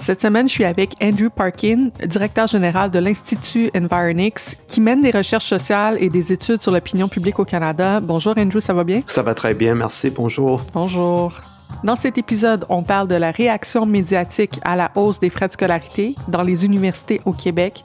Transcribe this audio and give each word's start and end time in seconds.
Cette 0.00 0.22
semaine, 0.22 0.48
je 0.48 0.54
suis 0.54 0.64
avec 0.64 0.94
Andrew 1.02 1.28
Parkin, 1.28 1.90
directeur 2.06 2.46
général 2.46 2.90
de 2.90 2.98
l'Institut 2.98 3.70
Environix, 3.76 4.56
qui 4.66 4.80
mène 4.80 5.02
des 5.02 5.10
recherches 5.10 5.44
sociales 5.44 5.98
et 6.00 6.08
des 6.08 6.32
études 6.32 6.62
sur 6.62 6.72
l'opinion 6.72 7.06
publique 7.06 7.38
au 7.38 7.44
Canada. 7.44 8.00
Bonjour 8.00 8.32
Andrew, 8.38 8.60
ça 8.60 8.72
va 8.72 8.82
bien? 8.82 9.02
Ça 9.06 9.20
va 9.20 9.34
très 9.34 9.52
bien, 9.52 9.74
merci. 9.74 10.08
Bonjour. 10.08 10.62
Bonjour. 10.72 11.34
Dans 11.84 11.96
cet 11.96 12.16
épisode, 12.16 12.64
on 12.70 12.82
parle 12.82 13.08
de 13.08 13.14
la 13.14 13.30
réaction 13.30 13.84
médiatique 13.84 14.58
à 14.64 14.74
la 14.74 14.90
hausse 14.94 15.20
des 15.20 15.28
frais 15.28 15.48
de 15.48 15.52
scolarité 15.52 16.14
dans 16.28 16.42
les 16.42 16.64
universités 16.64 17.20
au 17.26 17.32
Québec 17.32 17.84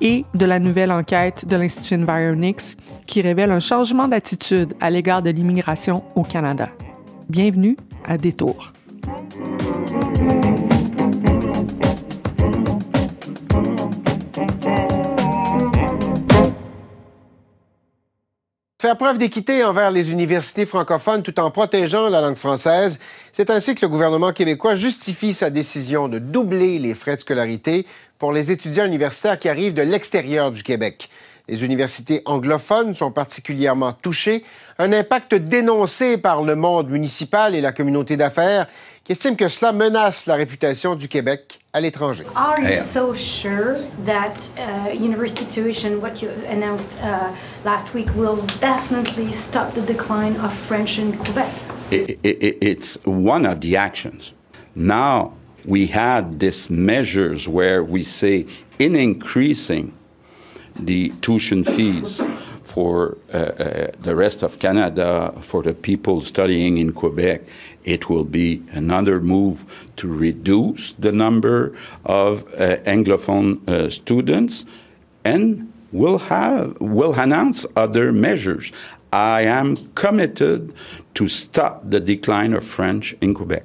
et 0.00 0.24
de 0.34 0.46
la 0.46 0.60
nouvelle 0.60 0.92
enquête 0.92 1.48
de 1.48 1.56
l'Institut 1.56 1.96
Environix 1.96 2.76
qui 3.06 3.22
révèle 3.22 3.50
un 3.50 3.60
changement 3.60 4.06
d'attitude 4.06 4.74
à 4.80 4.88
l'égard 4.88 5.20
de 5.20 5.30
l'immigration 5.30 6.04
au 6.14 6.22
Canada. 6.22 6.68
Bienvenue 7.28 7.76
à 8.06 8.16
Détour. 8.18 8.72
Faire 18.78 18.98
preuve 18.98 19.16
d'équité 19.16 19.64
envers 19.64 19.90
les 19.90 20.12
universités 20.12 20.66
francophones 20.66 21.22
tout 21.22 21.40
en 21.40 21.50
protégeant 21.50 22.10
la 22.10 22.20
langue 22.20 22.36
française, 22.36 23.00
c'est 23.32 23.48
ainsi 23.48 23.74
que 23.74 23.80
le 23.80 23.88
gouvernement 23.88 24.34
québécois 24.34 24.74
justifie 24.74 25.32
sa 25.32 25.48
décision 25.48 26.08
de 26.08 26.18
doubler 26.18 26.78
les 26.78 26.94
frais 26.94 27.16
de 27.16 27.22
scolarité 27.22 27.86
pour 28.18 28.34
les 28.34 28.52
étudiants 28.52 28.84
universitaires 28.84 29.38
qui 29.38 29.48
arrivent 29.48 29.72
de 29.72 29.80
l'extérieur 29.80 30.50
du 30.50 30.62
Québec. 30.62 31.08
Les 31.48 31.64
universités 31.64 32.20
anglophones 32.26 32.92
sont 32.92 33.10
particulièrement 33.10 33.94
touchées, 33.94 34.44
un 34.78 34.92
impact 34.92 35.34
dénoncé 35.34 36.18
par 36.18 36.42
le 36.42 36.54
monde 36.54 36.90
municipal 36.90 37.54
et 37.54 37.62
la 37.62 37.72
communauté 37.72 38.18
d'affaires 38.18 38.66
qui 39.06 39.12
estime 39.12 39.36
que 39.36 39.46
cela 39.46 39.72
menace 39.72 40.26
la 40.26 40.34
réputation 40.34 40.96
du 40.96 41.06
Québec 41.06 41.60
à 41.72 41.80
l'étranger. 41.80 42.24
Are 42.34 42.60
you 42.60 42.76
so 42.76 43.14
sure 43.14 43.76
that 44.04 44.50
uh, 44.58 44.90
university 44.92 45.44
tuition, 45.44 46.00
what 46.00 46.20
you 46.20 46.28
announced 46.48 47.00
uh, 47.00 47.30
last 47.64 47.94
week, 47.94 48.08
will 48.16 48.42
definitely 48.60 49.32
stop 49.32 49.72
the 49.74 49.82
decline 49.82 50.34
of 50.40 50.52
French 50.52 50.98
in 50.98 51.12
Quebec? 51.18 51.52
It, 51.92 52.18
it, 52.24 52.58
it's 52.60 52.98
one 53.04 53.46
of 53.46 53.60
the 53.60 53.76
actions. 53.76 54.34
Now 54.74 55.34
we 55.64 55.86
had 55.86 56.40
these 56.40 56.68
measures 56.68 57.46
where 57.46 57.84
we 57.84 58.02
say 58.02 58.46
in 58.80 58.96
increasing 58.96 59.92
the 60.74 61.10
tuition 61.20 61.62
fees 61.62 62.26
for 62.66 63.16
uh, 63.32 63.36
uh, 63.36 63.86
the 64.00 64.16
rest 64.16 64.42
of 64.42 64.58
Canada, 64.58 65.32
for 65.40 65.62
the 65.62 65.72
people 65.72 66.20
studying 66.20 66.78
in 66.78 66.92
Quebec, 66.92 67.42
it 67.84 68.10
will 68.10 68.24
be 68.24 68.62
another 68.72 69.20
move 69.20 69.64
to 69.96 70.12
reduce 70.12 70.94
the 70.94 71.12
number 71.12 71.72
of 72.04 72.42
uh, 72.54 72.76
Anglophone 72.84 73.50
students, 73.90 74.66
and 75.24 75.72
we'll 75.92 76.18
have 76.18 76.76
we'll 76.80 77.14
announce 77.14 77.64
other 77.76 78.12
measures. 78.12 78.72
I 79.12 79.42
am 79.42 79.76
committed 79.94 80.74
to 81.14 81.28
stop 81.28 81.88
the 81.88 82.00
decline 82.00 82.52
of 82.52 82.64
French 82.64 83.14
in 83.20 83.32
Quebec. 83.32 83.64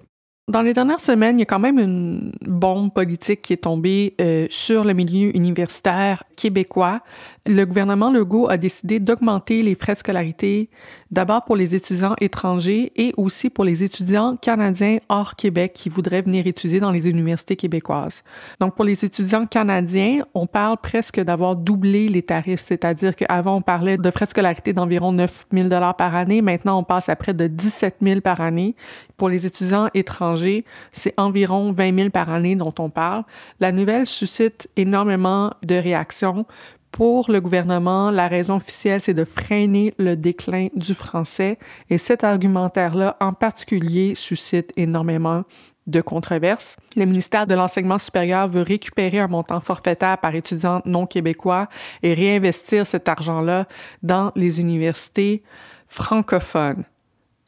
Dans 0.51 0.63
les 0.63 0.73
dernières 0.73 0.99
semaines, 0.99 1.37
il 1.37 1.41
y 1.41 1.43
a 1.43 1.45
quand 1.45 1.59
même 1.59 1.79
une 1.79 2.33
bombe 2.41 2.91
politique 2.93 3.41
qui 3.41 3.53
est 3.53 3.63
tombée 3.63 4.15
euh, 4.19 4.47
sur 4.49 4.83
le 4.83 4.93
milieu 4.93 5.33
universitaire 5.35 6.23
québécois. 6.35 6.99
Le 7.47 7.65
gouvernement 7.65 8.11
Legault 8.11 8.47
a 8.51 8.57
décidé 8.57 8.99
d'augmenter 8.99 9.63
les 9.63 9.73
frais 9.73 9.93
de 9.93 9.99
scolarité 9.99 10.69
d'abord 11.09 11.43
pour 11.43 11.55
les 11.55 11.73
étudiants 11.73 12.13
étrangers 12.21 12.91
et 12.95 13.15
aussi 13.17 13.49
pour 13.49 13.65
les 13.65 13.81
étudiants 13.81 14.37
canadiens 14.37 14.99
hors 15.09 15.35
Québec 15.35 15.71
qui 15.73 15.89
voudraient 15.89 16.21
venir 16.21 16.45
étudier 16.45 16.79
dans 16.79 16.91
les 16.91 17.09
universités 17.09 17.55
québécoises. 17.55 18.23
Donc 18.59 18.75
pour 18.75 18.85
les 18.85 19.03
étudiants 19.05 19.47
canadiens, 19.47 20.23
on 20.35 20.45
parle 20.45 20.77
presque 20.77 21.19
d'avoir 21.19 21.55
doublé 21.55 22.09
les 22.09 22.21
tarifs, 22.21 22.59
c'est-à-dire 22.59 23.15
qu'avant 23.15 23.55
on 23.55 23.61
parlait 23.63 23.97
de 23.97 24.11
frais 24.11 24.25
de 24.25 24.29
scolarité 24.29 24.71
d'environ 24.73 25.11
9 25.11 25.47
000 25.51 25.67
dollars 25.67 25.95
par 25.95 26.15
année, 26.15 26.43
maintenant 26.43 26.77
on 26.77 26.83
passe 26.83 27.09
à 27.09 27.15
près 27.15 27.33
de 27.33 27.47
17 27.47 27.95
000 28.03 28.21
par 28.21 28.39
année. 28.39 28.75
Pour 29.17 29.29
les 29.29 29.47
étudiants 29.47 29.89
étrangers, 29.95 30.63
c'est 30.91 31.15
environ 31.17 31.71
20 31.73 31.97
000 31.97 32.09
par 32.11 32.29
année 32.29 32.55
dont 32.55 32.73
on 32.77 32.91
parle. 32.91 33.23
La 33.59 33.71
nouvelle 33.71 34.05
suscite 34.05 34.69
énormément 34.77 35.53
de 35.63 35.75
réactions 35.75 36.45
pour 36.91 37.31
le 37.31 37.39
gouvernement, 37.39 38.11
la 38.11 38.27
raison 38.27 38.57
officielle, 38.57 39.01
c'est 39.01 39.13
de 39.13 39.23
freiner 39.23 39.93
le 39.97 40.15
déclin 40.15 40.67
du 40.75 40.93
français 40.93 41.57
et 41.89 41.97
cet 41.97 42.23
argumentaire-là 42.23 43.17
en 43.21 43.33
particulier 43.33 44.13
suscite 44.13 44.73
énormément 44.75 45.43
de 45.87 46.01
controverses. 46.01 46.77
Le 46.95 47.05
ministère 47.05 47.47
de 47.47 47.55
l'Enseignement 47.55 47.97
supérieur 47.97 48.47
veut 48.47 48.61
récupérer 48.61 49.19
un 49.19 49.27
montant 49.27 49.61
forfaitaire 49.61 50.17
par 50.17 50.35
étudiant 50.35 50.81
non 50.85 51.07
québécois 51.07 51.67
et 52.03 52.13
réinvestir 52.13 52.85
cet 52.85 53.07
argent-là 53.09 53.67
dans 54.03 54.31
les 54.35 54.61
universités 54.61 55.43
francophones. 55.87 56.83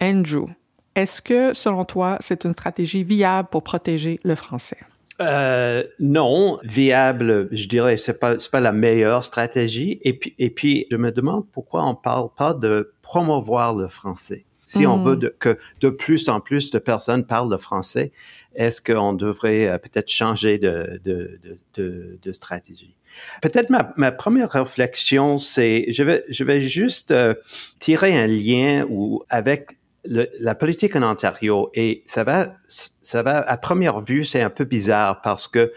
Andrew, 0.01 0.47
est-ce 0.95 1.21
que, 1.21 1.53
selon 1.53 1.85
toi, 1.85 2.17
c'est 2.19 2.45
une 2.45 2.53
stratégie 2.53 3.03
viable 3.03 3.49
pour 3.51 3.63
protéger 3.63 4.19
le 4.23 4.35
français? 4.35 4.79
Euh, 5.21 5.83
non, 5.99 6.59
viable, 6.63 7.47
je 7.51 7.67
dirais, 7.67 7.97
c'est 7.97 8.19
pas 8.19 8.39
c'est 8.39 8.51
pas 8.51 8.59
la 8.59 8.71
meilleure 8.71 9.23
stratégie. 9.23 9.99
Et 10.03 10.13
puis 10.13 10.33
et 10.39 10.49
puis, 10.49 10.87
je 10.91 10.97
me 10.97 11.11
demande 11.11 11.45
pourquoi 11.51 11.85
on 11.85 11.95
parle 11.95 12.29
pas 12.35 12.53
de 12.53 12.93
promouvoir 13.01 13.75
le 13.75 13.87
français. 13.87 14.45
Si 14.65 14.87
on 14.87 15.03
veut 15.03 15.17
de, 15.17 15.27
que 15.27 15.59
de 15.81 15.89
plus 15.89 16.29
en 16.29 16.39
plus 16.39 16.71
de 16.71 16.79
personnes 16.79 17.25
parlent 17.25 17.51
le 17.51 17.57
français, 17.57 18.11
est-ce 18.55 18.81
qu'on 18.81 19.13
devrait 19.13 19.67
euh, 19.67 19.77
peut-être 19.77 20.09
changer 20.09 20.57
de 20.57 20.99
de, 21.03 21.39
de, 21.43 21.57
de, 21.75 22.19
de 22.19 22.31
stratégie? 22.31 22.95
Peut-être 23.41 23.69
ma, 23.69 23.93
ma 23.97 24.11
première 24.11 24.49
réflexion, 24.49 25.37
c'est 25.37 25.85
je 25.89 26.03
vais 26.03 26.23
je 26.29 26.43
vais 26.43 26.61
juste 26.61 27.11
euh, 27.11 27.35
tirer 27.79 28.17
un 28.17 28.25
lien 28.25 28.87
ou 28.89 29.21
avec 29.29 29.77
le, 30.05 30.27
la 30.39 30.55
politique 30.55 30.95
en 30.95 31.03
Ontario 31.03 31.69
et 31.73 32.03
ça 32.05 32.23
va, 32.23 32.55
ça 32.67 33.23
va 33.23 33.39
à 33.39 33.57
première 33.57 34.01
vue, 34.01 34.23
c'est 34.25 34.41
un 34.41 34.49
peu 34.49 34.65
bizarre 34.65 35.21
parce 35.21 35.47
que 35.47 35.71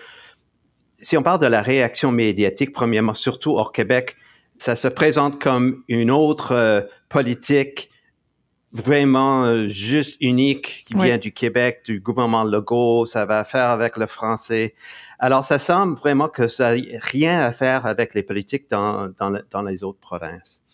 si 1.01 1.17
on 1.17 1.23
parle 1.23 1.41
de 1.41 1.47
la 1.47 1.63
réaction 1.63 2.11
médiatique, 2.11 2.73
premièrement, 2.73 3.15
surtout 3.15 3.57
hors 3.57 3.73
Québec, 3.73 4.17
ça 4.59 4.75
se 4.77 4.89
présente 4.89 5.41
comme 5.41 5.85
une 5.89 6.11
autre 6.11 6.53
euh, 6.53 6.81
politique 7.09 7.91
vraiment 8.73 9.45
euh, 9.45 9.69
juste 9.69 10.17
unique 10.21 10.85
qui 10.87 10.95
Oui. 10.97 11.07
vient 11.07 11.19
du 11.19 11.33
Québec, 11.33 11.83
du 11.85 12.01
gouvernement 12.01 12.45
Legault, 12.45 13.07
ça 13.07 13.25
va 13.25 13.45
faire 13.45 13.71
avec 13.71 13.97
le 13.97 14.07
français. 14.07 14.75
Alors, 15.19 15.45
ça 15.45 15.59
semble 15.59 15.97
vraiment 15.97 16.29
que 16.29 16.49
ça 16.49 16.75
n'a 16.77 16.83
rien 17.01 17.41
à 17.41 17.53
faire 17.53 17.87
avec 17.87 18.15
les 18.15 18.23
politiques 18.23 18.69
dans, 18.71 19.09
dans, 19.19 19.39
dans 19.51 19.63
les 19.63 19.85
autres 19.85 20.01
provinces. 20.01 20.65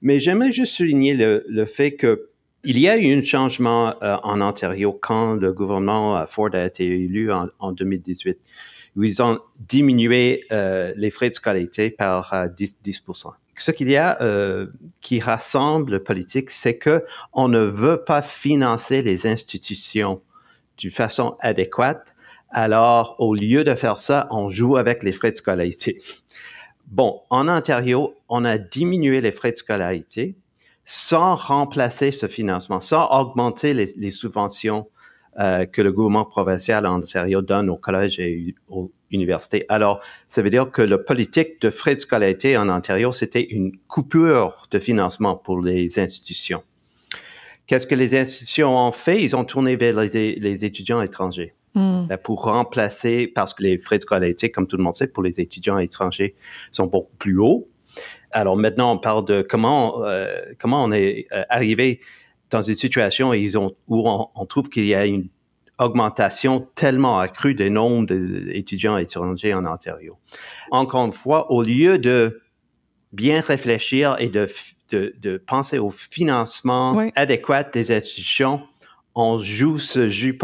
Mais 0.00 0.18
j'aimerais 0.18 0.52
juste 0.52 0.74
souligner 0.74 1.14
le, 1.14 1.44
le 1.48 1.64
fait 1.66 1.94
que 1.94 2.29
il 2.64 2.78
y 2.78 2.88
a 2.88 2.96
eu 2.96 3.18
un 3.18 3.22
changement 3.22 3.94
euh, 4.02 4.16
en 4.22 4.40
Ontario 4.40 4.92
quand 5.00 5.34
le 5.34 5.52
gouvernement 5.52 6.18
euh, 6.18 6.26
Ford 6.26 6.50
a 6.52 6.64
été 6.66 6.84
élu 6.86 7.32
en, 7.32 7.48
en 7.58 7.72
2018. 7.72 8.38
où 8.96 9.02
ils 9.04 9.22
ont 9.22 9.38
diminué 9.58 10.44
euh, 10.52 10.92
les 10.96 11.10
frais 11.10 11.30
de 11.30 11.34
scolarité 11.34 11.90
par 11.90 12.48
10, 12.56 12.78
10 12.82 13.02
ce 13.60 13.70
qu'il 13.70 13.90
y 13.90 13.96
a 13.96 14.20
euh, 14.22 14.68
qui 15.00 15.20
rassemble 15.20 15.92
le 15.92 16.02
politique, 16.02 16.50
c'est 16.50 16.76
que 16.76 17.04
on 17.32 17.48
ne 17.48 17.60
veut 17.60 18.04
pas 18.04 18.22
financer 18.22 19.02
les 19.02 19.26
institutions 19.26 20.22
d'une 20.78 20.90
façon 20.90 21.36
adéquate. 21.40 22.14
Alors, 22.50 23.16
au 23.18 23.34
lieu 23.34 23.62
de 23.62 23.74
faire 23.74 23.98
ça, 23.98 24.26
on 24.30 24.48
joue 24.48 24.76
avec 24.76 25.02
les 25.02 25.12
frais 25.12 25.30
de 25.30 25.36
scolarité. 25.36 26.00
Bon, 26.86 27.20
en 27.30 27.48
Ontario, 27.48 28.14
on 28.28 28.44
a 28.44 28.58
diminué 28.58 29.20
les 29.20 29.30
frais 29.30 29.52
de 29.52 29.56
scolarité 29.56 30.36
sans 30.90 31.36
remplacer 31.36 32.10
ce 32.10 32.26
financement, 32.26 32.80
sans 32.80 33.06
augmenter 33.10 33.74
les, 33.74 34.10
subventions 34.10 34.88
euh, 35.38 35.64
que 35.64 35.82
le 35.82 35.92
gouvernement 35.92 36.24
provincial 36.24 36.84
en 36.84 36.98
Ontario 36.98 37.42
donne 37.42 37.70
aux 37.70 37.76
collèges 37.76 38.18
et 38.18 38.56
aux 38.68 38.90
universités. 39.12 39.64
Alors, 39.68 40.00
ça 40.28 40.42
veut 40.42 40.50
dire 40.50 40.68
que 40.68 40.82
la 40.82 40.98
politique 40.98 41.60
de 41.60 41.70
frais 41.70 41.94
de 41.94 42.00
scolarité 42.00 42.56
en 42.56 42.68
Ontario, 42.68 43.12
c'était 43.12 43.44
une 43.44 43.70
coupure 43.86 44.66
de 44.72 44.80
financement 44.80 45.36
pour 45.36 45.60
les 45.60 46.00
institutions. 46.00 46.64
Qu'est-ce 47.68 47.86
que 47.86 47.94
les 47.94 48.16
institutions 48.16 48.76
ont 48.76 48.90
fait? 48.90 49.22
Ils 49.22 49.36
ont 49.36 49.44
tourné 49.44 49.76
vers 49.76 49.94
les, 49.96 50.64
étudiants 50.64 51.02
étrangers. 51.02 51.54
Hmm. 51.74 52.06
Ben, 52.08 52.16
pour 52.16 52.42
remplacer, 52.42 53.28
parce 53.28 53.54
que 53.54 53.62
les 53.62 53.78
frais 53.78 53.98
de 53.98 54.02
scolarité, 54.02 54.50
comme 54.50 54.66
tout 54.66 54.76
le 54.76 54.82
monde 54.82 54.96
sait, 54.96 55.06
pour 55.06 55.22
les 55.22 55.38
étudiants 55.40 55.78
étrangers 55.78 56.34
sont 56.72 56.86
beaucoup 56.86 57.14
plus 57.16 57.38
hauts. 57.38 57.68
Alors 58.32 58.56
maintenant, 58.56 58.92
on 58.92 58.98
parle 58.98 59.24
de 59.24 59.42
comment 59.42 60.04
euh, 60.04 60.34
comment 60.58 60.84
on 60.84 60.92
est 60.92 61.26
euh, 61.32 61.42
arrivé 61.48 62.00
dans 62.50 62.62
une 62.62 62.74
situation 62.74 63.30
où, 63.30 63.34
ils 63.34 63.58
ont, 63.58 63.76
où 63.86 64.08
on, 64.08 64.44
trouve 64.46 64.68
qu'il 64.68 64.84
y 64.84 64.94
a 64.94 65.06
une 65.06 65.28
augmentation 65.78 66.68
tellement 66.74 67.20
accrue 67.20 67.54
des 67.54 67.70
nombres 67.70 68.12
d'étudiants 68.12 68.96
étrangers 68.96 69.54
en 69.54 69.64
Ontario. 69.66 70.18
Encore 70.72 71.06
une 71.06 71.12
fois, 71.12 71.52
au 71.52 71.62
lieu 71.62 71.98
de 71.98 72.42
bien 73.12 73.40
réfléchir 73.40 74.16
et 74.18 74.28
de, 74.28 74.48
de, 74.90 75.14
de 75.20 75.38
penser 75.38 75.78
au 75.78 75.90
financement 75.90 76.98
adéquat 77.14 77.62
des 77.62 77.92
institutions, 77.92 78.62
on 79.14 79.38
joue 79.38 79.78
ce 79.78 80.08
jeu 80.08 80.36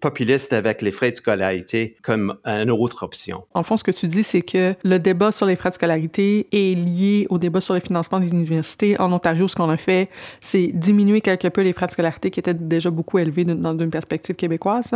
populiste 0.00 0.52
avec 0.52 0.82
les 0.82 0.92
frais 0.92 1.10
de 1.10 1.16
scolarité 1.16 1.96
comme 2.02 2.36
une 2.44 2.70
autre 2.70 3.02
option. 3.02 3.44
En 3.54 3.62
fond, 3.62 3.76
ce 3.76 3.84
que 3.84 3.90
tu 3.90 4.08
dis, 4.08 4.22
c'est 4.22 4.42
que 4.42 4.74
le 4.84 4.98
débat 4.98 5.32
sur 5.32 5.46
les 5.46 5.56
frais 5.56 5.70
de 5.70 5.74
scolarité 5.74 6.46
est 6.52 6.76
lié 6.76 7.26
au 7.28 7.38
débat 7.38 7.60
sur 7.60 7.74
le 7.74 7.80
financement 7.80 8.20
des 8.20 8.28
universités. 8.28 8.98
En 9.00 9.12
Ontario, 9.12 9.48
ce 9.48 9.56
qu'on 9.56 9.68
a 9.68 9.76
fait, 9.76 10.08
c'est 10.40 10.68
diminuer 10.68 11.20
quelque 11.20 11.48
peu 11.48 11.62
les 11.62 11.72
frais 11.72 11.86
de 11.86 11.92
scolarité 11.92 12.30
qui 12.30 12.40
étaient 12.40 12.54
déjà 12.54 12.90
beaucoup 12.90 13.18
élevés 13.18 13.44
dans 13.44 13.76
une 13.78 13.90
perspective 13.90 14.36
québécoise. 14.36 14.92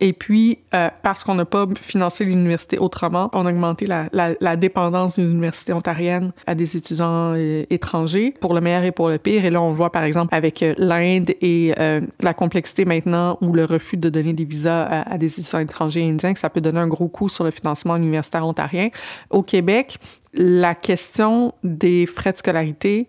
Et 0.00 0.12
puis, 0.12 0.58
euh, 0.74 0.88
parce 1.02 1.24
qu'on 1.24 1.34
n'a 1.34 1.44
pas 1.44 1.66
financé 1.80 2.24
l'université 2.24 2.78
autrement, 2.78 3.30
on 3.32 3.46
a 3.46 3.50
augmenté 3.50 3.86
la, 3.86 4.56
dépendance 4.56 5.16
des 5.16 5.24
universités 5.24 5.72
ontariennes 5.72 6.32
à 6.46 6.54
des 6.54 6.76
étudiants 6.76 7.34
euh, 7.36 7.64
étrangers, 7.70 8.34
pour 8.40 8.54
le 8.54 8.60
meilleur 8.60 8.84
et 8.84 8.92
pour 8.92 9.08
le 9.08 9.18
pire. 9.18 9.44
Et 9.44 9.50
là, 9.50 9.60
on 9.60 9.70
voit, 9.70 9.92
par 9.92 10.04
exemple, 10.04 10.34
avec 10.34 10.62
euh, 10.62 10.74
l'Inde 10.78 11.30
et 11.40 11.74
la 12.22 12.34
complexité 12.56 12.86
maintenant 12.86 13.36
ou 13.42 13.52
le 13.52 13.66
refus 13.66 13.98
de 13.98 14.08
donner 14.08 14.32
des 14.32 14.46
visas 14.46 14.84
à, 14.84 15.18
des 15.18 15.38
étudiants 15.38 15.58
étrangers 15.58 16.08
indiens, 16.08 16.32
que 16.32 16.38
ça 16.38 16.48
peut 16.48 16.62
donner 16.62 16.80
un 16.80 16.86
gros 16.86 17.08
coup 17.08 17.28
sur 17.28 17.44
le 17.44 17.50
financement 17.50 17.96
universitaire 17.96 18.46
ontarien. 18.46 18.88
Au 19.28 19.42
Québec, 19.42 19.98
la 20.32 20.74
question 20.74 21.52
des 21.62 22.06
frais 22.06 22.32
de 22.32 22.38
scolarité 22.38 23.08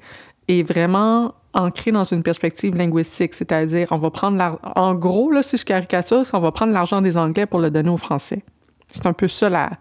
est 0.50 0.68
vraiment 0.68 1.34
ancrée 1.54 1.94
dans 1.94 2.04
une 2.04 2.24
perspective 2.24 2.76
linguistique, 2.76 3.36
c'est-à-dire 3.36 3.88
on 3.92 3.96
va 3.96 4.12
prendre 4.12 4.60
en 4.76 4.94
gros 4.96 5.32
là 5.32 5.42
si 5.42 5.56
je 5.56 5.64
caricature, 5.64 6.24
on 6.34 6.40
va 6.40 6.52
prendre 6.52 6.74
l'argent 6.74 7.02
des 7.02 7.16
Anglais 7.18 7.46
pour 7.46 7.62
le 7.62 7.72
donner 7.72 7.90
aux 7.90 7.98
Français. 7.98 8.44
C'est 8.90 9.06
un 9.06 9.14
peu 9.14 9.30
ça 9.30 9.50
la 9.50 9.72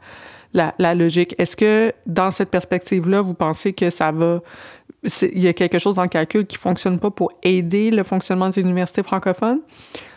la, 0.56 0.75
la 0.79 0.94
logique. 0.94 1.35
Est-ce 1.38 1.56
que 1.56 1.93
dans 2.06 2.31
cette 2.31 2.50
perspective-là, 2.50 3.20
vous 3.20 3.35
pensez 3.35 3.73
que 3.73 3.91
ça 3.91 4.11
va 4.11 4.41
il 5.23 5.43
y 5.43 5.47
a 5.47 5.53
quelque 5.53 5.79
chose 5.79 5.97
dans 5.97 6.03
le 6.03 6.08
calcul 6.08 6.47
qui 6.47 6.56
fonctionne 6.56 6.99
pas 6.99 7.11
pour 7.11 7.32
aider 7.43 7.91
le 7.91 8.03
fonctionnement 8.03 8.49
des 8.49 8.61
universités 8.61 9.03
francophones, 9.03 9.61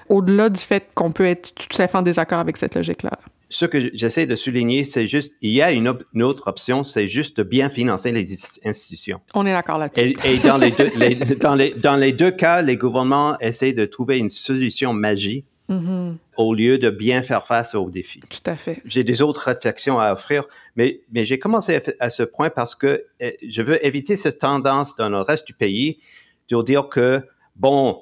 au-delà 0.07 0.49
du 0.49 0.59
fait 0.59 0.89
qu'on 0.95 1.11
peut 1.11 1.25
être 1.25 1.53
tout 1.53 1.81
à 1.81 1.87
fait 1.87 1.97
en 1.97 2.01
désaccord 2.01 2.39
avec 2.39 2.57
cette 2.57 2.75
logique-là? 2.75 3.11
Ce 3.51 3.65
que 3.65 3.91
j'essaie 3.95 4.27
de 4.27 4.35
souligner, 4.35 4.83
c'est 4.83 5.07
juste, 5.07 5.33
il 5.41 5.51
y 5.51 5.61
a 5.61 5.71
une, 5.71 5.87
autre 5.87 6.47
option, 6.47 6.83
c'est 6.83 7.07
juste 7.07 7.37
de 7.37 7.43
bien 7.43 7.69
financer 7.69 8.11
les 8.11 8.35
institutions. 8.63 9.21
On 9.33 9.45
est 9.45 9.51
d'accord 9.51 9.79
là-dessus. 9.79 10.15
Et, 10.23 10.37
dans, 10.37 10.57
les 10.57 10.71
deux, 10.71 11.35
dans, 11.35 11.55
les, 11.55 11.71
dans 11.71 11.95
les 11.95 12.11
deux 12.11 12.31
cas, 12.31 12.61
les 12.61 12.77
gouvernements 12.77 13.37
essaient 13.39 13.73
de 13.73 13.85
trouver 13.85 14.17
une 14.19 14.29
solution 14.29 14.93
magique 14.93 15.45
Mm-hmm. 15.69 16.15
Au 16.39 16.53
lieu 16.53 16.77
de 16.77 16.89
bien 16.89 17.21
faire 17.21 17.45
face 17.45 17.75
aux 17.75 17.89
défis. 17.89 18.21
Tout 18.21 18.49
à 18.49 18.55
fait. 18.55 18.81
J'ai 18.85 19.03
des 19.03 19.21
autres 19.21 19.41
réflexions 19.41 19.99
à 19.99 20.13
offrir, 20.13 20.47
mais, 20.77 21.01
mais 21.11 21.25
j'ai 21.25 21.37
commencé 21.37 21.81
à, 21.99 22.09
ce 22.09 22.23
point 22.23 22.49
parce 22.49 22.75
que 22.75 23.05
eh, 23.19 23.37
je 23.45 23.61
veux 23.61 23.85
éviter 23.85 24.15
cette 24.15 24.39
tendance 24.39 24.95
dans 24.95 25.09
le 25.09 25.19
reste 25.19 25.45
du 25.45 25.53
pays 25.53 25.99
de 26.47 26.61
dire 26.63 26.87
que, 26.87 27.27
bon, 27.57 28.01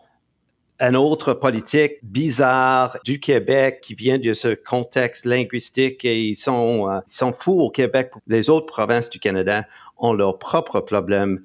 un 0.79 0.93
autre 0.93 1.33
politique 1.33 1.93
bizarre 2.03 2.99
du 3.03 3.19
Québec 3.19 3.79
qui 3.81 3.95
vient 3.95 4.19
de 4.19 4.35
ce 4.35 4.53
contexte 4.53 5.25
linguistique 5.25 6.05
et 6.05 6.21
ils 6.21 6.35
sont, 6.35 6.91
euh, 6.91 6.99
ils 7.07 7.11
sont 7.11 7.33
fous 7.33 7.59
au 7.59 7.71
Québec. 7.71 8.11
Les 8.27 8.51
autres 8.51 8.67
provinces 8.67 9.09
du 9.09 9.17
Canada 9.17 9.65
ont 9.97 10.13
leurs 10.13 10.37
propres 10.37 10.81
problèmes 10.81 11.41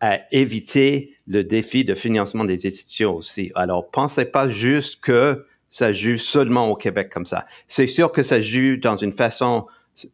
à 0.00 0.18
éviter 0.32 1.14
le 1.28 1.44
défi 1.44 1.84
de 1.84 1.94
financement 1.94 2.44
des 2.44 2.66
institutions 2.66 3.14
aussi. 3.14 3.52
Alors, 3.54 3.88
pensez 3.92 4.24
pas 4.24 4.48
juste 4.48 5.00
que 5.00 5.46
ça 5.72 5.90
joue 5.90 6.18
seulement 6.18 6.68
au 6.68 6.76
Québec 6.76 7.10
comme 7.10 7.24
ça. 7.26 7.46
C'est 7.66 7.86
sûr 7.88 8.12
que 8.12 8.22
ça 8.22 8.40
joue 8.40 8.76
dans 8.76 8.98
une 8.98 9.10
façon 9.10 9.66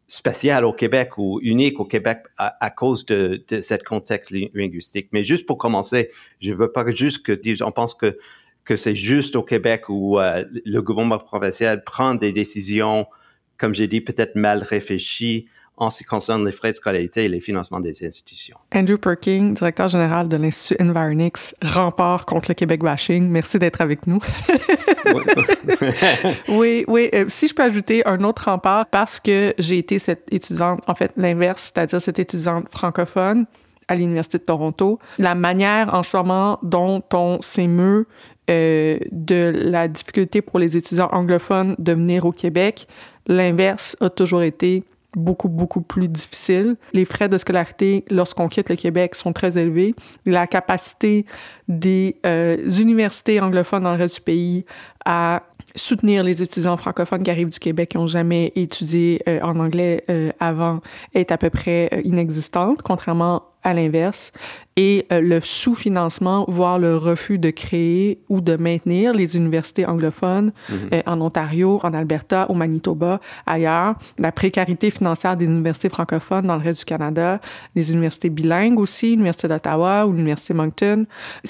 spéciale 0.07 0.63
au 0.63 0.73
Québec 0.73 1.17
ou 1.17 1.39
unique 1.41 1.79
au 1.79 1.85
Québec 1.85 2.23
à, 2.37 2.69
cause 2.69 3.05
de, 3.05 3.43
de 3.47 3.61
cette 3.61 3.83
contexte 3.83 4.33
linguistique. 4.53 5.09
Mais 5.11 5.23
juste 5.23 5.45
pour 5.45 5.57
commencer, 5.57 6.11
je 6.41 6.53
veux 6.53 6.71
pas 6.71 6.89
juste 6.91 7.23
que 7.23 7.63
on 7.63 7.71
pense 7.71 7.93
que 7.93 8.17
que 8.63 8.75
c'est 8.75 8.95
juste 8.95 9.35
au 9.35 9.43
Québec 9.43 9.89
où 9.89 10.19
euh, 10.19 10.45
le 10.63 10.81
gouvernement 10.81 11.17
provincial 11.17 11.83
prend 11.83 12.13
des 12.13 12.31
décisions, 12.31 13.07
comme 13.57 13.73
j'ai 13.73 13.87
dit, 13.87 13.99
peut-être 13.99 14.35
mal 14.35 14.63
réfléchies 14.63 15.47
en 15.79 15.89
ce 15.89 15.99
qui 15.99 16.03
concerne 16.03 16.45
les 16.45 16.51
frais 16.51 16.71
de 16.71 16.75
scolarité 16.75 17.25
et 17.25 17.29
les 17.29 17.39
financements 17.39 17.79
des 17.79 18.05
institutions. 18.05 18.57
Andrew 18.75 18.97
Perking, 18.97 19.53
directeur 19.53 19.87
général 19.87 20.27
de 20.27 20.35
l'Institut 20.37 20.81
Environix, 20.83 21.55
rempart 21.63 22.25
contre 22.25 22.49
le 22.49 22.53
Québec 22.53 22.81
bashing. 22.81 23.29
Merci 23.29 23.59
d'être 23.59 23.79
avec 23.79 24.05
nous. 24.05 24.19
oui, 26.49 26.83
oui. 26.87 27.09
Euh, 27.13 27.25
si 27.29 27.47
je 27.47 27.55
peux 27.55 27.63
ajouter 27.63 28.05
un 28.05 28.23
autre 28.23 28.45
rempart, 28.45 28.85
parce 28.87 29.19
que 29.19 29.53
j'ai 29.57 29.77
été 29.77 29.99
cette 29.99 30.31
étudiante, 30.31 30.81
en 30.87 30.95
fait, 30.95 31.11
l'inverse, 31.15 31.71
c'est-à-dire 31.73 32.01
cette 32.01 32.19
étudiante 32.19 32.65
francophone 32.69 33.45
à 33.87 33.95
l'Université 33.95 34.37
de 34.37 34.43
Toronto, 34.43 34.99
la 35.17 35.33
manière 35.33 35.93
en 35.93 36.03
ce 36.03 36.15
moment 36.17 36.59
dont 36.61 37.01
on 37.13 37.39
s'émeut 37.41 38.05
euh, 38.49 38.99
de 39.11 39.51
la 39.55 39.87
difficulté 39.87 40.41
pour 40.41 40.59
les 40.59 40.77
étudiants 40.77 41.09
anglophones 41.11 41.75
de 41.79 41.93
venir 41.93 42.25
au 42.25 42.31
Québec, 42.31 42.87
l'inverse 43.27 43.95
a 44.01 44.09
toujours 44.09 44.43
été 44.43 44.83
beaucoup, 45.15 45.49
beaucoup 45.49 45.81
plus 45.81 46.07
difficile. 46.07 46.75
Les 46.93 47.05
frais 47.05 47.29
de 47.29 47.37
scolarité, 47.37 48.05
lorsqu'on 48.09 48.47
quitte 48.47 48.69
le 48.69 48.75
Québec, 48.75 49.15
sont 49.15 49.33
très 49.33 49.57
élevés. 49.57 49.95
La 50.25 50.47
capacité 50.47 51.25
des 51.69 52.17
euh, 52.25 52.57
universités 52.79 53.39
anglophones 53.39 53.83
dans 53.83 53.91
le 53.91 53.97
reste 53.97 54.15
du 54.15 54.21
pays 54.21 54.65
à 55.05 55.43
soutenir 55.75 56.23
les 56.23 56.41
étudiants 56.41 56.77
francophones 56.77 57.23
qui 57.23 57.29
arrivent 57.29 57.49
du 57.49 57.59
Québec 57.59 57.89
qui 57.89 57.97
n'ont 57.97 58.07
jamais 58.07 58.51
étudié 58.55 59.21
euh, 59.29 59.39
en 59.41 59.59
anglais 59.59 60.03
euh, 60.09 60.31
avant 60.39 60.81
est 61.13 61.31
à 61.31 61.37
peu 61.37 61.51
près 61.51 62.01
inexistante, 62.03 62.81
contrairement 62.81 63.43
à 63.63 63.73
l'inverse, 63.73 64.31
et 64.77 65.05
euh, 65.11 65.19
le 65.19 65.41
sous-financement, 65.41 66.45
voire 66.47 66.79
le 66.79 66.95
refus 66.95 67.37
de 67.37 67.49
créer 67.49 68.21
ou 68.29 68.39
de 68.39 68.55
maintenir 68.55 69.13
les 69.13 69.35
universités 69.35 69.85
anglophones 69.85 70.53
euh, 70.71 71.01
en 71.05 71.19
Ontario, 71.19 71.81
en 71.83 71.93
Alberta, 71.93 72.45
au 72.49 72.53
Manitoba, 72.53 73.19
ailleurs, 73.45 73.95
la 74.17 74.31
précarité 74.31 74.89
financière 74.89 75.35
des 75.35 75.45
universités 75.45 75.89
francophones 75.89 76.47
dans 76.47 76.55
le 76.55 76.63
reste 76.63 76.79
du 76.79 76.85
Canada, 76.85 77.41
les 77.75 77.91
universités 77.91 78.29
bilingues 78.29 78.79
aussi, 78.79 79.09
l'Université 79.09 79.49
d'Ottawa 79.49 80.07
ou 80.07 80.13
l'Université 80.13 80.53
Moncton, 80.53 81.05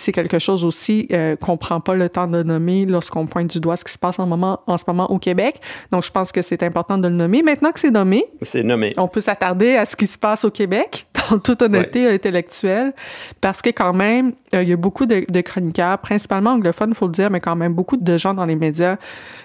c'est 0.10 0.13
quelque 0.13 0.39
chose 0.39 0.66
aussi 0.66 1.08
euh, 1.12 1.36
qu'on 1.36 1.56
prend 1.56 1.80
pas 1.82 1.94
le 1.94 2.10
temps 2.10 2.25
de 2.25 2.42
nommer 2.42 2.88
lorsqu'on 2.88 3.28
pointe 3.28 3.46
du 3.46 3.60
doigt 3.60 3.78
ce 3.78 3.84
qui 3.84 3.94
se 3.94 3.98
passe 4.00 4.18
en, 4.18 4.25
moment, 4.25 4.62
en 4.66 4.75
ce 4.75 4.86
moment 4.88 5.12
au 5.12 5.20
Québec. 5.20 5.62
Donc, 5.92 6.04
je 6.04 6.10
pense 6.10 6.32
que 6.32 6.42
c'est 6.42 6.63
important 6.63 6.98
de 6.98 7.08
le 7.08 7.13
nommer. 7.13 7.44
Maintenant 7.44 7.72
que 7.72 7.80
c'est 7.80 7.92
nommé, 7.92 8.25
c'est 8.42 8.63
nommé. 8.63 8.94
on 8.98 9.08
peut 9.08 9.22
s'attarder 9.22 9.75
à 9.75 9.86
ce 9.86 9.96
qui 9.96 10.08
se 10.08 10.18
passe 10.18 10.46
au 10.46 10.50
Québec 10.50 11.06
en 11.30 11.38
toute 11.38 11.62
honnêteté 11.62 12.10
intellectuelle, 12.10 12.94
parce 13.39 13.62
que 13.62 13.70
quand 13.70 13.94
même, 13.94 14.34
euh, 14.56 14.63
il 14.63 14.70
y 14.70 14.74
a 14.74 14.78
beaucoup 14.78 15.06
de, 15.06 15.25
de, 15.30 15.42
chroniqueurs, 15.42 16.00
principalement 16.00 16.51
anglophones, 16.54 16.89
il 16.89 16.96
faut 16.96 17.06
le 17.06 17.12
dire, 17.12 17.30
mais 17.30 17.39
quand 17.39 17.56
même 17.56 17.74
beaucoup 17.75 17.98
de 17.98 18.18
gens 18.18 18.34
dans 18.34 18.46
les 18.46 18.56
médias 18.56 18.98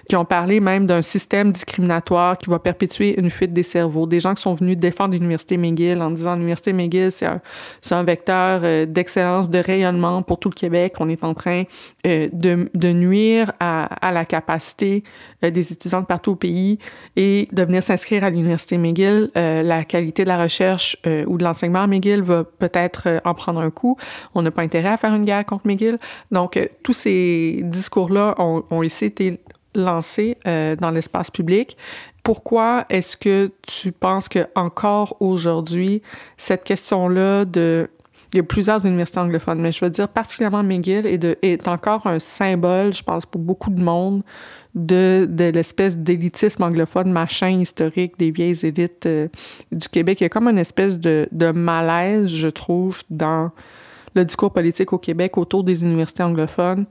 qui 0.09 0.17
ont 0.17 0.25
parlé 0.25 0.61
même 0.61 0.87
d'un 0.87 1.03
système 1.03 1.53
discriminatoire 1.53 2.39
qui 2.39 2.51
va 2.51 2.59
perpétuer 2.59 3.19
une 3.19 3.31
fuite 3.31 3.53
des 3.53 3.63
cerveaux. 3.63 4.07
Des 4.07 4.21
gens 4.21 4.35
qui 4.35 4.43
sont 4.43 4.55
venus 4.55 4.77
défendre 4.77 5.15
l'Université 5.15 5.57
McGill 5.57 6.01
en 6.01 6.11
disant 6.11 6.35
l'Université 6.35 6.73
McGill, 6.73 7.11
c'est 7.11 7.27
un, 7.27 7.41
un, 7.91 8.03
vecteur 8.03 8.61
euh, 8.65 8.87
d'excellence, 8.87 9.49
de 9.49 9.59
rayonnement 9.59 10.23
pour 10.23 10.39
tout 10.39 10.51
le 10.51 10.54
Québec. 10.55 10.95
On 11.01 11.09
est 11.09 11.25
en 11.25 11.35
train 11.35 11.65
euh, 12.07 12.29
de, 12.33 12.93
nuire 12.93 13.53
à, 13.61 14.13
la 14.13 14.25
capacité 14.25 15.03
des 15.43 15.73
étudiants 15.73 16.01
de 16.01 16.07
partout 16.07 16.33
au 16.33 16.37
pays 16.37 16.79
et 17.17 17.49
de 17.53 17.63
venir 17.65 17.83
s'inscrire 17.83 18.25
à 18.25 18.31
l'Université 18.31 18.79
McGill. 18.79 19.31
la 19.35 19.85
qualité 19.85 20.25
de 20.25 20.29
la 20.29 20.43
recherche 20.43 20.97
ou 21.27 21.39
de 21.39 21.45
l'enseignement 21.45 21.83
à 21.83 21.87
McGill 21.87 22.23
va 22.23 22.45
peut-être 22.45 23.21
en 23.25 23.35
prendre 23.35 23.61
un 23.61 23.71
coup. 23.71 23.97
On 24.35 24.43
n'a 24.43 24.51
pas 24.51 24.63
intérêt 24.63 24.91
à 24.91 24.97
faire 24.97 25.15
une 25.15 25.25
guerre 25.25 25.45
contre 25.45 25.67
McGill. 25.67 25.99
Donc, 26.31 26.57
euh, 26.57 26.67
tous 26.83 26.93
ces 26.93 27.61
discours-là 27.65 28.35
ont, 28.39 28.65
ont 28.71 28.83
ici 28.83 29.07
été 29.07 29.41
lancés 29.75 30.39
euh, 30.47 30.77
dans 30.77 30.91
l'espace 30.91 31.31
public. 31.31 31.77
Pourquoi 32.23 32.87
est-ce 32.89 33.17
que 33.17 33.51
tu 33.63 33.93
penses 33.93 34.29
que 34.29 34.47
encore 34.55 35.17
aujourd'hui, 35.21 36.01
cette 36.37 36.65
question-là 36.65 37.45
de 37.45 37.91
il 38.35 38.39
y 38.39 38.41
a 38.41 38.43
plusieurs 38.43 38.85
universités 38.85 39.21
anglophones, 39.21 39.61
mais 39.61 39.71
je 39.71 39.85
veux 39.85 39.91
dire 39.93 40.09
particulièrement 40.09 40.65
McGill 40.65 41.07
est, 41.07 41.19
de, 41.19 41.39
est 41.41 41.69
encore 41.69 42.05
un 42.09 42.19
symbole, 42.19 42.93
je 42.93 43.05
pense, 43.05 43.25
pour 43.27 43.41
beaucoup 43.41 43.71
de 43.71 43.81
monde 43.81 44.25
de, 44.75 45.29
de 45.31 45.45
l'espèce 45.45 45.97
d'élitisme 45.97 46.65
anglophone, 46.65 47.13
machin 47.13 47.61
historique 47.61 48.19
des 48.19 48.33
vieilles 48.33 48.67
élites 48.67 49.07
euh, 49.07 49.29
du 49.71 49.89
Québec. 49.89 50.21
Il 50.21 50.25
y 50.25 50.27
a 50.27 50.31
comme 50.31 50.49
une 50.49 50.59
espèce 50.59 50.99
de, 50.99 51.29
de 51.31 51.53
malaise, 51.53 52.27
je 52.27 52.49
trouve, 52.49 53.03
dans 53.09 53.53
le 54.17 54.25
discours 54.25 54.53
politique 54.53 54.93
au 54.93 54.99
Québec 54.99 55.39
autour 55.39 55.63
des 55.63 55.85
universités 55.85 56.25
anglophones, 56.25 56.87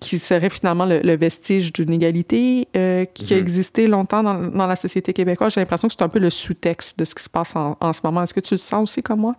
qui 0.00 0.18
serait 0.18 0.50
finalement 0.50 0.84
le, 0.84 1.16
vestige 1.16 1.72
d'une 1.72 1.92
égalité 1.92 2.66
euh, 2.76 3.04
qui 3.04 3.34
a 3.34 3.36
mhm. 3.36 3.42
existé 3.42 3.86
longtemps 3.86 4.24
dans, 4.24 4.48
dans 4.48 4.66
la 4.66 4.76
société 4.76 5.12
québécoise. 5.12 5.54
J'ai 5.54 5.60
l'impression 5.60 5.86
que 5.86 5.94
c'est 5.96 6.02
un 6.02 6.08
peu 6.08 6.18
le 6.18 6.30
sous-texte 6.30 6.98
de 6.98 7.04
ce 7.04 7.14
qui 7.14 7.22
se 7.22 7.30
passe 7.30 7.54
en, 7.54 7.76
en 7.80 7.92
ce 7.92 8.00
moment. 8.02 8.24
Est-ce 8.24 8.34
que 8.34 8.40
tu 8.40 8.54
le 8.54 8.58
sens 8.58 8.82
aussi 8.82 9.00
comme 9.00 9.20
moi? 9.20 9.36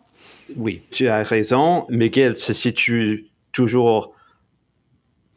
Oui, 0.56 0.82
tu 0.91 1.08
as 1.08 1.24
raison. 1.24 1.86
Miguel 1.89 2.36
se 2.36 2.53
situe 2.53 3.27
toujours 3.51 4.13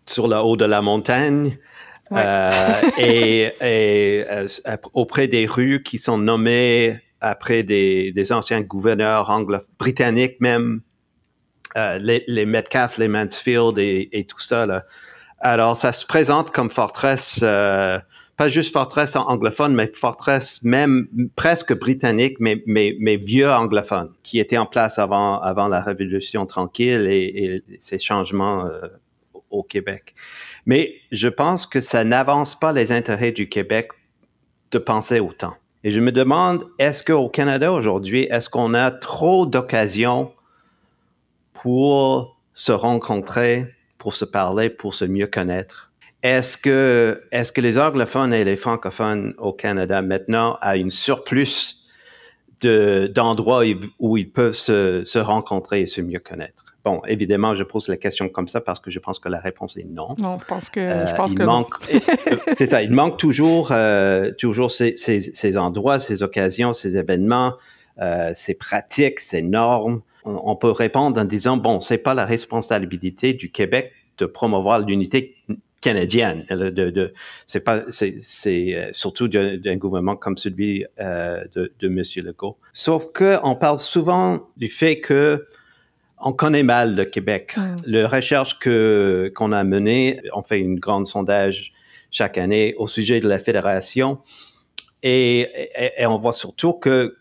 sur 0.07 0.29
le 0.29 0.37
haut 0.37 0.57
de 0.57 0.65
la 0.65 0.83
montagne. 0.83 1.59
Euh, 2.13 2.51
et, 2.99 3.53
et 3.63 4.25
euh, 4.31 4.47
auprès 4.93 5.29
des 5.29 5.47
rues 5.47 5.83
qui 5.83 5.97
sont 5.97 6.19
nommées 6.19 7.01
après 7.23 7.63
des, 7.63 8.13
des 8.13 8.33
anciens 8.33 8.61
gouverneurs 8.61 9.31
anglo 9.31 9.59
britanniques 9.79 10.39
même 10.41 10.83
euh, 11.77 11.99
les, 11.99 12.23
les, 12.27 12.45
Metcalf, 12.45 12.99
les 12.99 13.09
Mansfield 13.09 13.79
et, 13.79 14.11
et, 14.13 14.27
tout 14.27 14.41
ça. 14.41 14.67
Là. 14.67 14.85
Alors, 15.39 15.77
ça 15.77 15.93
se 15.93 16.05
présente 16.05 16.51
comme 16.51 16.71
forteresse, 16.71 17.41
euh, 17.43 17.99
pas 18.43 18.49
juste 18.49 18.73
forteresse 18.73 19.15
anglophone, 19.15 19.73
mais 19.73 19.87
forteresse 19.87 20.65
même 20.65 21.07
presque 21.37 21.79
britannique, 21.79 22.39
mais, 22.41 22.61
mais, 22.67 22.97
mais 22.99 23.15
vieux 23.15 23.49
anglophone, 23.49 24.11
qui 24.25 24.41
était 24.41 24.59
en 24.59 24.67
place 24.67 24.99
avant, 24.99 25.41
avant 25.41 25.69
la 25.69 25.81
Révolution 25.81 26.45
tranquille 26.45 27.07
et, 27.09 27.63
et 27.69 27.79
ces 27.79 28.01
changements 28.01 28.67
euh, 28.67 28.89
au 29.51 29.63
Québec. 29.63 30.17
Mais 30.67 30.95
je 31.13 31.29
pense 31.29 31.67
que 31.67 31.81
ça 31.81 32.03
n'avance 32.03 32.59
pas 32.59 32.73
les 32.73 32.91
intérêts 32.91 33.31
du 33.31 33.49
Québec 33.49 33.91
de 34.73 34.79
penser 34.79 35.21
autant. 35.21 35.55
Et 35.85 35.93
je 35.93 36.01
me 36.01 36.11
demande, 36.11 36.67
est-ce 36.81 37.05
qu'au 37.05 37.29
Canada 37.29 37.71
aujourd'hui, 37.71 38.25
est-ce 38.29 38.51
qu'on 38.51 38.75
a 38.75 38.91
trop 38.91 39.47
d'occasions 39.47 40.33
pour 41.53 42.41
se 42.55 42.73
rencontrer, 42.73 43.67
pour 43.99 44.15
se 44.15 44.25
parler, 44.25 44.69
pour 44.69 44.95
se 44.95 45.05
mieux 45.05 45.29
connaître? 45.29 45.92
Est-ce 46.23 46.57
que, 46.57 47.23
est-ce 47.33 47.53
que 47.53 47.61
les 47.61 47.79
anglophones 47.79 48.33
et 48.33 48.45
les 48.45 48.57
francophones 48.57 49.35
au 49.39 49.53
Canada 49.53 50.03
maintenant 50.03 50.59
ont 50.63 50.73
une 50.73 50.91
surplus 50.91 51.79
de, 52.61 53.11
d'endroits 53.13 53.65
où 53.99 54.17
ils 54.17 54.31
peuvent 54.31 54.55
se, 54.55 55.03
se 55.05 55.19
rencontrer 55.19 55.81
et 55.81 55.87
se 55.87 56.01
mieux 56.01 56.21
connaître? 56.21 56.65
Bon, 56.85 57.01
évidemment, 57.07 57.55
je 57.55 57.63
pose 57.63 57.89
la 57.89 57.97
question 57.97 58.29
comme 58.29 58.49
ça 58.49 58.61
parce 58.61 58.81
que 58.81 58.91
je 58.91 58.99
pense 58.99 59.19
que 59.19 59.29
la 59.29 59.39
réponse 59.39 59.77
est 59.77 59.87
non. 59.89 60.17
Non, 60.19 60.39
je 60.41 60.45
pense 60.45 60.69
que, 60.69 60.81
euh, 60.81 61.07
je 61.07 61.15
pense 61.15 61.35
que 61.35 61.45
manque, 61.45 61.75
c'est 62.57 62.67
ça, 62.67 62.83
il 62.83 62.91
manque 62.91 63.19
toujours, 63.19 63.69
euh, 63.71 64.33
toujours 64.33 64.71
ces, 64.71 64.97
ces, 64.97 65.21
ces, 65.21 65.57
endroits, 65.57 66.01
ces 66.01 66.25
occasions, 66.25 66.73
ces 66.73 66.97
événements, 66.97 67.55
euh, 68.01 68.33
ces 68.35 68.55
pratiques, 68.55 69.21
ces 69.21 69.43
normes 69.43 70.03
on 70.25 70.57
peut 70.57 70.71
répondre 70.71 71.21
en 71.21 71.25
disant 71.25 71.57
bon, 71.57 71.81
c'est 71.81 71.99
pas 71.99 72.15
la 72.15 72.25
responsabilité 72.25 73.35
du 73.35 73.51
Québec 73.51 73.93
de 74.19 74.27
promouvoir 74.27 74.81
l'unité 74.81 75.37
canadienne. 75.83 76.47
De, 76.49 76.71
de, 76.71 77.13
c'est 77.47 77.61
pas, 77.61 77.83
c'est, 77.91 78.21
euh, 78.47 78.89
surtout 78.93 79.29
d'un 79.29 79.77
gouvernement 79.77 80.17
comme 80.17 80.39
celui 80.39 80.87
euh, 80.99 81.45
de, 81.55 81.73
de 81.79 81.89
M. 81.89 82.03
Legault. 82.25 82.57
Sauf 82.73 83.13
que 83.13 83.39
on 83.43 83.55
parle 83.55 83.79
souvent 83.79 84.49
du 84.57 84.69
fait 84.69 85.01
que 85.01 85.47
on 86.25 86.33
connaît 86.33 86.63
mal 86.63 86.97
le 86.97 87.05
Québec. 87.05 87.57
Mm. 87.57 87.77
Le 87.85 88.07
recherche 88.07 88.59
que 88.59 89.31
qu'on 89.35 89.53
a 89.53 89.65
mené, 89.65 90.21
on 90.33 90.43
fait 90.43 90.61
une 90.61 90.79
grande 90.79 91.07
sondage 91.07 91.75
chaque 92.11 92.39
année 92.39 92.75
au 92.79 92.87
sujet 92.87 93.21
de 93.21 93.29
la 93.29 93.39
fédération, 93.39 94.21
et, 95.03 95.71
et 95.99 96.07
on 96.07 96.19
voit 96.19 96.33
surtout 96.33 96.75
que 96.75 97.17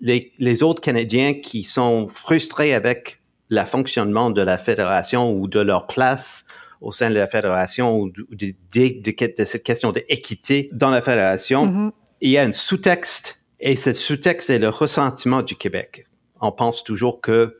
les, 0.00 0.62
autres 0.62 0.80
Canadiens 0.80 1.34
qui 1.34 1.62
sont 1.62 2.06
frustrés 2.08 2.74
avec 2.74 3.20
le 3.48 3.64
fonctionnement 3.64 4.30
de 4.30 4.42
la 4.42 4.58
fédération 4.58 5.32
ou 5.32 5.48
de 5.48 5.60
leur 5.60 5.86
place 5.86 6.44
au 6.80 6.92
sein 6.92 7.10
de 7.10 7.14
la 7.14 7.26
fédération 7.26 7.98
ou 7.98 8.10
de, 8.10 8.26
de, 8.30 9.44
cette 9.44 9.62
question 9.62 9.92
d'équité 9.92 10.68
dans 10.72 10.90
la 10.90 11.02
fédération, 11.02 11.66
mm-hmm. 11.66 11.90
il 12.20 12.30
y 12.30 12.38
a 12.38 12.42
un 12.42 12.52
sous-texte 12.52 13.46
et 13.60 13.76
ce 13.76 13.92
sous-texte 13.92 14.50
est 14.50 14.58
le 14.58 14.68
ressentiment 14.68 15.42
du 15.42 15.56
Québec. 15.56 16.06
On 16.40 16.52
pense 16.52 16.84
toujours 16.84 17.20
que 17.20 17.56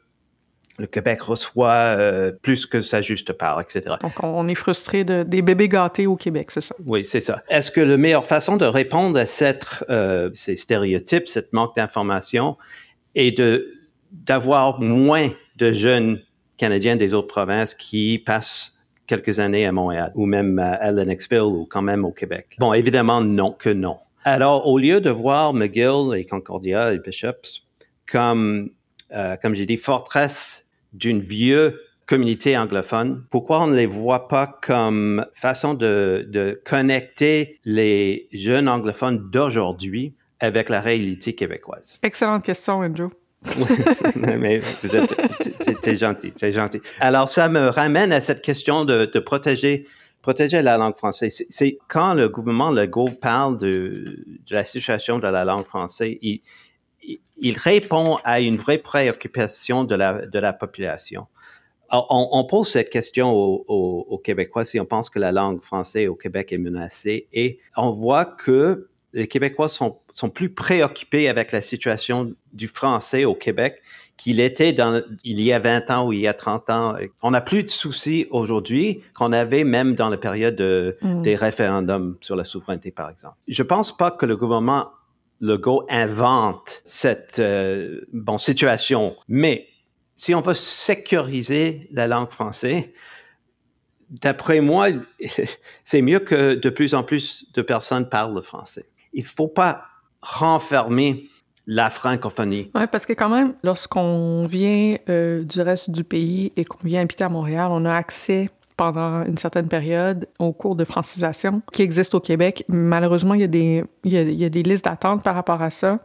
le 0.78 0.86
Québec 0.86 1.22
reçoit 1.22 1.70
euh, 1.70 2.32
plus 2.32 2.66
que 2.66 2.82
sa 2.82 3.00
juste 3.00 3.32
part, 3.32 3.60
etc. 3.62 3.96
Donc, 4.02 4.22
on 4.22 4.46
est 4.46 4.54
frustré 4.54 5.04
de, 5.04 5.22
des 5.22 5.40
bébés 5.40 5.68
gâtés 5.68 6.06
au 6.06 6.16
Québec, 6.16 6.50
c'est 6.50 6.60
ça? 6.60 6.74
Oui, 6.84 7.06
c'est 7.06 7.22
ça. 7.22 7.42
Est-ce 7.48 7.70
que 7.70 7.80
la 7.80 7.96
meilleure 7.96 8.26
façon 8.26 8.58
de 8.58 8.66
répondre 8.66 9.18
à 9.18 9.24
cette, 9.24 9.66
euh, 9.88 10.28
ces 10.34 10.56
stéréotypes, 10.56 11.28
cette 11.28 11.54
manque 11.54 11.74
d'information, 11.76 12.58
est 13.14 13.36
de 13.36 13.72
d'avoir 14.12 14.80
moins 14.80 15.30
de 15.56 15.72
jeunes 15.72 16.22
Canadiens 16.56 16.96
des 16.96 17.12
autres 17.12 17.26
provinces 17.26 17.74
qui 17.74 18.22
passent 18.24 18.75
quelques 19.06 19.40
années 19.40 19.66
à 19.66 19.72
Montréal 19.72 20.12
ou 20.14 20.26
même 20.26 20.58
à 20.58 20.90
Lennoxville 20.90 21.40
ou 21.40 21.66
quand 21.68 21.82
même 21.82 22.04
au 22.04 22.12
Québec? 22.12 22.56
Bon, 22.58 22.72
évidemment, 22.72 23.20
non 23.20 23.52
que 23.52 23.70
non. 23.70 23.98
Alors, 24.24 24.66
au 24.66 24.78
lieu 24.78 25.00
de 25.00 25.10
voir 25.10 25.54
McGill 25.54 26.16
et 26.16 26.24
Concordia 26.24 26.92
et 26.92 26.98
Bishops 26.98 27.62
comme, 28.10 28.70
euh, 29.12 29.36
comme 29.40 29.54
j'ai 29.54 29.66
dit, 29.66 29.76
forteresse 29.76 30.68
d'une 30.92 31.20
vieille 31.20 31.72
communauté 32.06 32.56
anglophone, 32.56 33.24
pourquoi 33.30 33.62
on 33.62 33.66
ne 33.66 33.76
les 33.76 33.86
voit 33.86 34.28
pas 34.28 34.46
comme 34.62 35.26
façon 35.34 35.74
de, 35.74 36.26
de 36.28 36.60
connecter 36.64 37.60
les 37.64 38.28
jeunes 38.32 38.68
anglophones 38.68 39.30
d'aujourd'hui 39.30 40.14
avec 40.40 40.68
la 40.68 40.80
réalité 40.80 41.34
québécoise? 41.34 41.98
Excellente 42.02 42.44
question, 42.44 42.80
Andrew. 42.80 43.10
mais 44.16 44.58
vous 44.58 44.96
êtes, 44.96 45.14
c'est 45.82 45.96
gentil, 45.96 46.32
c'est 46.34 46.52
gentil. 46.52 46.80
Alors, 47.00 47.28
ça 47.28 47.48
me 47.48 47.68
ramène 47.68 48.12
à 48.12 48.20
cette 48.20 48.42
question 48.42 48.84
de, 48.84 49.06
de 49.06 49.18
protéger, 49.18 49.86
protéger 50.22 50.62
la 50.62 50.78
langue 50.78 50.96
française. 50.96 51.44
C'est 51.48 51.78
quand 51.88 52.14
le 52.14 52.28
gouvernement 52.28 52.70
Legault 52.70 53.10
parle 53.20 53.58
de, 53.58 54.24
de, 54.46 54.54
la 54.54 54.64
situation 54.64 55.18
de 55.18 55.28
la 55.28 55.44
langue 55.44 55.66
française, 55.66 56.16
il, 56.22 56.40
il 57.38 57.56
répond 57.56 58.18
à 58.24 58.40
une 58.40 58.56
vraie 58.56 58.78
préoccupation 58.78 59.84
de 59.84 59.94
la, 59.94 60.26
de 60.26 60.38
la 60.38 60.52
population. 60.52 61.26
On, 61.92 62.28
on, 62.32 62.44
pose 62.44 62.68
cette 62.68 62.90
question 62.90 63.32
aux, 63.32 63.64
aux, 63.68 64.18
Québécois 64.18 64.64
si 64.64 64.80
on 64.80 64.84
pense 64.84 65.08
que 65.08 65.20
la 65.20 65.30
langue 65.30 65.62
française 65.62 66.08
au 66.08 66.16
Québec 66.16 66.52
est 66.52 66.58
menacée 66.58 67.28
et 67.32 67.60
on 67.76 67.90
voit 67.90 68.24
que 68.24 68.88
les 69.16 69.28
Québécois 69.28 69.68
sont, 69.68 69.98
sont 70.12 70.28
plus 70.28 70.50
préoccupés 70.50 71.28
avec 71.28 71.50
la 71.50 71.62
situation 71.62 72.34
du 72.52 72.68
français 72.68 73.24
au 73.24 73.34
Québec 73.34 73.82
qu'il 74.18 74.40
était 74.40 74.74
dans, 74.74 75.02
il 75.24 75.40
y 75.40 75.52
a 75.52 75.58
20 75.58 75.90
ans 75.90 76.06
ou 76.06 76.12
il 76.12 76.20
y 76.20 76.28
a 76.28 76.34
30 76.34 76.70
ans. 76.70 76.94
On 77.22 77.30
n'a 77.30 77.40
plus 77.40 77.62
de 77.62 77.68
soucis 77.68 78.26
aujourd'hui 78.30 79.02
qu'on 79.14 79.32
avait 79.32 79.64
même 79.64 79.94
dans 79.94 80.10
la 80.10 80.18
période 80.18 80.54
de, 80.54 80.98
mm. 81.00 81.22
des 81.22 81.34
référendums 81.34 82.16
sur 82.20 82.36
la 82.36 82.44
souveraineté, 82.44 82.90
par 82.90 83.10
exemple. 83.10 83.36
Je 83.48 83.62
pense 83.62 83.96
pas 83.96 84.10
que 84.10 84.26
le 84.26 84.36
gouvernement 84.36 84.90
Legault 85.40 85.86
invente 85.90 86.82
cette 86.84 87.38
euh, 87.38 88.02
bon, 88.12 88.38
situation. 88.38 89.16
Mais 89.28 89.66
si 90.14 90.34
on 90.34 90.40
veut 90.42 90.54
sécuriser 90.54 91.88
la 91.90 92.06
langue 92.06 92.30
française, 92.30 92.84
d'après 94.10 94.60
moi, 94.60 94.88
c'est 95.84 96.02
mieux 96.02 96.20
que 96.20 96.54
de 96.54 96.70
plus 96.70 96.94
en 96.94 97.02
plus 97.02 97.46
de 97.54 97.62
personnes 97.62 98.08
parlent 98.08 98.34
le 98.34 98.42
français. 98.42 98.86
Il 99.16 99.24
faut 99.24 99.48
pas 99.48 99.82
renfermer 100.22 101.28
la 101.66 101.90
francophonie. 101.90 102.70
Oui, 102.74 102.82
parce 102.90 103.06
que 103.06 103.12
quand 103.12 103.28
même, 103.28 103.54
lorsqu'on 103.64 104.44
vient 104.46 104.96
euh, 105.08 105.42
du 105.42 105.60
reste 105.60 105.90
du 105.90 106.04
pays 106.04 106.52
et 106.56 106.64
qu'on 106.64 106.78
vient 106.84 107.00
habiter 107.00 107.24
à 107.24 107.28
Montréal, 107.28 107.68
on 107.72 107.84
a 107.84 107.94
accès 107.94 108.50
pendant 108.76 109.24
une 109.24 109.38
certaine 109.38 109.68
période 109.68 110.28
au 110.38 110.52
cours 110.52 110.76
de 110.76 110.84
francisation 110.84 111.62
qui 111.72 111.82
existe 111.82 112.14
au 112.14 112.20
Québec. 112.20 112.64
Malheureusement, 112.68 113.34
il 113.34 113.40
y 113.40 113.44
a 113.44 113.48
des, 113.48 113.84
il 114.04 114.12
y 114.12 114.44
a 114.44 114.48
des 114.48 114.62
listes 114.62 114.84
d'attente 114.84 115.22
par 115.22 115.34
rapport 115.34 115.62
à 115.62 115.70
ça. 115.70 116.00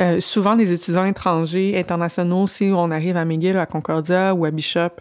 Euh, 0.00 0.20
souvent, 0.20 0.54
les 0.54 0.72
étudiants 0.72 1.04
étrangers, 1.04 1.76
internationaux, 1.76 2.46
si 2.46 2.70
on 2.72 2.90
arrive 2.90 3.16
à 3.16 3.24
McGill, 3.24 3.58
à 3.58 3.66
Concordia 3.66 4.32
ou 4.34 4.44
à 4.44 4.50
Bishop, 4.52 5.00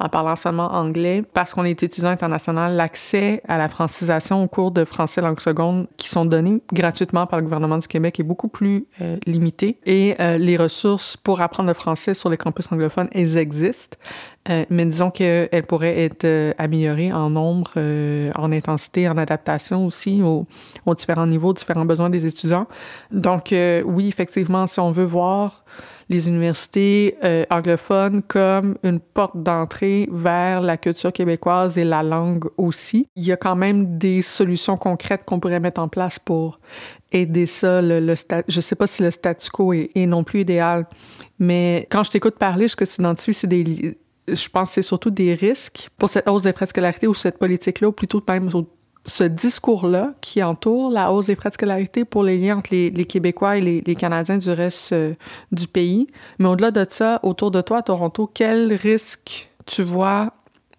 en 0.00 0.08
parlant 0.08 0.36
seulement 0.36 0.72
anglais, 0.72 1.22
parce 1.34 1.54
qu'on 1.54 1.64
est 1.64 1.82
étudiant 1.82 2.10
international, 2.10 2.76
l'accès 2.76 3.42
à 3.48 3.58
la 3.58 3.68
francisation 3.68 4.42
au 4.42 4.48
cours 4.48 4.70
de 4.70 4.84
français 4.84 5.20
langue 5.20 5.40
seconde 5.40 5.86
qui 5.96 6.08
sont 6.08 6.24
donnés 6.24 6.62
gratuitement 6.72 7.26
par 7.26 7.38
le 7.38 7.44
gouvernement 7.44 7.78
du 7.78 7.88
Québec 7.88 8.20
est 8.20 8.24
beaucoup 8.24 8.48
plus 8.48 8.86
euh, 9.00 9.16
limité 9.26 9.78
et 9.86 10.14
euh, 10.20 10.38
les 10.38 10.56
ressources 10.56 11.16
pour 11.16 11.40
apprendre 11.40 11.68
le 11.68 11.74
français 11.74 12.14
sur 12.14 12.30
les 12.30 12.36
campus 12.36 12.70
anglophones, 12.72 13.08
elles 13.12 13.36
existent. 13.36 13.96
Euh, 14.48 14.64
mais 14.70 14.86
disons 14.86 15.10
qu'elles 15.10 15.66
pourraient 15.66 16.04
être 16.04 16.24
euh, 16.24 16.52
améliorées 16.58 17.12
en 17.12 17.30
nombre, 17.30 17.72
euh, 17.76 18.30
en 18.36 18.50
intensité, 18.50 19.08
en 19.08 19.18
adaptation 19.18 19.84
aussi 19.84 20.22
aux, 20.22 20.46
aux, 20.86 20.94
différents 20.94 21.26
niveaux, 21.26 21.52
différents 21.52 21.84
besoins 21.84 22.08
des 22.08 22.24
étudiants. 22.26 22.66
Donc 23.10 23.54
oui, 23.84 24.08
effectivement, 24.08 24.66
si 24.66 24.80
on 24.80 24.90
veut 24.90 25.04
voir 25.04 25.64
les 26.08 26.28
universités 26.28 27.16
anglophones 27.50 28.22
comme 28.22 28.76
une 28.82 28.98
porte 29.00 29.42
d'entrée 29.42 30.08
vers 30.10 30.62
la 30.62 30.76
culture 30.76 31.12
québécoise 31.12 31.76
et 31.76 31.84
la 31.84 32.02
langue 32.02 32.44
aussi, 32.56 33.06
il 33.16 33.24
y 33.24 33.32
a 33.32 33.36
quand 33.36 33.56
même 33.56 33.98
des 33.98 34.22
solutions 34.22 34.76
concrètes 34.76 35.24
qu'on 35.24 35.40
pourrait 35.40 35.60
mettre 35.60 35.80
en 35.80 35.88
place 35.88 36.18
pour 36.18 36.60
aider 37.12 37.46
ça. 37.46 37.82
Le, 37.82 38.00
le 38.00 38.14
je 38.48 38.60
sais 38.60 38.76
pas 38.76 38.86
si 38.86 39.02
le 39.02 39.10
statu 39.10 39.50
quo 39.50 39.72
est, 39.72 39.90
est 39.94 40.06
non 40.06 40.24
plus 40.24 40.40
idéal, 40.40 40.86
mais 41.38 41.86
quand 41.90 42.02
je 42.04 42.10
t'écoute 42.10 42.36
parler, 42.38 42.68
ce 42.68 42.76
que 42.76 42.84
tu 42.84 43.00
identifies, 43.00 43.34
c'est 43.34 43.46
des 43.46 43.98
je 44.34 44.48
pense 44.48 44.68
que 44.68 44.74
c'est 44.74 44.82
surtout 44.82 45.10
des 45.10 45.34
risques 45.34 45.90
pour 45.98 46.08
cette 46.08 46.28
hausse 46.28 46.42
des 46.42 46.52
frais 46.52 46.66
de 46.66 46.70
scolarité 46.70 47.06
ou 47.06 47.14
cette 47.14 47.38
politique-là, 47.38 47.88
ou 47.88 47.92
plutôt 47.92 48.22
même 48.28 48.50
ce 49.04 49.24
discours-là 49.24 50.14
qui 50.20 50.42
entoure 50.42 50.90
la 50.90 51.12
hausse 51.12 51.26
des 51.26 51.36
frais 51.36 51.48
de 51.48 51.54
scolarité 51.54 52.04
pour 52.04 52.22
les 52.22 52.38
liens 52.38 52.58
entre 52.58 52.70
les, 52.72 53.06
Québécois 53.06 53.56
et 53.56 53.60
les, 53.60 53.80
les, 53.80 53.94
Canadiens 53.94 54.38
du 54.38 54.50
reste 54.50 54.92
euh, 54.92 55.14
du 55.50 55.66
pays. 55.66 56.08
Mais 56.38 56.48
au-delà 56.48 56.70
de 56.70 56.84
ça, 56.88 57.20
autour 57.22 57.50
de 57.50 57.60
toi 57.60 57.78
à 57.78 57.82
Toronto, 57.82 58.30
quel 58.32 58.72
risque 58.74 59.50
tu 59.66 59.82
vois 59.82 60.32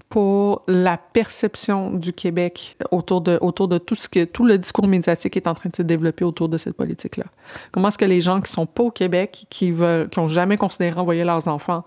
pour 0.09 0.63
la 0.67 0.97
perception 0.97 1.91
du 1.91 2.13
Québec 2.13 2.75
autour 2.89 3.21
de, 3.21 3.37
autour 3.41 3.67
de 3.67 3.77
tout 3.77 3.93
ce 3.93 4.09
que, 4.09 4.25
tout 4.25 4.43
le 4.43 4.57
discours 4.57 4.87
médiatique 4.87 5.37
est 5.37 5.47
en 5.47 5.53
train 5.53 5.69
de 5.69 5.75
se 5.75 5.83
développer 5.83 6.25
autour 6.25 6.49
de 6.49 6.57
cette 6.57 6.75
politique-là? 6.75 7.25
Comment 7.71 7.89
est-ce 7.89 7.97
que 7.99 8.05
les 8.05 8.19
gens 8.19 8.41
qui 8.41 8.51
sont 8.51 8.65
pas 8.65 8.83
au 8.83 8.91
Québec, 8.91 9.45
qui 9.51 9.71
veulent, 9.71 10.09
qui 10.09 10.19
ont 10.19 10.27
jamais 10.27 10.57
considéré 10.57 10.99
envoyer 10.99 11.23
leurs 11.23 11.47
enfants 11.47 11.83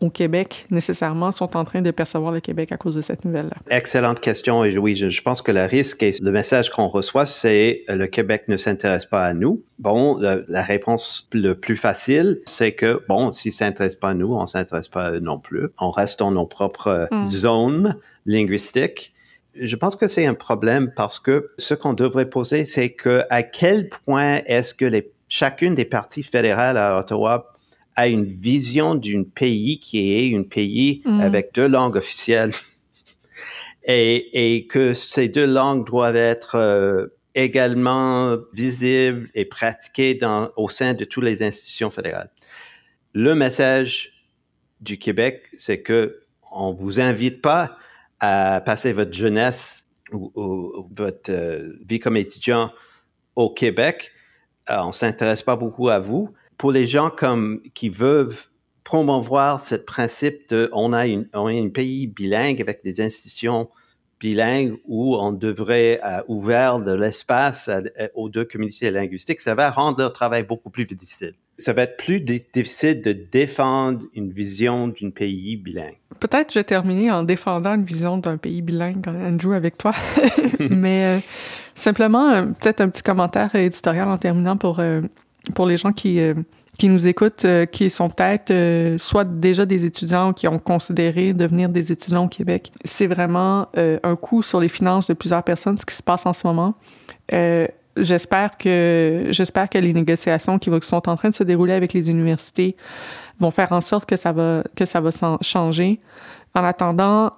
au 0.00 0.10
Québec 0.10 0.66
nécessairement 0.70 1.30
sont 1.30 1.56
en 1.56 1.64
train 1.64 1.82
de 1.82 1.90
percevoir 1.90 2.32
le 2.32 2.40
Québec 2.40 2.72
à 2.72 2.76
cause 2.76 2.94
de 2.94 3.00
cette 3.00 3.24
nouvelle-là? 3.24 3.56
Excellente 3.68 4.20
question. 4.20 4.64
Et 4.64 4.76
oui, 4.78 4.94
je, 4.94 5.08
je 5.08 5.22
pense 5.22 5.42
que 5.42 5.50
le 5.50 5.64
risque 5.64 6.02
et 6.02 6.12
le 6.20 6.30
message 6.30 6.70
qu'on 6.70 6.88
reçoit, 6.88 7.26
c'est 7.26 7.84
le 7.88 8.06
Québec 8.06 8.44
ne 8.48 8.56
s'intéresse 8.56 9.06
pas 9.06 9.24
à 9.24 9.34
nous. 9.34 9.62
Bon, 9.78 10.16
la, 10.18 10.38
la 10.48 10.62
réponse 10.62 11.28
le 11.32 11.54
plus 11.54 11.76
facile, 11.76 12.40
c'est 12.46 12.72
que, 12.72 13.02
bon, 13.08 13.32
s'ils 13.32 13.50
ne 13.50 13.56
s'intéressent 13.56 14.00
pas 14.00 14.10
à 14.10 14.14
nous, 14.14 14.34
on 14.34 14.42
ne 14.42 14.46
s'intéresse 14.46 14.88
pas 14.88 15.06
à 15.06 15.10
eux 15.12 15.20
non 15.20 15.38
plus. 15.38 15.68
On 15.78 15.90
reste 15.90 16.18
dans 16.20 16.30
nos 16.30 16.46
propres 16.46 17.08
mm. 17.10 17.26
zones 17.26 17.96
linguistiques. 18.26 19.12
Je 19.60 19.74
pense 19.74 19.96
que 19.96 20.06
c'est 20.06 20.26
un 20.26 20.34
problème 20.34 20.92
parce 20.94 21.18
que 21.18 21.50
ce 21.58 21.74
qu'on 21.74 21.94
devrait 21.94 22.30
poser, 22.30 22.64
c'est 22.64 22.90
que 22.90 23.22
à 23.30 23.42
quel 23.42 23.88
point 23.88 24.40
est-ce 24.46 24.74
que 24.74 24.84
les, 24.84 25.10
chacune 25.28 25.74
des 25.74 25.84
parties 25.84 26.22
fédérales 26.22 26.76
à 26.76 26.98
Ottawa 26.98 27.52
a 27.98 28.06
une 28.06 28.24
vision 28.24 28.94
d'un 28.94 29.24
pays 29.24 29.80
qui 29.80 30.12
est 30.12 30.36
un 30.36 30.44
pays 30.44 31.02
mm. 31.04 31.20
avec 31.20 31.52
deux 31.52 31.66
langues 31.66 31.96
officielles 31.96 32.52
et, 33.84 34.54
et, 34.54 34.68
que 34.68 34.94
ces 34.94 35.28
deux 35.28 35.46
langues 35.46 35.84
doivent 35.84 36.14
être 36.14 36.54
euh, 36.54 37.08
également 37.34 38.36
visibles 38.52 39.28
et 39.34 39.44
pratiquées 39.44 40.14
dans, 40.14 40.50
au 40.56 40.68
sein 40.68 40.94
de 40.94 41.04
toutes 41.04 41.24
les 41.24 41.42
institutions 41.42 41.90
fédérales. 41.90 42.30
Le 43.14 43.34
message 43.34 44.12
du 44.80 44.96
Québec, 44.96 45.48
c'est 45.56 45.82
que 45.82 46.20
on 46.52 46.72
vous 46.72 47.00
invite 47.00 47.42
pas 47.42 47.76
à 48.20 48.62
passer 48.64 48.92
votre 48.92 49.12
jeunesse 49.12 49.84
ou, 50.12 50.30
ou 50.36 50.88
votre 50.96 51.32
euh, 51.32 51.72
vie 51.84 51.98
comme 51.98 52.16
étudiant 52.16 52.70
au 53.34 53.50
Québec. 53.50 54.12
Euh, 54.70 54.82
on 54.84 54.92
s'intéresse 54.92 55.42
pas 55.42 55.56
beaucoup 55.56 55.88
à 55.88 55.98
vous 55.98 56.32
pour 56.58 56.72
les 56.72 56.86
gens 56.86 57.10
comme 57.10 57.60
qui 57.74 57.88
veulent 57.88 58.34
promouvoir 58.84 59.60
ce 59.60 59.74
principe 59.74 60.48
de 60.50 60.68
on 60.72 60.92
a, 60.92 61.06
une, 61.06 61.28
on 61.34 61.46
a 61.46 61.52
un 61.52 61.68
pays 61.68 62.06
bilingue 62.06 62.60
avec 62.60 62.82
des 62.84 63.00
institutions 63.00 63.68
bilingues 64.20 64.76
où 64.86 65.16
on 65.16 65.32
devrait 65.32 66.00
euh, 66.04 66.20
ouvrir 66.26 66.80
de 66.80 66.92
l'espace 66.92 67.70
aux 68.14 68.28
deux 68.28 68.44
communautés 68.44 68.90
linguistiques, 68.90 69.40
ça 69.40 69.54
va 69.54 69.70
rendre 69.70 70.00
leur 70.00 70.12
travail 70.12 70.42
beaucoup 70.42 70.70
plus 70.70 70.86
difficile. 70.86 71.34
Ça 71.58 71.72
va 71.72 71.82
être 71.82 71.96
plus 71.96 72.20
difficile 72.20 73.00
de 73.02 73.12
défendre 73.12 74.06
une 74.14 74.32
vision 74.32 74.88
d'un 74.88 75.10
pays 75.10 75.56
bilingue. 75.56 75.98
Peut-être 76.20 76.52
je 76.52 76.60
vais 76.60 76.64
terminer 76.64 77.10
en 77.10 77.22
défendant 77.22 77.74
une 77.74 77.84
vision 77.84 78.16
d'un 78.18 78.36
pays 78.36 78.62
bilingue, 78.62 79.06
Andrew, 79.06 79.52
avec 79.52 79.76
toi. 79.76 79.92
Mais 80.70 81.04
euh, 81.04 81.20
simplement, 81.74 82.30
euh, 82.30 82.42
peut-être 82.46 82.80
un 82.80 82.88
petit 82.88 83.02
commentaire 83.02 83.54
éditorial 83.54 84.08
en 84.08 84.18
terminant 84.18 84.56
pour 84.56 84.80
euh, 84.80 85.02
pour 85.54 85.66
les 85.66 85.76
gens 85.76 85.92
qui, 85.92 86.20
euh, 86.20 86.34
qui 86.78 86.88
nous 86.88 87.06
écoutent, 87.06 87.44
euh, 87.44 87.66
qui 87.66 87.90
sont 87.90 88.08
peut-être 88.08 88.50
euh, 88.50 88.98
soit 88.98 89.24
déjà 89.24 89.66
des 89.66 89.84
étudiants 89.84 90.32
qui 90.32 90.48
ont 90.48 90.58
considéré 90.58 91.32
devenir 91.32 91.68
des 91.68 91.92
étudiants 91.92 92.24
au 92.24 92.28
Québec. 92.28 92.72
C'est 92.84 93.06
vraiment 93.06 93.68
un 93.74 94.16
coup 94.16 94.42
sur 94.42 94.60
les 94.60 94.68
finances 94.68 95.08
de 95.08 95.14
plusieurs 95.14 95.42
personnes, 95.42 95.78
ce 95.78 95.86
qui 95.86 95.94
se 95.94 96.02
passe 96.02 96.26
en 96.26 96.32
ce 96.32 96.46
moment. 96.46 96.74
j'espère 97.96 98.56
que 98.56 99.26
j'espère 99.30 99.68
que 99.68 99.78
les 99.78 99.92
négociations 99.92 100.58
qui, 100.58 100.70
qui 100.70 100.86
sont 100.86 101.08
en 101.08 101.16
train 101.16 101.30
de 101.30 101.34
se 101.34 101.42
dérouler 101.44 101.72
avec 101.72 101.92
les 101.92 102.10
universités 102.10 102.76
vont 103.40 103.50
faire 103.50 103.72
en 103.72 103.80
sorte 103.80 104.08
que 104.08 104.16
ça 104.16 104.32
va 104.32 104.62
que 104.76 104.84
ça 104.84 105.00
va 105.00 105.10
changer. 105.42 106.00
En 106.54 106.64
attendant, 106.64 107.32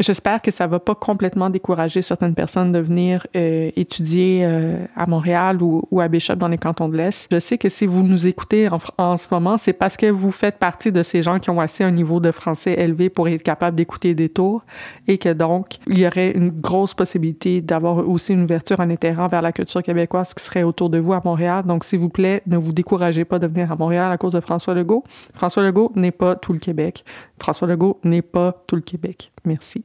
J'espère 0.00 0.40
que 0.40 0.50
ça 0.50 0.66
va 0.66 0.80
pas 0.80 0.94
complètement 0.94 1.50
décourager 1.50 2.00
certaines 2.00 2.34
personnes 2.34 2.72
de 2.72 2.78
venir 2.78 3.26
euh, 3.36 3.70
étudier 3.76 4.40
euh, 4.44 4.86
à 4.96 5.06
Montréal 5.06 5.62
ou, 5.62 5.82
ou, 5.90 6.00
à 6.00 6.08
Bishop 6.08 6.36
dans 6.36 6.48
les 6.48 6.56
cantons 6.56 6.88
de 6.88 6.96
l'Est. 6.96 7.28
Je 7.30 7.38
sais 7.38 7.58
que 7.58 7.68
si 7.68 7.84
vous 7.84 8.02
nous 8.02 8.26
écoutez 8.26 8.70
en, 8.70 8.78
en 8.96 9.18
ce 9.18 9.26
moment, 9.30 9.58
c'est 9.58 9.74
parce 9.74 9.98
que 9.98 10.06
vous 10.06 10.32
faites 10.32 10.56
partie 10.56 10.90
de 10.90 11.02
ces 11.02 11.20
gens 11.20 11.38
qui 11.38 11.50
ont 11.50 11.60
assez 11.60 11.84
un 11.84 11.90
niveau 11.90 12.18
de 12.18 12.32
français 12.32 12.80
élevé 12.80 13.10
pour 13.10 13.28
être 13.28 13.42
capable 13.42 13.76
d'écouter 13.76 14.14
des 14.14 14.30
tours 14.30 14.64
et 15.06 15.18
que 15.18 15.30
donc 15.34 15.76
il 15.86 15.98
y 15.98 16.06
aurait 16.06 16.30
une 16.30 16.48
grosse 16.48 16.94
possibilité 16.94 17.60
d'avoir 17.60 17.98
aussi 18.08 18.32
une 18.32 18.44
ouverture, 18.44 18.80
un 18.80 18.88
intérêt 18.88 19.28
vers 19.28 19.42
la 19.42 19.52
culture 19.52 19.82
québécoise 19.82 20.32
qui 20.32 20.42
serait 20.42 20.62
autour 20.62 20.88
de 20.88 20.96
vous 20.96 21.12
à 21.12 21.20
Montréal. 21.22 21.64
Donc 21.66 21.84
s'il 21.84 21.98
vous 21.98 22.08
plaît, 22.08 22.42
ne 22.46 22.56
vous 22.56 22.72
découragez 22.72 23.26
pas 23.26 23.38
de 23.38 23.46
venir 23.46 23.70
à 23.70 23.76
Montréal 23.76 24.10
à 24.10 24.16
cause 24.16 24.32
de 24.32 24.40
François 24.40 24.72
Legault. 24.72 25.04
François 25.34 25.62
Legault 25.62 25.92
n'est 25.94 26.10
pas 26.10 26.36
tout 26.36 26.54
le 26.54 26.58
Québec. 26.58 27.04
François 27.38 27.68
Legault 27.68 28.00
n'est 28.02 28.22
pas 28.22 28.64
tout 28.66 28.76
le 28.76 28.82
Québec. 28.82 29.30
Merci. 29.44 29.84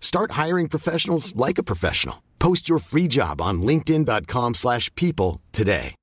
Start 0.00 0.32
hiring 0.32 0.68
professionals 0.68 1.32
like 1.36 1.58
a 1.58 1.62
professional. 1.62 2.24
Post 2.40 2.68
your 2.68 2.80
free 2.80 3.06
job 3.08 3.40
on 3.40 3.62
linkedin.com/people 3.62 5.40
today. 5.52 5.94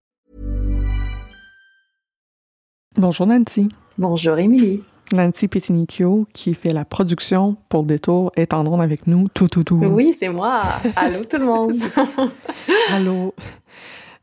Bonjour 2.98 3.28
Nancy. 3.28 3.68
Bonjour 3.98 4.38
Émilie. 4.38 4.82
Nancy 5.12 5.48
Petinicchio, 5.48 6.26
qui 6.34 6.54
fait 6.54 6.72
la 6.72 6.86
production 6.86 7.58
pour 7.70 7.84
Détour, 7.84 8.32
est 8.38 8.54
en 8.54 8.66
onde 8.66 8.82
avec 8.82 9.06
nous. 9.06 9.28
Tout, 9.34 9.48
tout, 9.50 9.64
tout. 9.64 9.76
Oui, 9.76 10.14
c'est 10.18 10.30
moi. 10.30 10.64
Allô 10.96 11.26
tout 11.26 11.38
le 11.38 11.46
monde. 11.46 11.74
Allô. 12.90 13.34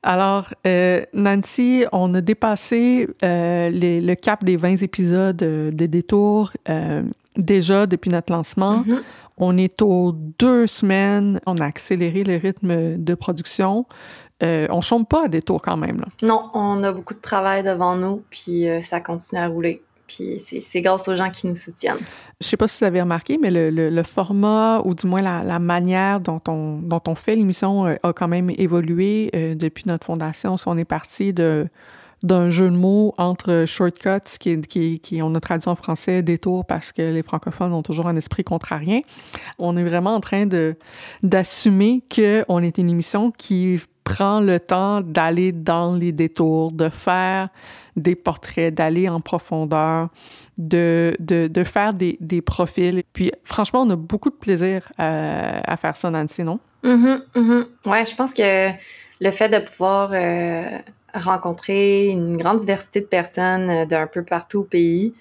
Alors, 0.02 0.52
euh, 0.66 1.02
Nancy, 1.12 1.84
on 1.92 2.12
a 2.14 2.20
dépassé 2.20 3.08
euh, 3.22 3.68
les, 3.68 4.00
le 4.00 4.14
cap 4.14 4.42
des 4.42 4.56
20 4.56 4.82
épisodes 4.82 5.42
euh, 5.42 5.70
de 5.70 5.86
Détour 5.86 6.52
euh, 6.68 7.02
déjà 7.36 7.86
depuis 7.86 8.10
notre 8.10 8.32
lancement. 8.32 8.78
Mm 8.78 8.82
-hmm. 8.90 9.02
On 9.38 9.56
est 9.56 9.82
aux 9.82 10.12
deux 10.38 10.66
semaines. 10.66 11.40
On 11.46 11.56
a 11.58 11.64
accéléré 11.64 12.24
le 12.24 12.36
rythme 12.36 12.96
de 12.98 13.14
production. 13.14 13.86
euh, 14.42 14.66
on 14.70 14.80
chôme 14.80 15.06
pas 15.06 15.24
à 15.26 15.28
détour 15.28 15.60
quand 15.62 15.76
même. 15.76 15.98
Là. 16.00 16.06
Non, 16.22 16.50
on 16.54 16.82
a 16.82 16.92
beaucoup 16.92 17.14
de 17.14 17.20
travail 17.20 17.62
devant 17.62 17.94
nous, 17.96 18.22
puis 18.30 18.68
euh, 18.68 18.82
ça 18.82 19.00
continue 19.00 19.40
à 19.40 19.46
rouler. 19.48 19.82
Puis 20.06 20.40
c'est 20.40 20.80
grâce 20.82 21.08
aux 21.08 21.14
gens 21.14 21.30
qui 21.30 21.46
nous 21.46 21.56
soutiennent. 21.56 21.96
Je 22.40 22.46
sais 22.46 22.56
pas 22.56 22.68
si 22.68 22.78
vous 22.80 22.84
avez 22.86 23.00
remarqué, 23.00 23.38
mais 23.40 23.50
le, 23.50 23.70
le, 23.70 24.02
format, 24.02 24.80
ou 24.84 24.94
du 24.94 25.06
moins 25.06 25.22
la, 25.22 25.40
la, 25.42 25.58
manière 25.58 26.20
dont 26.20 26.40
on, 26.48 26.80
dont 26.82 27.00
on 27.06 27.14
fait 27.14 27.34
l'émission 27.36 27.86
euh, 27.86 27.94
a 28.02 28.12
quand 28.12 28.28
même 28.28 28.50
évolué 28.50 29.30
euh, 29.34 29.54
depuis 29.54 29.84
notre 29.86 30.04
fondation. 30.06 30.56
Si 30.56 30.68
on 30.68 30.76
est 30.76 30.84
parti 30.84 31.32
de 31.32 31.66
d'un 32.22 32.50
jeu 32.50 32.70
de 32.70 32.76
mots 32.76 33.14
entre 33.18 33.64
shortcuts, 33.66 34.38
qui, 34.38 34.60
qui, 34.62 35.00
qui, 35.00 35.22
on 35.22 35.34
a 35.34 35.40
traduit 35.40 35.68
en 35.68 35.74
français 35.74 36.22
détour 36.22 36.64
parce 36.64 36.92
que 36.92 37.02
les 37.02 37.22
francophones 37.22 37.72
ont 37.72 37.82
toujours 37.82 38.06
un 38.06 38.16
esprit 38.16 38.44
contrarien. 38.44 39.00
On 39.58 39.76
est 39.76 39.84
vraiment 39.84 40.14
en 40.14 40.20
train 40.20 40.46
de 40.46 40.76
d'assumer 41.22 42.02
qu'on 42.14 42.62
est 42.62 42.78
une 42.78 42.90
émission 42.90 43.30
qui 43.30 43.80
prend 44.04 44.40
le 44.40 44.58
temps 44.58 45.00
d'aller 45.00 45.52
dans 45.52 45.94
les 45.94 46.12
détours, 46.12 46.72
de 46.72 46.88
faire 46.88 47.48
des 47.96 48.16
portraits, 48.16 48.74
d'aller 48.74 49.08
en 49.08 49.20
profondeur, 49.20 50.08
de, 50.58 51.14
de, 51.20 51.46
de 51.46 51.64
faire 51.64 51.94
des, 51.94 52.16
des, 52.20 52.40
profils. 52.40 53.02
Puis 53.12 53.30
franchement, 53.44 53.82
on 53.82 53.90
a 53.90 53.96
beaucoup 53.96 54.30
de 54.30 54.34
plaisir 54.34 54.90
à, 54.98 55.70
à 55.70 55.76
faire 55.76 55.96
ça, 55.96 56.10
Nancy, 56.10 56.42
non? 56.42 56.58
Mm 56.82 57.20
-hmm, 57.34 57.66
Ouais, 57.86 58.04
je 58.04 58.14
pense 58.16 58.34
que 58.34 58.70
le 59.20 59.30
fait 59.30 59.48
de 59.48 59.58
pouvoir 59.58 60.10
euh, 60.12 60.78
rencontrer 61.14 62.08
une 62.08 62.36
grande 62.36 62.58
diversité 62.58 63.00
de 63.00 63.06
personnes 63.06 63.70
euh, 63.70 63.86
d'un 63.86 64.06
peu 64.06 64.22
partout 64.22 64.60
au 64.60 64.64
pays, 64.64 65.14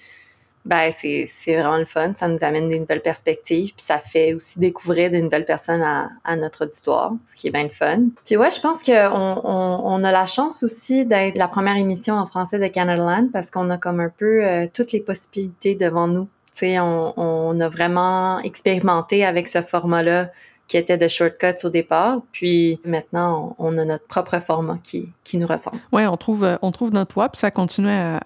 ben 0.64 0.92
c'est, 0.96 1.28
vraiment 1.46 1.76
le 1.76 1.84
fun. 1.84 2.14
Ça 2.14 2.28
nous 2.28 2.42
amène 2.42 2.68
des 2.68 2.78
nouvelles 2.78 3.02
perspectives, 3.02 3.74
puis 3.74 3.84
ça 3.84 3.98
fait 3.98 4.34
aussi 4.34 4.58
découvrir 4.58 5.10
de 5.10 5.16
nouvelles 5.16 5.44
personnes 5.44 5.82
à, 5.82 6.10
à 6.24 6.36
notre 6.36 6.64
auditoire, 6.66 7.12
ce 7.26 7.34
qui 7.34 7.48
est 7.48 7.50
bien 7.50 7.64
le 7.64 7.70
fun. 7.70 8.04
Puis 8.24 8.36
ouais, 8.36 8.50
je 8.50 8.60
pense 8.60 8.82
qu'on 8.82 8.92
on, 8.92 9.82
on, 9.84 10.04
a 10.04 10.12
la 10.12 10.26
chance 10.26 10.62
aussi 10.62 11.04
d'être 11.04 11.36
la 11.36 11.48
première 11.48 11.76
émission 11.76 12.14
en 12.14 12.26
français 12.26 12.58
de 12.58 12.66
Canada 12.68 13.02
Land 13.02 13.28
parce 13.32 13.50
qu'on 13.50 13.70
a 13.70 13.78
comme 13.78 14.00
un 14.00 14.10
peu 14.16 14.44
euh, 14.44 14.66
toutes 14.72 14.92
les 14.92 15.00
possibilités 15.00 15.74
devant 15.74 16.06
nous. 16.06 16.28
Tu 16.52 16.58
sais, 16.58 16.78
on, 16.78 17.18
on 17.18 17.58
a 17.60 17.68
vraiment 17.68 18.38
expérimenté 18.40 19.24
avec 19.24 19.48
ce 19.48 19.62
format-là 19.62 20.30
qui 20.68 20.76
était 20.78 20.96
de 20.96 21.08
shortcuts 21.08 21.64
au 21.64 21.68
départ. 21.68 22.20
Puis 22.32 22.80
maintenant, 22.84 23.54
on, 23.58 23.76
a 23.76 23.84
notre 23.84 24.06
propre 24.06 24.38
format 24.40 24.78
qui, 24.82 25.10
qui 25.24 25.36
nous 25.36 25.46
ressemble. 25.46 25.78
Oui, 25.92 26.06
on 26.06 26.16
trouve, 26.16 26.58
on 26.62 26.70
trouve 26.70 26.92
notre 26.92 27.18
web, 27.18 27.30
ça 27.34 27.50
continue 27.50 27.90
à, 27.90 28.20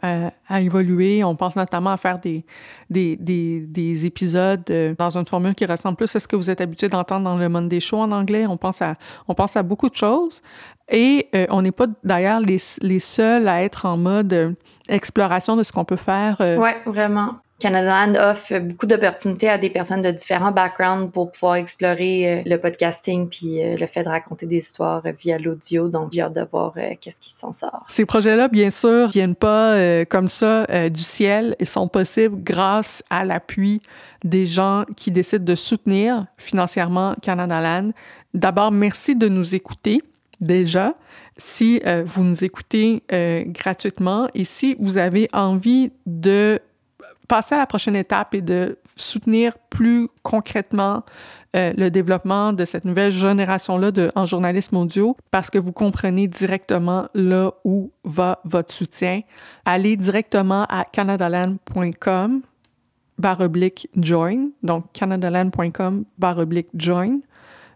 à, 0.49 0.61
évoluer. 0.61 1.25
On 1.25 1.35
pense 1.35 1.57
notamment 1.57 1.91
à 1.91 1.97
faire 1.97 2.19
des, 2.19 2.45
des, 2.89 3.17
des, 3.17 3.61
des, 3.61 4.07
épisodes 4.07 4.63
euh, 4.71 4.95
dans 4.97 5.19
une 5.19 5.27
formule 5.27 5.55
qui 5.55 5.67
ressemble 5.67 5.97
plus 5.97 6.15
à 6.15 6.21
ce 6.21 6.29
que 6.29 6.37
vous 6.37 6.51
êtes 6.51 6.61
habitué 6.61 6.89
d'entendre 6.89 7.25
dans 7.25 7.37
le 7.37 7.49
Monday 7.49 7.81
Show 7.81 7.99
en 7.99 8.13
anglais. 8.13 8.47
On 8.47 8.57
pense 8.57 8.81
à, 8.81 8.95
on 9.29 9.35
pense 9.35 9.57
à 9.57 9.63
beaucoup 9.63 9.89
de 9.89 9.97
choses. 9.97 10.43
Et 10.89 11.29
euh, 11.35 11.47
on 11.51 11.63
n'est 11.63 11.73
pas 11.73 11.87
d'ailleurs 12.05 12.41
les, 12.41 12.59
les 12.81 13.01
seuls 13.01 13.49
à 13.49 13.63
être 13.63 13.87
en 13.87 13.97
mode 13.97 14.33
euh, 14.33 14.53
exploration 14.89 15.57
de 15.57 15.65
ce 15.65 15.73
qu'on 15.73 15.85
peut 15.85 15.97
faire. 15.97 16.37
Oui, 16.41 16.71
vraiment. 16.87 17.41
Canada 17.59 18.07
Land 18.07 18.15
offre 18.17 18.59
beaucoup 18.59 18.85
d'opportunités 18.85 19.49
à 19.49 19.57
des 19.57 19.71
personnes 19.71 20.03
de 20.03 20.11
différents 20.11 20.53
backgrounds 20.53 21.11
pour 21.11 21.33
pouvoir 21.33 21.55
explorer 21.55 22.41
euh, 22.41 22.43
le 22.45 22.59
podcasting 22.59 23.31
puis 23.31 23.63
euh, 23.63 23.77
le 23.79 23.87
fait 23.87 24.03
de 24.03 24.11
raconter 24.11 24.45
des 24.45 24.59
histoires 24.59 25.03
via 25.19 25.39
l'audio. 25.39 25.89
Donc, 25.89 26.13
j'ai 26.13 26.21
hâte 26.21 26.35
de 26.35 26.47
voir 26.51 26.75
euh, 26.77 26.91
qu'est-ce 27.01 27.19
qui 27.19 27.35
s'en 27.35 27.55
sort. 27.55 27.87
Ces 27.89 28.05
projets-là, 28.05 28.49
bien 28.49 28.69
sûr, 28.69 29.09
viennent 29.09 29.35
pas 29.35 29.77
comme 30.07 30.29
ça 30.29 30.67
du 30.91 31.01
ciel. 31.01 31.57
Ils 31.59 31.67
sont 31.67 31.89
possibles 31.89 32.43
grâce 32.43 33.03
à 33.11 33.25
l'appui 33.25 33.81
des 34.25 34.45
gens 34.45 34.85
qui 34.97 35.11
décident 35.11 35.45
de 35.45 35.55
soutenir 35.55 36.27
financièrement 36.37 37.15
Canada 37.23 37.61
Land. 37.61 37.91
D'abord, 38.35 38.73
merci 38.73 39.17
de 39.17 39.29
nous 39.29 39.55
écouter 39.55 40.03
déjà. 40.41 40.95
Si 41.37 41.83
vous 42.05 42.23
nous 42.23 42.45
écoutez 42.45 43.03
gratuitement 43.47 44.29
et 44.35 44.45
si 44.45 44.77
vous 44.79 44.99
avez 44.99 45.29
envie 45.33 45.91
de 46.07 46.61
passer 47.29 47.55
à 47.55 47.59
la 47.59 47.67
prochaine 47.67 47.97
étape 47.97 48.35
et 48.35 48.41
de 48.41 48.79
soutenir 48.97 49.59
plus 49.71 50.09
concrètement 50.23 51.05
euh, 51.55 51.73
le 51.77 51.91
développement 51.91 52.53
de 52.53 52.65
cette 52.65 52.85
nouvelle 52.85 53.11
génération-là 53.11 53.91
en 54.15 54.27
journalisme 54.27 54.77
audio 54.77 55.17
parce 55.31 55.51
que 55.51 55.59
vous 55.59 55.73
comprenez 55.73 56.29
directement 56.29 57.09
là 57.15 57.53
où 57.65 57.91
va 58.05 58.41
votre 58.45 58.73
soutien. 58.73 59.23
Allez 59.65 59.97
directement 59.97 60.65
à 60.69 60.85
canadaland.com 60.85 62.43
barre 63.19 63.41
oblique 63.41 63.89
join, 63.97 64.51
donc 64.63 64.93
canadaland.com 64.93 66.05
barre 66.19 66.39
oblique 66.39 66.69
join, 66.77 67.21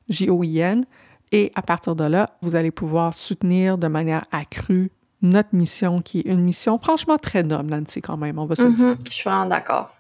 J-O-I-N, 0.09 0.85
et 1.33 1.53
à 1.55 1.63
partir 1.63 1.95
de 1.95 2.05
là, 2.05 2.31
vous 2.43 2.57
allez 2.57 2.71
pouvoir 2.71 3.15
soutenir 3.15 3.79
de 3.79 3.87
manière 3.87 4.25
accrue 4.33 4.91
notre 5.23 5.55
mission, 5.55 6.01
qui 6.01 6.21
est 6.21 6.27
une 6.27 6.41
mission 6.41 6.79
franchement 6.79 7.19
très 7.19 7.43
noble, 7.43 7.71
Nancy, 7.71 8.01
quand 8.01 8.17
même, 8.17 8.39
on 8.39 8.47
va 8.47 8.57
se 8.57 8.63
mm 8.63 8.75
dire. 8.75 8.87
Mm-hmm. 8.87 9.09
Je 9.09 9.13
suis 9.13 9.25
vraiment 9.25 9.47
d'accord. 9.47 9.95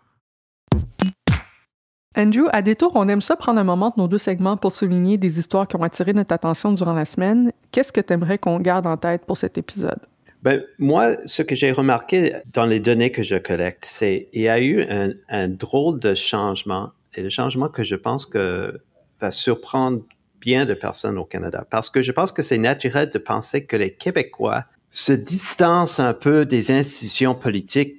Andrew, 2.16 2.48
à 2.52 2.60
détour, 2.60 2.92
on 2.96 3.08
aime 3.08 3.20
ça 3.20 3.36
prendre 3.36 3.60
un 3.60 3.64
moment 3.64 3.90
de 3.96 4.02
nos 4.02 4.08
deux 4.08 4.18
segments 4.18 4.56
pour 4.56 4.72
souligner 4.72 5.16
des 5.16 5.38
histoires 5.38 5.68
qui 5.68 5.76
ont 5.76 5.82
attiré 5.82 6.12
notre 6.12 6.34
attention 6.34 6.72
durant 6.72 6.92
la 6.92 7.04
semaine. 7.04 7.52
Qu'est-ce 7.70 7.92
que 7.92 8.00
tu 8.00 8.12
aimerais 8.12 8.38
qu'on 8.38 8.58
garde 8.58 8.86
en 8.86 8.96
tête 8.96 9.24
pour 9.26 9.36
cet 9.36 9.58
épisode? 9.58 10.00
Ben, 10.42 10.62
moi, 10.78 11.16
ce 11.26 11.42
que 11.42 11.54
j'ai 11.54 11.70
remarqué 11.70 12.34
dans 12.52 12.66
les 12.66 12.80
données 12.80 13.12
que 13.12 13.22
je 13.22 13.36
collecte, 13.36 13.84
c'est 13.84 14.28
qu'il 14.32 14.42
y 14.42 14.48
a 14.48 14.60
eu 14.60 14.82
un, 14.82 15.10
un, 15.28 15.48
drôle 15.48 16.00
de 16.00 16.14
changement, 16.14 16.90
et 17.14 17.22
le 17.22 17.30
changement 17.30 17.68
que 17.68 17.84
je 17.84 17.94
pense 17.94 18.26
que 18.26 18.80
va 19.20 19.30
surprendre 19.30 20.00
bien 20.40 20.64
de 20.64 20.74
personnes 20.74 21.18
au 21.18 21.24
Canada, 21.24 21.64
parce 21.70 21.90
que 21.90 22.02
je 22.02 22.10
pense 22.10 22.32
que 22.32 22.42
c'est 22.42 22.58
naturel 22.58 23.10
de 23.10 23.18
penser 23.18 23.66
que 23.66 23.76
les 23.76 23.92
Québécois 23.92 24.64
se 24.90 25.12
distance 25.12 26.00
un 26.00 26.14
peu 26.14 26.44
des 26.44 26.70
institutions 26.70 27.34
politiques 27.34 27.96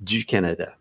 du 0.00 0.24
Canada. 0.24 0.76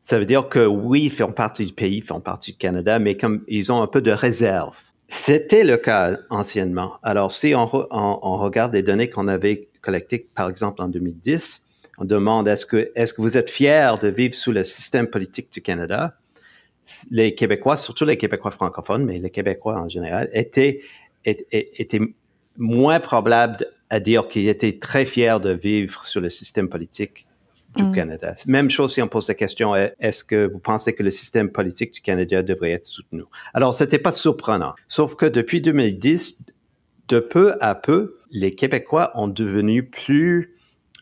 Ça 0.00 0.18
veut 0.18 0.26
dire 0.26 0.48
que 0.48 0.64
oui, 0.66 1.04
ils 1.04 1.12
font 1.12 1.32
partie 1.32 1.64
du 1.64 1.72
pays, 1.72 1.98
ils 1.98 2.02
font 2.02 2.20
partie 2.20 2.52
du 2.52 2.58
Canada, 2.58 2.98
mais 2.98 3.16
comme 3.16 3.42
ils 3.48 3.72
ont 3.72 3.82
un 3.82 3.86
peu 3.86 4.00
de 4.00 4.10
réserve. 4.10 4.76
C'était 5.08 5.64
le 5.64 5.76
cas 5.76 6.18
anciennement. 6.30 6.94
Alors, 7.02 7.32
si 7.32 7.54
on, 7.54 7.66
regarde 7.66 8.72
les 8.72 8.82
données 8.82 9.10
qu'on 9.10 9.28
avait 9.28 9.68
collectées, 9.80 10.26
par 10.34 10.48
exemple, 10.48 10.82
en 10.82 10.88
2010, 10.88 11.62
on 11.98 12.04
demande 12.04 12.48
est-ce 12.48 12.66
que, 12.66 12.90
est-ce 12.94 13.14
que 13.14 13.20
vous 13.20 13.36
êtes 13.36 13.50
fiers 13.50 13.94
de 14.00 14.08
vivre 14.08 14.34
sous 14.34 14.52
le 14.52 14.64
système 14.64 15.06
politique 15.06 15.52
du 15.52 15.60
Canada? 15.60 16.16
Les 17.10 17.34
Québécois, 17.34 17.76
surtout 17.76 18.04
les 18.04 18.16
Québécois 18.16 18.50
francophones, 18.50 19.04
mais 19.04 19.18
les 19.18 19.30
Québécois 19.30 19.78
en 19.78 19.88
général, 19.88 20.28
étaient, 20.32 20.80
étaient, 21.24 21.70
étaient 21.76 22.00
moins 22.56 22.98
probables 22.98 23.66
à 23.92 24.00
dire 24.00 24.26
qu'il 24.26 24.48
était 24.48 24.78
très 24.78 25.04
fier 25.04 25.38
de 25.38 25.50
vivre 25.50 26.06
sur 26.06 26.22
le 26.22 26.30
système 26.30 26.70
politique 26.70 27.26
du 27.76 27.84
mm. 27.84 27.92
Canada. 27.92 28.34
Même 28.46 28.70
chose 28.70 28.94
si 28.94 29.02
on 29.02 29.06
pose 29.06 29.28
la 29.28 29.34
question, 29.34 29.76
est-ce 29.76 30.24
que 30.24 30.50
vous 30.50 30.58
pensez 30.58 30.94
que 30.94 31.02
le 31.02 31.10
système 31.10 31.50
politique 31.50 31.92
du 31.92 32.00
Canada 32.00 32.42
devrait 32.42 32.70
être 32.70 32.86
soutenu? 32.86 33.24
Alors, 33.52 33.74
c'était 33.74 33.98
pas 33.98 34.10
surprenant. 34.10 34.72
Sauf 34.88 35.14
que 35.14 35.26
depuis 35.26 35.60
2010, 35.60 36.38
de 37.08 37.20
peu 37.20 37.54
à 37.60 37.74
peu, 37.74 38.16
les 38.30 38.54
Québécois 38.54 39.12
ont 39.14 39.28
devenu 39.28 39.84
plus 39.84 40.56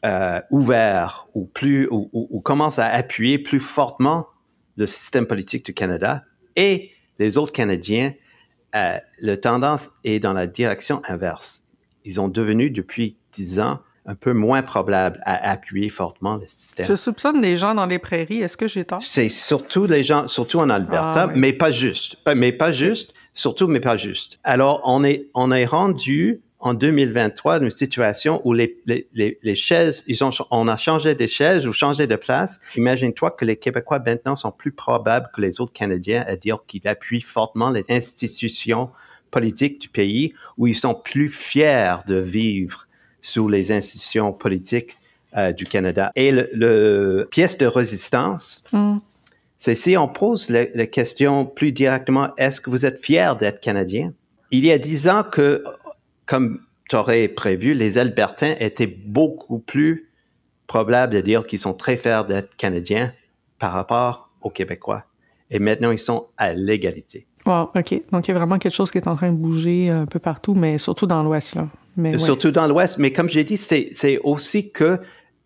euh, 0.05 0.41
ouverts 0.51 1.29
ou 1.35 1.45
plus 1.45 1.87
ou, 1.93 2.11
ou, 2.13 2.27
ou, 2.29 2.41
commencent 2.41 2.81
à 2.81 2.87
appuyer 2.87 3.39
plus 3.39 3.61
fortement 3.61 4.27
le 4.77 4.87
système 4.87 5.27
politique 5.27 5.65
du 5.65 5.75
Canada 5.75 6.25
et 6.57 6.91
les 7.21 7.39
autres 7.39 7.53
Canadiens. 7.53 8.15
Euh, 8.75 8.99
la 9.21 9.37
tendance 9.37 9.91
est 10.03 10.19
dans 10.19 10.33
la 10.33 10.49
direction 10.49 11.03
inverse 11.07 11.60
ils 12.05 12.21
ont 12.21 12.29
devenu 12.29 12.71
depuis 12.71 13.17
dix 13.33 13.61
ans 13.61 13.81
un 14.07 14.15
peu 14.15 14.33
moins 14.33 14.63
probables 14.63 15.21
à 15.25 15.51
appuyer 15.51 15.89
fortement 15.89 16.37
le 16.37 16.47
système. 16.47 16.87
Je 16.87 16.95
soupçonne 16.95 17.41
des 17.41 17.57
gens 17.57 17.75
dans 17.75 17.87
les 17.87 17.99
prairies. 17.99 18.41
Est-ce 18.41 18.57
que 18.57 18.67
j'ai 18.67 18.85
tort? 18.85 19.03
C'est 19.03 19.29
surtout 19.29 19.87
les 19.87 20.03
gens, 20.03 20.27
surtout 20.27 20.59
en 20.59 20.71
Alberta, 20.71 21.29
ah, 21.29 21.33
mais 21.35 21.53
pas 21.53 21.71
juste. 21.71 22.17
Mais 22.35 22.53
pas 22.53 22.73
juste, 22.73 23.13
surtout, 23.35 23.69
mais 23.69 23.81
pas 23.81 23.97
juste. 23.97 24.39
Alors, 24.43 24.81
on 24.85 25.05
est, 25.05 25.27
on 25.35 25.53
est 25.53 25.67
rendu 25.67 26.41
en 26.61 26.75
2023 26.75 27.63
une 27.63 27.71
situation 27.71 28.43
où 28.45 28.53
les, 28.53 28.79
les, 28.87 29.09
les, 29.15 29.39
les, 29.43 29.55
chaises, 29.55 30.05
ils 30.07 30.23
ont, 30.23 30.31
on 30.51 30.69
a 30.69 30.77
changé 30.77 31.15
des 31.15 31.29
chaises 31.29 31.67
ou 31.67 31.73
changé 31.73 32.07
de 32.07 32.17
place. 32.17 32.61
Imagine-toi 32.77 33.31
que 33.31 33.45
les 33.45 33.57
Québécois 33.57 33.99
maintenant 33.99 34.37
sont 34.37 34.53
plus 34.53 34.73
probables 34.73 35.31
que 35.35 35.41
les 35.41 35.61
autres 35.61 35.73
Canadiens 35.73 36.23
à 36.27 36.37
dire 36.37 36.59
qu'ils 36.67 36.87
appuient 36.87 37.23
fortement 37.23 37.71
les 37.71 37.91
institutions 37.91 38.91
politique 39.31 39.81
du 39.81 39.89
pays 39.89 40.35
où 40.59 40.67
ils 40.67 40.75
sont 40.75 40.95
plus 40.95 41.29
fiers 41.29 41.97
de 42.07 42.17
vivre 42.17 42.87
sous 43.23 43.49
les 43.49 43.73
institutions 43.73 44.33
politiques 44.33 44.97
euh, 45.37 45.53
du 45.53 45.65
Canada. 45.65 46.11
Et 46.17 46.33
le, 46.33 46.49
le, 46.53 47.29
pièce 47.31 47.57
de 47.59 47.67
résistance, 47.67 48.65
mm. 48.73 48.97
c'est 49.59 49.75
si 49.75 49.97
on 49.97 50.09
pose 50.09 50.51
la, 50.51 50.87
question 50.87 51.47
plus 51.47 51.73
directement, 51.73 52.35
est-ce 52.37 52.61
que 52.61 52.71
vous 52.71 52.87
êtes 52.87 52.99
fier 53.05 53.37
d'être 53.37 53.61
Canadien? 53.61 54.13
Il 54.51 54.65
y 54.65 54.73
a 54.73 54.79
dix 54.79 55.09
ans 55.09 55.23
que, 55.23 55.63
comme 56.27 56.61
tu 56.89 56.97
aurais 56.97 57.29
prévu, 57.29 57.75
les 57.75 57.99
Albertains 57.99 58.57
étaient 58.59 58.89
beaucoup 58.89 59.61
plus 59.61 60.11
probables 60.67 61.15
de 61.15 61.21
dire 61.21 61.47
qu'ils 61.47 61.61
sont 61.61 61.75
très 61.75 61.97
fiers 61.97 62.23
d'être 62.27 62.57
Canadiens 62.57 63.13
par 63.61 63.73
rapport 63.73 64.31
aux 64.41 64.51
Québécois. 64.51 65.05
Et 65.51 65.61
maintenant, 65.61 65.93
ils 65.93 65.99
sont 65.99 66.27
à 66.39 66.55
l'égalité. 66.55 67.27
OK. 67.75 68.03
Donc, 68.13 68.29
il 68.29 68.31
y 68.31 68.35
a 68.35 68.39
vraiment 68.39 68.59
quelque 68.59 68.75
chose 68.75 68.91
qui 68.91 68.99
est 68.99 69.09
en 69.09 69.17
train 69.17 69.33
de 69.33 69.37
bouger 69.37 69.91
un 69.91 70.07
peu 70.07 70.19
partout, 70.19 70.55
mais 70.55 70.79
surtout 70.79 71.07
dans 71.07 71.23
l'Ouest, 71.23 71.55
là. 71.55 71.69
Surtout 72.19 72.51
dans 72.51 72.67
l'Ouest. 72.67 72.99
Mais 72.99 73.13
comme 73.13 73.29
j'ai 73.29 73.45
dit, 73.45 73.57
c'est 73.57 74.19
aussi 74.23 74.71
que 74.71 74.99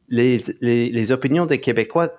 les, 0.09 0.43
les, 0.61 0.91
les, 0.91 1.13
opinions 1.13 1.47
des 1.47 1.59
Québécois 1.59 2.11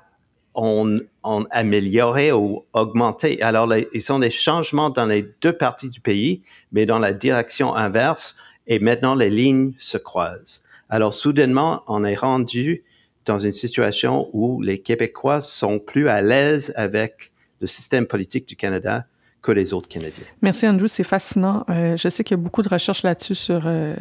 ont, 0.56 1.00
ont, 1.24 1.46
amélioré 1.52 2.32
ou 2.32 2.66
augmenté. 2.74 3.42
Alors, 3.42 3.72
ils 3.94 4.02
sont 4.02 4.20
des 4.20 4.32
changements 4.32 4.90
dans 4.90 5.06
les 5.06 5.30
deux 5.42 5.54
parties 5.54 5.90
du 5.90 6.02
pays, 6.02 6.42
mais 6.72 6.86
dans 6.86 7.00
la 7.00 7.14
direction 7.14 7.76
inverse. 7.76 8.36
Et 8.68 8.80
maintenant, 8.80 9.16
les 9.16 9.30
lignes 9.30 9.74
se 9.78 9.98
croisent. 9.98 10.64
Alors, 10.90 11.14
soudainement, 11.14 11.84
on 11.88 12.04
est 12.04 12.16
rendu 12.16 12.84
dans 13.26 13.40
une 13.40 13.52
situation 13.52 14.30
où 14.34 14.62
les 14.62 14.80
Québécois 14.80 15.42
sont 15.42 15.80
plus 15.80 16.10
à 16.10 16.22
l'aise 16.22 16.74
avec 16.76 17.32
le 17.62 17.68
système 17.68 18.06
politique 18.06 18.48
du 18.48 18.56
Canada 18.56 19.06
que 19.46 19.52
les 19.52 19.74
autres 19.74 19.88
Canadiens. 19.88 20.24
Merci 20.42 20.68
Andrew, 20.68 20.88
c'est 20.88 21.04
fascinant. 21.04 21.66
Euh, 21.70 21.96
je 21.96 22.10
sais 22.10 22.24
qu'il 22.24 22.36
y 22.36 22.40
a 22.40 22.44
beaucoup 22.44 22.64
de 22.64 22.70
recherches 22.70 23.04
là-dessus 23.04 23.36
sur, 23.36 23.62
euh, 23.66 23.96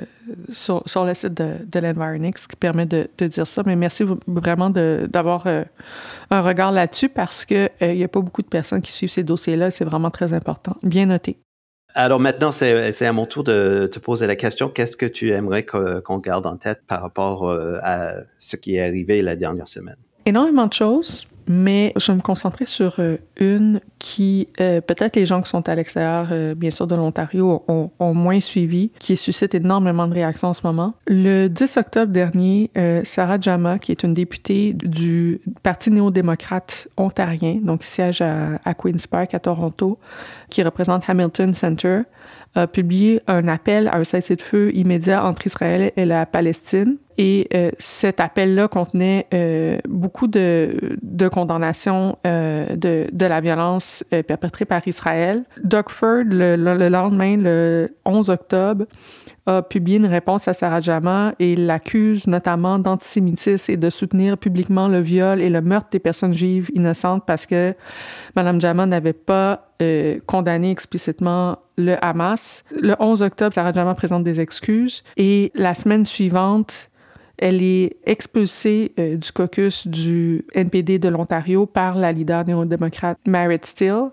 sur, 0.48 0.82
sur, 0.86 1.04
le 1.04 1.12
site 1.12 1.34
de, 1.34 1.56
de 1.66 1.78
l'Environix 1.80 2.46
qui 2.46 2.56
permet 2.56 2.86
de, 2.86 3.08
de, 3.18 3.26
dire 3.26 3.46
ça, 3.46 3.62
mais 3.66 3.76
merci 3.76 4.04
vraiment 4.26 4.70
d'avoir 4.70 5.46
euh, 5.46 5.64
un 6.30 6.40
regard 6.40 6.72
là-dessus 6.72 7.10
parce 7.10 7.44
qu'il 7.44 7.68
il 7.82 7.94
n'y 7.94 8.04
a 8.04 8.08
pas 8.08 8.20
beaucoup 8.20 8.40
de 8.40 8.48
personnes 8.48 8.80
qui 8.80 8.90
suivent 8.90 9.10
ces 9.10 9.22
dossiers-là, 9.22 9.70
c'est 9.70 9.84
vraiment 9.84 10.10
très 10.10 10.32
important. 10.32 10.76
Bien 10.82 11.06
noté. 11.06 11.36
Alors 11.94 12.18
maintenant, 12.18 12.50
c'est 12.50 13.06
à 13.06 13.12
mon 13.12 13.26
tour 13.26 13.44
de 13.44 13.88
te 13.92 13.98
poser 13.98 14.26
la 14.26 14.34
question. 14.34 14.68
Qu'est-ce 14.68 14.96
que 14.96 15.06
tu 15.06 15.30
aimerais 15.30 15.64
qu'on 15.64 16.18
garde 16.18 16.46
en 16.46 16.56
tête 16.56 16.80
par 16.88 17.02
rapport 17.02 17.48
à 17.82 18.14
ce 18.40 18.56
qui 18.56 18.76
est 18.76 18.82
arrivé 18.82 19.22
la 19.22 19.36
dernière 19.36 19.68
semaine? 19.68 19.96
Énormément 20.26 20.66
de 20.66 20.72
choses 20.72 21.28
mais 21.46 21.92
je 21.96 22.10
vais 22.10 22.16
me 22.16 22.22
concentrer 22.22 22.66
sur 22.66 22.96
euh, 22.98 23.18
une 23.38 23.80
qui, 23.98 24.48
euh, 24.60 24.80
peut-être 24.80 25.16
les 25.16 25.26
gens 25.26 25.42
qui 25.42 25.48
sont 25.48 25.68
à 25.68 25.74
l'extérieur, 25.74 26.28
euh, 26.30 26.54
bien 26.54 26.70
sûr, 26.70 26.86
de 26.86 26.94
l'Ontario, 26.94 27.64
ont, 27.68 27.90
ont, 27.98 28.14
moins 28.14 28.40
suivi, 28.40 28.90
qui 28.98 29.16
suscite 29.16 29.54
énormément 29.54 30.06
de 30.06 30.14
réactions 30.14 30.48
en 30.48 30.54
ce 30.54 30.62
moment. 30.64 30.94
Le 31.06 31.48
10 31.48 31.76
octobre 31.76 32.12
dernier, 32.12 32.70
Sarah 33.04 33.38
Jama, 33.40 33.78
qui 33.78 33.92
est 33.92 34.02
une 34.02 34.14
députée 34.14 34.72
du 34.72 35.40
Parti 35.62 35.90
néo-démocrate 35.90 36.88
ontarien, 36.96 37.58
donc 37.62 37.82
siège 37.82 38.20
à, 38.20 38.58
à 38.64 38.74
Queen's 38.74 39.06
Park, 39.06 39.34
à 39.34 39.38
Toronto, 39.38 39.98
qui 40.50 40.62
représente 40.62 41.08
Hamilton 41.08 41.54
Center, 41.54 42.02
a 42.54 42.66
publié 42.66 43.20
un 43.26 43.48
appel 43.48 43.88
à 43.88 43.96
un 43.96 44.04
cessez-le-feu 44.04 44.70
immédiat 44.74 45.24
entre 45.24 45.46
Israël 45.46 45.92
et 45.96 46.04
la 46.04 46.26
Palestine. 46.26 46.96
Et 47.16 47.48
euh, 47.54 47.70
cet 47.78 48.18
appel-là 48.18 48.66
contenait 48.66 49.26
euh, 49.32 49.78
beaucoup 49.88 50.26
de, 50.26 50.96
de 51.02 51.28
condamnations 51.28 52.18
euh, 52.26 52.74
de, 52.74 53.06
de 53.12 53.26
la 53.26 53.40
violence 53.40 54.04
euh, 54.12 54.22
perpétrée 54.22 54.64
par 54.64 54.86
Israël. 54.88 55.44
Doug 55.62 55.90
Ford, 55.90 56.24
le, 56.24 56.56
le, 56.56 56.88
lendemain, 56.88 57.36
le 57.36 57.94
11 58.04 58.30
octobre, 58.30 58.86
a 59.46 59.62
publié 59.62 59.98
une 59.98 60.06
réponse 60.06 60.48
à 60.48 60.54
Sarah 60.54 60.80
Jama 60.80 61.34
et 61.38 61.54
l'accuse 61.56 62.26
notamment 62.26 62.78
d'antisémitisme 62.78 63.72
et 63.72 63.76
de 63.76 63.90
soutenir 63.90 64.38
publiquement 64.38 64.88
le 64.88 65.00
viol 65.00 65.40
et 65.40 65.50
le 65.50 65.60
meurtre 65.60 65.88
des 65.90 65.98
personnes 65.98 66.32
juives 66.32 66.70
innocentes 66.74 67.24
parce 67.26 67.44
que 67.44 67.74
Mme 68.36 68.60
Jama 68.60 68.86
n'avait 68.86 69.12
pas 69.12 69.68
euh, 69.82 70.18
condamné 70.26 70.70
explicitement 70.70 71.58
le 71.76 71.96
Hamas. 72.02 72.64
Le 72.70 72.94
11 72.98 73.22
octobre, 73.22 73.52
Sarah 73.52 73.72
Jama 73.72 73.94
présente 73.94 74.24
des 74.24 74.40
excuses 74.40 75.02
et 75.16 75.52
la 75.54 75.74
semaine 75.74 76.04
suivante, 76.04 76.90
elle 77.36 77.62
est 77.62 77.96
expulsée 78.06 78.92
euh, 78.98 79.16
du 79.16 79.30
caucus 79.32 79.86
du 79.86 80.46
NPD 80.54 80.98
de 80.98 81.08
l'Ontario 81.08 81.66
par 81.66 81.96
la 81.96 82.12
leader 82.12 82.46
néo-démocrate 82.46 83.18
Merritt 83.26 83.66
Steele. 83.66 84.10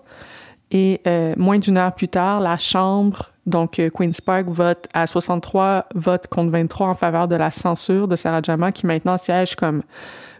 Et 0.72 1.00
euh, 1.06 1.34
moins 1.36 1.58
d'une 1.58 1.76
heure 1.76 1.94
plus 1.94 2.08
tard, 2.08 2.40
la 2.40 2.56
Chambre, 2.56 3.30
donc 3.44 3.78
euh, 3.78 3.90
Queen's 3.90 4.22
Park, 4.22 4.46
vote 4.48 4.88
à 4.94 5.06
63 5.06 5.86
votes 5.94 6.26
contre 6.28 6.50
23 6.50 6.88
en 6.88 6.94
faveur 6.94 7.28
de 7.28 7.36
la 7.36 7.50
censure 7.50 8.08
de 8.08 8.16
Sarah 8.16 8.40
Jama, 8.42 8.72
qui 8.72 8.86
maintenant 8.86 9.18
siège 9.18 9.54
comme 9.54 9.82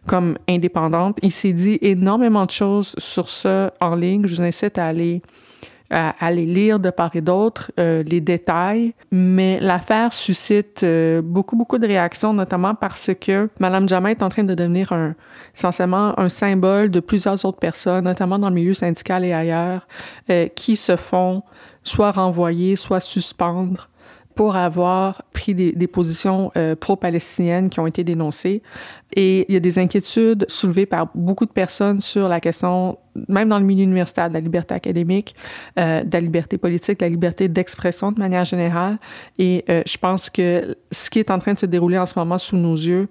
comme 0.06 0.36
indépendante. 0.48 1.18
Il 1.22 1.30
s'est 1.30 1.52
dit 1.52 1.78
énormément 1.80 2.44
de 2.44 2.50
choses 2.50 2.94
sur 2.98 3.28
ça 3.28 3.72
en 3.80 3.94
ligne. 3.94 4.26
Je 4.26 4.34
vous 4.34 4.42
incite 4.42 4.76
à 4.76 4.86
aller 4.86 5.22
à 5.92 6.14
aller 6.20 6.46
lire 6.46 6.80
de 6.80 6.90
part 6.90 7.14
et 7.14 7.20
d'autre 7.20 7.70
euh, 7.78 8.02
les 8.02 8.20
détails, 8.22 8.94
mais 9.10 9.60
l'affaire 9.60 10.14
suscite 10.14 10.80
euh, 10.82 11.20
beaucoup, 11.22 11.54
beaucoup 11.54 11.76
de 11.76 11.86
réactions, 11.86 12.32
notamment 12.32 12.74
parce 12.74 13.10
que 13.20 13.50
Madame 13.60 13.88
Jama 13.88 14.10
est 14.10 14.22
en 14.22 14.30
train 14.30 14.42
de 14.42 14.54
devenir 14.54 14.92
un, 14.92 15.14
essentiellement 15.56 16.18
un 16.18 16.28
symbole 16.28 16.90
de 16.90 17.00
plusieurs 17.00 17.44
autres 17.44 17.58
personnes, 17.58 18.04
notamment 18.04 18.38
dans 18.38 18.48
le 18.48 18.54
milieu 18.54 18.74
syndical 18.74 19.24
et 19.24 19.32
ailleurs, 19.32 19.86
euh, 20.30 20.48
qui 20.48 20.76
se 20.76 20.96
font 20.96 21.42
soit 21.84 22.12
renvoyer, 22.12 22.76
soit 22.76 23.00
suspendre 23.00 23.88
pour 24.34 24.56
avoir 24.56 25.24
pris 25.34 25.54
des, 25.54 25.86
positions 25.86 26.50
euh, 26.56 26.74
pro-palestiniennes 26.74 27.68
qui 27.68 27.80
ont 27.80 27.86
été 27.86 28.02
dénoncées. 28.02 28.62
Et 29.14 29.44
il 29.46 29.52
y 29.52 29.56
a 29.58 29.60
des 29.60 29.78
inquiétudes 29.78 30.46
soulevées 30.48 30.86
par 30.86 31.10
beaucoup 31.14 31.44
de 31.44 31.50
personnes 31.50 32.00
sur 32.00 32.28
la 32.28 32.40
question, 32.40 32.98
même 33.28 33.50
dans 33.50 33.58
le 33.58 33.66
milieu 33.66 33.82
universitaire, 33.82 34.30
de 34.30 34.34
la 34.34 34.40
liberté 34.40 34.72
académique, 34.72 35.34
euh, 35.78 36.02
de 36.02 36.10
la 36.10 36.20
liberté 36.22 36.56
politique, 36.56 37.00
de 37.00 37.04
la 37.04 37.10
liberté 37.10 37.48
d'expression 37.48 38.10
de 38.10 38.18
manière 38.18 38.46
générale. 38.46 38.98
Et 39.38 39.66
je 39.68 39.98
pense 39.98 40.30
que 40.30 40.78
ce 40.90 41.10
qui 41.10 41.18
est 41.18 41.30
en 41.30 41.38
train 41.38 41.52
de 41.52 41.58
se 41.58 41.66
dérouler 41.66 41.98
en 41.98 42.06
ce 42.06 42.18
moment 42.18 42.38
sous 42.38 42.56
nos 42.56 42.76
yeux, 42.76 43.08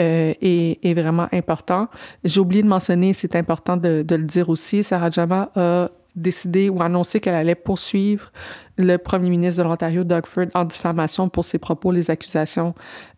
euh, 0.00 0.34
est, 0.40 0.94
vraiment 0.94 1.28
important. 1.32 1.88
J'ai 2.24 2.40
oublié 2.40 2.62
de 2.62 2.68
mentionner, 2.68 3.12
c'est 3.12 3.36
important 3.36 3.76
de, 3.76 4.02
de, 4.02 4.14
le 4.14 4.24
dire 4.24 4.48
aussi, 4.48 4.82
Sarah 4.82 5.10
Jama 5.10 5.50
a 5.56 5.90
décidé 6.16 6.70
ou 6.70 6.82
annoncé 6.82 7.20
qu'elle 7.20 7.34
allait 7.34 7.54
poursuivre 7.54 8.32
le 8.78 8.96
premier 8.96 9.30
ministre 9.30 9.62
de 9.62 9.68
l'Ontario, 9.68 10.04
Doug 10.04 10.26
Ford, 10.26 10.46
en 10.54 10.64
diffamation 10.64 11.28
pour 11.28 11.44
ses 11.44 11.58
propos, 11.58 11.92
les 11.92 12.10
accusations 12.10 12.74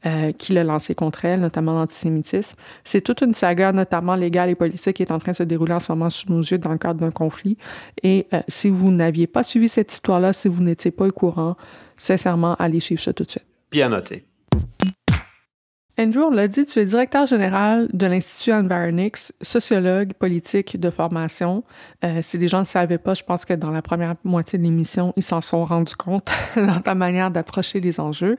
euh, 0.06 0.32
qu'il 0.32 0.58
a 0.58 0.64
lancées 0.64 0.94
contre 0.94 1.24
elle, 1.24 1.40
notamment 1.40 1.72
l'antisémitisme. 1.72 2.56
C'est 2.84 3.00
toute 3.00 3.22
une 3.22 3.34
saga, 3.34 3.72
notamment 3.72 4.14
légale 4.14 4.50
et 4.50 4.54
politique, 4.54 4.96
qui 4.96 5.02
est 5.02 5.12
en 5.12 5.18
train 5.18 5.32
de 5.32 5.36
se 5.36 5.42
dérouler 5.42 5.74
en 5.74 5.80
ce 5.80 5.90
moment 5.90 6.10
sous 6.10 6.30
nos 6.30 6.42
yeux 6.42 6.58
dans 6.58 6.72
le 6.72 6.78
cadre 6.78 7.00
d'un 7.00 7.10
conflit. 7.10 7.56
Et 8.02 8.26
euh, 8.32 8.40
si 8.48 8.68
vous 8.68 8.90
n'aviez 8.90 9.26
pas 9.26 9.42
suivi 9.42 9.68
cette 9.68 9.92
histoire-là, 9.92 10.32
si 10.32 10.48
vous 10.48 10.62
n'étiez 10.62 10.90
pas 10.90 11.06
au 11.06 11.12
courant, 11.12 11.56
sincèrement, 11.96 12.54
allez 12.56 12.80
suivre 12.80 13.00
ça 13.00 13.12
tout 13.12 13.24
de 13.24 13.30
suite. 13.30 13.46
Bien 13.70 13.88
noté. 13.88 14.24
Andrew, 16.00 16.20
on 16.20 16.30
l'a 16.30 16.46
dit, 16.46 16.64
tu 16.64 16.78
es 16.78 16.84
directeur 16.84 17.26
général 17.26 17.88
de 17.92 18.06
l'Institut 18.06 18.52
Environix, 18.52 19.32
sociologue 19.42 20.12
politique 20.12 20.78
de 20.78 20.90
formation. 20.90 21.64
Euh, 22.04 22.20
si 22.22 22.38
les 22.38 22.46
gens 22.46 22.61
ne 22.61 22.64
savaient 22.64 22.98
pas, 22.98 23.14
je 23.14 23.24
pense 23.24 23.44
que 23.44 23.52
dans 23.52 23.72
la 23.72 23.82
première 23.82 24.14
moitié 24.22 24.61
de 24.61 24.62
l'émission, 24.62 25.12
ils 25.16 25.24
s'en 25.24 25.40
sont 25.40 25.64
rendus 25.64 25.96
compte 25.96 26.30
dans 26.56 26.80
ta 26.80 26.94
manière 26.94 27.32
d'approcher 27.32 27.80
les 27.80 27.98
enjeux. 27.98 28.38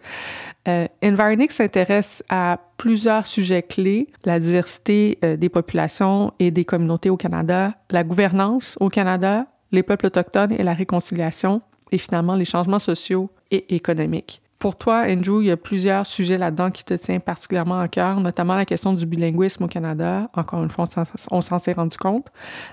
Euh, 0.69 0.88
Environix 1.04 1.54
s'intéresse 1.54 2.24
à 2.30 2.60
plusieurs 2.78 3.26
sujets 3.26 3.63
clés, 3.63 4.08
la 4.24 4.39
diversité 4.39 5.19
euh, 5.26 5.36
des 5.36 5.50
populations 5.50 6.32
et 6.39 6.52
des 6.52 6.63
communautés 6.63 7.10
au 7.10 7.17
Canada, 7.17 7.74
la 7.89 8.06
gouvernance 8.06 8.78
au 8.80 8.88
Canada, 8.88 9.48
les 9.74 9.84
peuples 9.84 10.06
autochtones 10.06 10.54
et 10.54 10.63
la 10.63 10.74
réconciliation, 10.74 11.62
et 11.91 11.98
finalement 11.98 12.36
les 12.36 12.45
changements 12.45 12.80
sociaux 12.80 13.30
et 13.52 13.76
économiques. 13.76 14.41
Pour 14.60 14.76
toi, 14.76 15.06
Andrew, 15.08 15.41
il 15.41 15.48
y 15.48 15.52
a 15.52 15.58
plusieurs 15.58 16.06
sujets 16.06 16.38
là-dedans 16.38 16.69
qui 16.69 16.84
te 16.84 16.93
tiennent 16.93 17.22
particulièrement 17.22 17.80
à 17.80 17.88
cœur, 17.88 18.19
notamment 18.19 18.56
la 18.56 18.65
question 18.65 18.93
du 18.93 19.06
bilinguisme 19.06 19.63
au 19.63 19.67
Canada. 19.67 20.30
Encore 20.34 20.62
une 20.62 20.69
fois, 20.69 20.86
on 21.32 21.39
s'en 21.39 21.60
s'est 21.60 21.72
rendu 21.72 21.95
compte, 21.98 22.28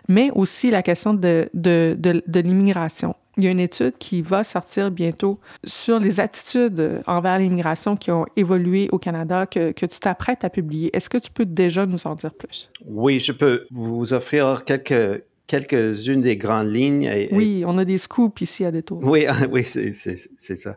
mais 0.09 0.33
aussi 0.35 0.72
la 0.72 0.83
question 0.83 1.14
de, 1.14 1.49
de, 1.55 1.96
de, 1.96 2.25
de 2.27 2.40
l'immigration. 2.40 3.14
Il 3.37 3.44
y 3.44 3.46
a 3.46 3.51
une 3.51 3.61
étude 3.61 3.99
qui 3.99 4.20
va 4.20 4.42
sortir 4.42 4.90
bientôt 4.90 5.38
sur 5.62 6.01
les 6.01 6.18
attitudes 6.18 7.03
envers 7.07 7.38
l'immigration 7.38 7.94
qui 7.94 8.11
ont 8.11 8.27
évolué 8.35 8.88
au 8.90 8.99
Canada 8.99 9.46
que, 9.46 9.70
que 9.70 9.87
tu 9.87 10.01
t'apprêtes 10.01 10.42
à 10.42 10.51
publier. 10.51 10.90
Est-ce 10.96 11.09
que 11.09 11.18
tu 11.18 11.31
peux 11.31 11.44
déjà 11.44 11.87
nous 11.87 12.05
en 12.09 12.16
dire 12.16 12.35
plus? 12.35 12.72
Oui, 12.85 13.20
je 13.20 13.31
peux 13.31 13.66
vous 13.70 14.12
offrir 14.12 14.64
quelques 14.64 15.22
quelques-unes 15.46 16.22
des 16.22 16.37
grandes 16.37 16.75
lignes. 16.75 17.05
Et, 17.05 17.29
oui, 17.31 17.62
on 17.64 17.79
a 17.79 17.85
des 17.85 17.99
scoops 17.99 18.40
ici 18.40 18.64
à 18.64 18.72
Détour. 18.72 18.99
Oui, 19.05 19.27
oui, 19.53 19.64
c'est 19.64 19.92
ça 19.92 20.77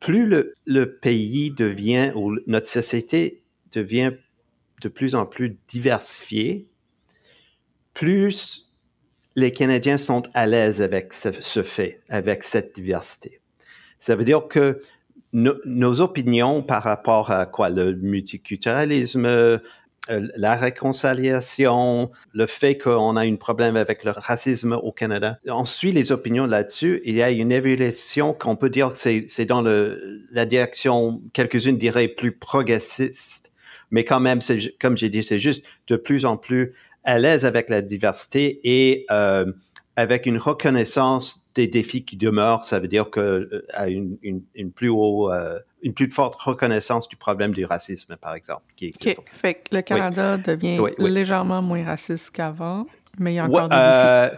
plus 0.00 0.26
le, 0.26 0.98
pays 0.98 1.50
devient, 1.50 2.12
ou 2.14 2.36
notre 2.46 2.66
société 2.66 3.42
devient 3.72 4.12
de 4.80 4.88
plus 4.88 5.14
en 5.14 5.26
plus 5.26 5.58
diversifiée, 5.68 6.66
plus 7.92 8.66
les 9.36 9.52
Canadiens 9.52 9.98
sont 9.98 10.22
à 10.34 10.46
l'aise 10.46 10.82
avec 10.82 11.12
ce, 11.12 11.62
fait, 11.62 12.00
avec 12.08 12.42
cette 12.42 12.74
diversité. 12.74 13.40
Ça 13.98 14.16
veut 14.16 14.24
dire 14.24 14.48
que 14.48 14.80
no, 15.32 15.54
nos 15.66 16.00
opinions 16.00 16.62
par 16.62 16.82
rapport 16.82 17.30
à 17.30 17.46
quoi? 17.46 17.68
Le 17.68 17.94
multiculturalisme, 17.94 19.60
la 20.08 20.54
réconciliation, 20.56 22.10
le 22.32 22.46
fait 22.46 22.78
qu'on 22.78 23.16
a 23.16 23.22
un 23.22 23.36
problème 23.36 23.76
avec 23.76 24.04
le 24.04 24.12
racisme 24.12 24.72
au 24.72 24.92
Canada. 24.92 25.38
On 25.46 25.64
suit 25.64 25.92
les 25.92 26.10
opinions 26.10 26.46
là-dessus. 26.46 27.02
Il 27.04 27.14
y 27.14 27.22
a 27.22 27.30
une 27.30 27.52
évolution 27.52 28.32
qu'on 28.32 28.56
peut 28.56 28.70
dire 28.70 28.92
que 28.92 28.98
c'est 29.28 29.44
dans 29.44 29.62
le, 29.62 30.22
la 30.32 30.46
direction, 30.46 31.20
quelques-unes 31.32 31.76
diraient, 31.76 32.08
plus 32.08 32.32
progressiste. 32.32 33.52
Mais 33.90 34.04
quand 34.04 34.20
même, 34.20 34.40
comme 34.80 34.96
j'ai 34.96 35.10
dit, 35.10 35.22
c'est 35.22 35.38
juste 35.38 35.64
de 35.88 35.96
plus 35.96 36.24
en 36.24 36.36
plus 36.36 36.74
à 37.04 37.18
l'aise 37.18 37.44
avec 37.44 37.70
la 37.70 37.82
diversité 37.82 38.60
et 38.64 39.06
euh, 39.10 39.46
avec 39.96 40.26
une 40.26 40.38
reconnaissance 40.38 41.42
des 41.54 41.66
défis 41.66 42.04
qui 42.04 42.16
demeurent, 42.16 42.64
ça 42.64 42.78
veut 42.78 42.88
dire 42.88 43.10
que 43.10 43.20
euh, 43.20 43.66
à 43.74 43.88
une, 43.88 44.16
une, 44.22 44.42
une 44.54 44.70
plus 44.70 44.88
haut, 44.88 45.30
euh, 45.32 45.58
une 45.82 45.94
plus 45.94 46.08
forte 46.08 46.34
reconnaissance 46.36 47.08
du 47.08 47.16
problème 47.16 47.52
du 47.52 47.64
racisme, 47.64 48.16
par 48.16 48.34
exemple, 48.34 48.62
qui 48.76 48.86
existe. 48.86 49.18
Fait 49.26 49.54
que 49.54 49.74
le 49.74 49.82
Canada 49.82 50.36
devient 50.38 50.78
Oui, 50.78 50.92
oui. 50.98 51.10
légèrement 51.10 51.60
moins 51.60 51.84
raciste 51.84 52.30
qu'avant, 52.30 52.86
mais 53.18 53.32
il 53.32 53.36
y 53.36 53.38
a 53.40 53.46
encore 53.46 53.62
Ouais, 53.64 53.68
des 53.68 53.74
euh, 53.76 54.30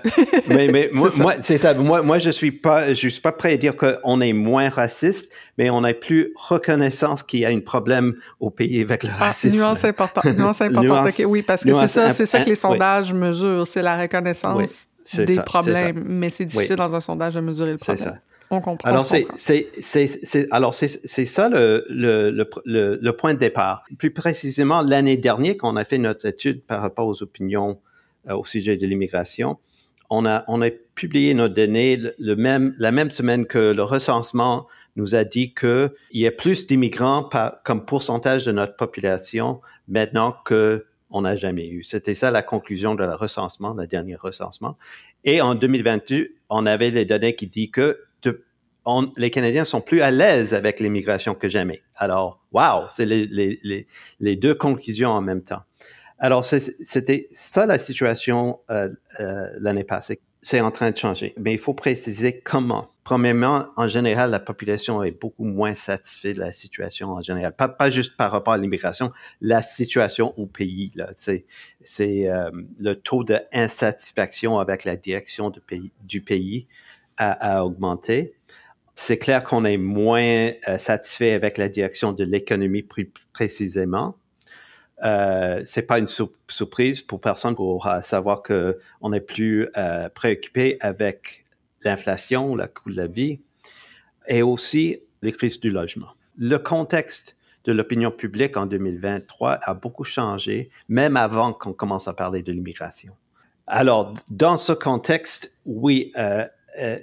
mais 0.49 0.69
mais 0.69 0.91
moi, 0.95 1.11
C'est 1.11 1.17
ça. 1.19 1.23
moi, 1.23 1.35
c'est 1.41 1.57
ça. 1.59 1.75
Moi, 1.75 2.03
moi, 2.03 2.19
je 2.19 2.31
suis 2.31 2.51
pas, 2.53 2.95
je 2.95 3.09
suis 3.09 3.21
pas 3.21 3.33
prêt 3.33 3.53
à 3.53 3.57
dire 3.59 3.77
qu'on 3.77 4.21
est 4.23 4.33
moins 4.33 4.71
raciste, 4.71 5.31
mais 5.59 5.69
on 5.69 5.85
a 5.85 5.93
plus 5.93 6.33
reconnaissance 6.35 7.23
qu'il 7.23 7.41
y 7.41 7.45
a 7.45 7.51
un 7.51 7.61
problème 7.61 8.15
au 8.41 8.49
pays 8.51 8.81
avec 8.81 9.03
le 9.05 9.11
Ah, 9.13 9.27
racisme. 9.27 9.59
nuance 9.59 9.85
importante. 9.85 10.25
Nuance 10.25 10.63
importante. 10.63 11.07
Nuance- 11.19 11.25
oui, 11.27 11.43
parce 11.43 11.63
que 11.63 11.73
c'est 11.75 11.89
ça, 11.89 12.11
c'est 12.11 12.27
ça 12.27 12.41
que 12.41 12.47
les 12.47 12.53
oui. 12.53 12.57
sondages 12.57 13.13
mesurent, 13.13 13.67
c'est 13.67 13.83
la 13.83 14.01
reconnaissance 14.01 14.89
des 15.25 15.35
ça, 15.37 15.43
problèmes. 15.43 16.03
Mais 16.07 16.29
c'est 16.29 16.45
difficile 16.45 16.73
Oui. 16.73 16.77
dans 16.77 16.95
un 16.95 17.01
sondage 17.01 17.35
de 17.35 17.41
mesurer 17.41 17.73
le 17.73 17.79
C'est 17.79 17.85
problème. 17.97 18.15
ça. 18.15 18.21
On 18.55 18.61
comprend. 18.61 18.89
Alors 18.91 19.07
c'est 19.07 19.23
comprend. 19.23 19.37
c'est 19.39 19.69
c'est 19.81 20.07
c'est 20.07 20.47
alors 20.51 20.75
c'est 20.75 20.89
c'est 21.07 21.25
ça 21.25 21.49
le 21.49 21.87
le, 21.89 22.31
le 22.67 22.99
le 23.01 23.13
point 23.17 23.33
de 23.35 23.39
départ. 23.39 23.83
Plus 23.99 24.11
précisément 24.13 24.83
l'année 24.83 25.17
dernière 25.17 25.55
quand 25.59 25.73
on 25.73 25.77
a 25.77 25.85
fait 25.85 25.97
notre 25.99 26.27
étude 26.27 26.63
par 26.63 26.83
rapport 26.83 27.07
aux 27.07 27.23
opinions 27.23 27.79
euh, 28.29 28.35
au 28.37 28.45
sujet 28.45 28.77
de 28.77 28.87
l'immigration, 28.87 29.57
on 30.11 30.27
a 30.27 30.45
on 30.49 30.61
a 30.61 30.69
publié 30.95 31.33
nos 31.33 31.49
données 31.49 31.99
le, 32.19 32.37
même 32.37 32.75
la 32.79 32.93
même 32.93 33.11
semaine 33.11 33.47
que 33.47 33.73
le 33.73 33.83
recensement 33.83 34.67
nous 34.97 35.15
a 35.15 35.25
dit 35.25 35.55
que 35.55 35.95
il 36.11 36.21
y 36.21 36.27
a 36.27 36.31
plus 36.31 36.67
d'immigrants 36.67 37.25
par- 37.25 37.63
comme 37.65 37.87
pourcentage 37.87 38.45
de 38.45 38.53
notre 38.53 38.77
population 38.77 39.63
maintenant 39.89 40.35
que 40.45 40.85
on 41.13 41.23
n'a 41.23 41.37
jamais 41.37 41.69
eu. 41.69 41.85
C'était 41.85 42.15
ça 42.15 42.31
la 42.31 42.43
conclusion 42.43 42.95
de 42.95 43.05
la 43.05 43.17
recensement, 43.17 43.75
le 43.75 43.87
dernier 43.87 44.17
recensement. 44.17 44.77
Et 45.25 45.41
en 45.41 45.55
2022, 45.55 46.35
on 46.49 46.67
avait 46.67 46.91
les 46.91 47.05
données 47.05 47.37
qui 47.37 47.47
disent 47.47 47.71
que 47.71 48.01
les 49.17 49.31
Canadiens 49.31 49.65
sont 49.65 49.81
plus 49.81 50.01
à 50.01 50.11
l'aise 50.11 50.55
avec 50.55 50.81
l'immigration 50.81 51.35
que 51.35 51.49
jamais. 51.49 51.83
Alors, 51.95 52.43
wow, 52.53 52.89
c'est 52.89 53.07
les, 53.07 54.37
deux 54.37 54.55
conclusions 54.55 55.11
en 55.11 55.21
même 55.21 55.43
temps. 55.43 55.63
Alors, 56.19 56.45
c'était 56.45 57.29
ça 57.33 57.67
la 57.67 57.79
situation 57.79 58.61
euh, 58.71 58.89
euh, 59.21 59.47
l'année 59.61 59.85
passée. 59.85 60.21
C'est 60.45 60.61
en 60.61 60.73
train 60.73 60.91
de 60.91 60.97
changer. 60.97 61.35
Mais 61.39 61.53
il 61.53 61.59
faut 61.59 61.73
préciser 61.73 62.41
comment. 62.41 62.89
Premièrement, 63.05 63.69
en 63.77 63.87
général, 63.87 64.31
la 64.31 64.41
population 64.41 65.05
est 65.05 65.13
beaucoup 65.13 65.45
moins 65.45 65.75
satisfaite 65.75 66.35
de 66.35 66.41
la 66.41 66.51
situation 66.51 67.11
en 67.11 67.23
général. 67.23 67.55
Pas, 67.55 67.69
pas 67.69 67.91
juste 67.91 68.17
par 68.17 68.33
rapport 68.33 68.53
à 68.53 68.59
l'immigration, 68.59 69.13
la 69.41 69.63
situation 69.63 70.37
au 70.37 70.47
pays. 70.47 70.91
Là. 70.97 71.11
C'est, 71.15 71.45
euh, 72.29 72.51
le 72.81 72.95
taux 72.95 73.23
d'insatisfaction 73.23 74.59
avec 74.59 74.85
la 74.85 74.97
direction 74.97 75.51
du 75.51 75.61
pays, 75.61 75.93
du 76.03 76.21
pays 76.21 76.67
a, 77.17 77.59
a 77.59 77.65
augmenté. 77.65 78.35
C'est 78.95 79.19
clair 79.19 79.45
qu'on 79.45 79.65
est 79.65 79.79
moins 79.79 80.51
euh, 80.69 80.77
satisfait 80.77 81.33
avec 81.33 81.57
la 81.57 81.69
direction 81.69 82.13
de 82.13 82.25
l'économie 82.25 82.83
plus 82.83 83.13
précisément. 83.33 84.17
Euh, 85.03 85.63
c'est 85.65 85.83
pas 85.83 85.99
une 85.99 86.07
sur- 86.07 86.31
surprise 86.49 87.03
pour 87.03 87.21
personne 87.21 87.55
pour 87.57 87.87
euh, 87.87 88.01
savoir 88.03 88.43
que 88.43 88.79
on 89.01 89.13
est 89.13 89.21
plus 89.21 89.69
euh, 89.77 90.09
préoccupé 90.09 90.77
avec 90.81 91.45
l'inflation, 91.83 92.55
le 92.55 92.67
coût 92.69 92.91
de 92.91 92.97
la 92.97 93.09
vie, 93.09 93.41
et 94.29 94.43
aussi 94.43 95.01
les 95.23 95.33
crises 95.33 95.59
du 95.59 95.71
logement. 95.71 96.09
Le 96.39 96.59
contexte 96.59 97.37
de 97.65 97.73
l'opinion 97.73 98.11
publique 98.11 98.57
en 98.57 98.67
2023 98.67 99.59
a 99.63 99.75
beaucoup 99.75 100.05
changé, 100.05 100.71
même 100.89 101.17
avant 101.17 101.53
qu'on 101.53 101.73
commence 101.73 102.07
à 102.07 102.13
parler 102.13 102.43
de 102.43 102.53
l'immigration. 102.53 103.15
Alors, 103.67 104.15
dans 104.29 104.57
ce 104.57 104.73
contexte, 104.73 105.55
oui, 105.65 106.13
euh, 106.17 106.47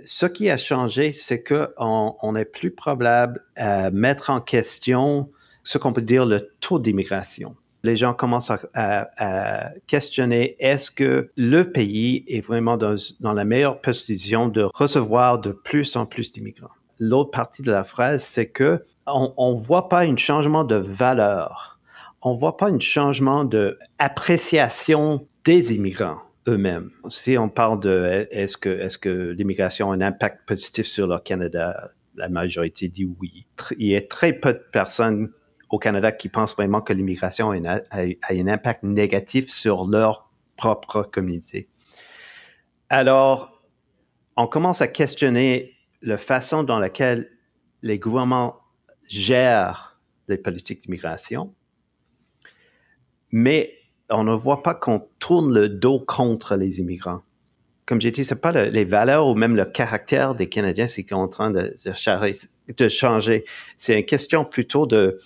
ce 0.06 0.26
qui 0.26 0.50
a 0.50 0.58
changé, 0.58 1.12
c'est 1.12 1.42
que 1.42 1.74
on, 1.78 2.16
on 2.22 2.36
est 2.36 2.46
plus 2.46 2.72
probable 2.72 3.46
à 3.56 3.92
mettre 3.92 4.30
en 4.30 4.42
question 4.42 5.30
ce 5.64 5.78
qu'on 5.78 5.94
peut 5.94 6.02
dire 6.02 6.26
le 6.26 6.50
taux 6.60 6.80
d'immigration. 6.80 7.56
Les 7.84 7.96
gens 7.96 8.14
commencent 8.14 8.52
à, 8.74 9.72
questionner 9.88 10.56
est-ce 10.60 10.92
que 10.92 11.32
le 11.38 11.72
pays 11.72 12.26
est 12.28 12.42
vraiment 12.42 12.78
dans, 12.78 12.96
la 13.22 13.46
meilleure 13.46 13.80
position 13.80 14.48
de 14.48 14.68
recevoir 14.74 15.40
de 15.40 15.52
plus 15.52 15.96
en 15.96 16.06
plus 16.06 16.32
d'immigrants? 16.32 16.72
L'autre 17.00 17.32
partie 17.32 17.62
de 17.62 17.72
la 17.72 17.84
phrase, 17.84 18.24
c'est 18.24 18.48
que 18.48 18.84
on, 19.08 19.34
on 19.38 19.56
voit 19.56 19.88
pas 19.88 20.02
un 20.02 20.18
changement 20.18 20.64
de 20.64 20.76
valeur. 20.76 21.80
On 22.22 22.36
voit 22.36 22.58
pas 22.58 22.70
un 22.70 22.80
changement 22.80 23.46
de 23.46 23.80
appréciation 23.98 25.26
des 25.46 25.74
immigrants 25.74 26.20
eux-mêmes. 26.50 26.92
Si 27.10 27.38
on 27.38 27.50
parle 27.50 27.80
de 27.80 28.28
est-ce 28.32 28.58
que, 28.58 28.70
est-ce 28.70 28.98
que 28.98 29.34
l'immigration 29.38 29.92
a 29.92 29.96
un 29.96 30.02
impact 30.02 30.46
positif 30.48 30.86
sur 30.86 31.08
le 31.08 31.20
Canada, 31.20 31.92
la 32.16 32.30
majorité 32.30 32.88
dit 32.90 33.10
oui. 33.20 33.46
Il 33.78 33.88
y 33.88 33.96
a 33.96 34.02
très 34.02 34.34
peu 34.34 34.54
de 34.54 34.64
personnes 34.72 35.32
au 35.70 35.78
Canada 35.80 36.12
qui 36.12 36.30
pensent 36.30 36.56
vraiment 36.56 36.82
que 36.82 36.94
l'immigration 36.94 37.52
a, 37.52 37.76
a- 37.76 37.82
a 37.92 38.34
un 38.34 38.48
impact 38.48 38.84
négatif 38.84 39.50
sur 39.50 39.88
leur 39.88 40.30
propre 40.58 41.04
communauté. 41.04 41.70
Alors, 42.90 43.62
on 44.36 44.48
commence 44.48 44.82
à 44.82 44.88
questionner 44.88 45.76
la 46.02 46.18
façon 46.18 46.64
dans 46.64 46.80
laquelle 46.80 47.30
les 47.82 48.00
gouvernements 48.00 48.58
gèrent 49.08 50.00
les 50.28 50.38
politiques 50.38 50.84
d'immigration, 50.84 51.54
mais 53.32 53.74
on 54.10 54.24
ne 54.24 54.34
voit 54.34 54.64
pas 54.64 54.74
qu'on 54.74 55.08
tourne 55.20 55.54
le 55.54 55.70
dos 55.70 56.00
contre 56.00 56.56
les 56.56 56.80
immigrants. 56.80 57.22
Comme 57.90 58.00
j'ai 58.00 58.12
dit, 58.12 58.24
c'est 58.24 58.40
pas 58.40 58.52
le- 58.52 58.66
les 58.70 58.84
valeurs 58.84 59.26
ou 59.26 59.34
même 59.34 59.56
le 59.56 59.66
caractère 59.66 60.36
des 60.36 60.48
Canadiens 60.48 60.86
qui 60.86 61.02
est 61.02 61.14
en 61.14 61.28
train 61.28 61.50
de, 61.50 61.74
changer. 62.88 63.46
C'est 63.80 63.98
une 63.98 64.06
question 64.06 64.46
plutôt 64.46 64.86
de, 64.86 65.20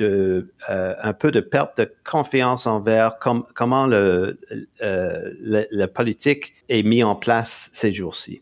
euh, 0.00 0.94
un 1.02 1.12
peu 1.12 1.30
de 1.30 1.40
perte 1.40 1.76
de 1.76 1.92
confiance 2.02 2.66
envers 2.66 3.18
com- 3.18 3.44
comment 3.54 3.86
euh, 3.90 4.32
la 4.80 5.86
politique 5.88 6.54
est 6.70 6.82
mise 6.82 7.04
en 7.04 7.14
place 7.14 7.68
ces 7.74 7.92
jours-ci. 7.92 8.40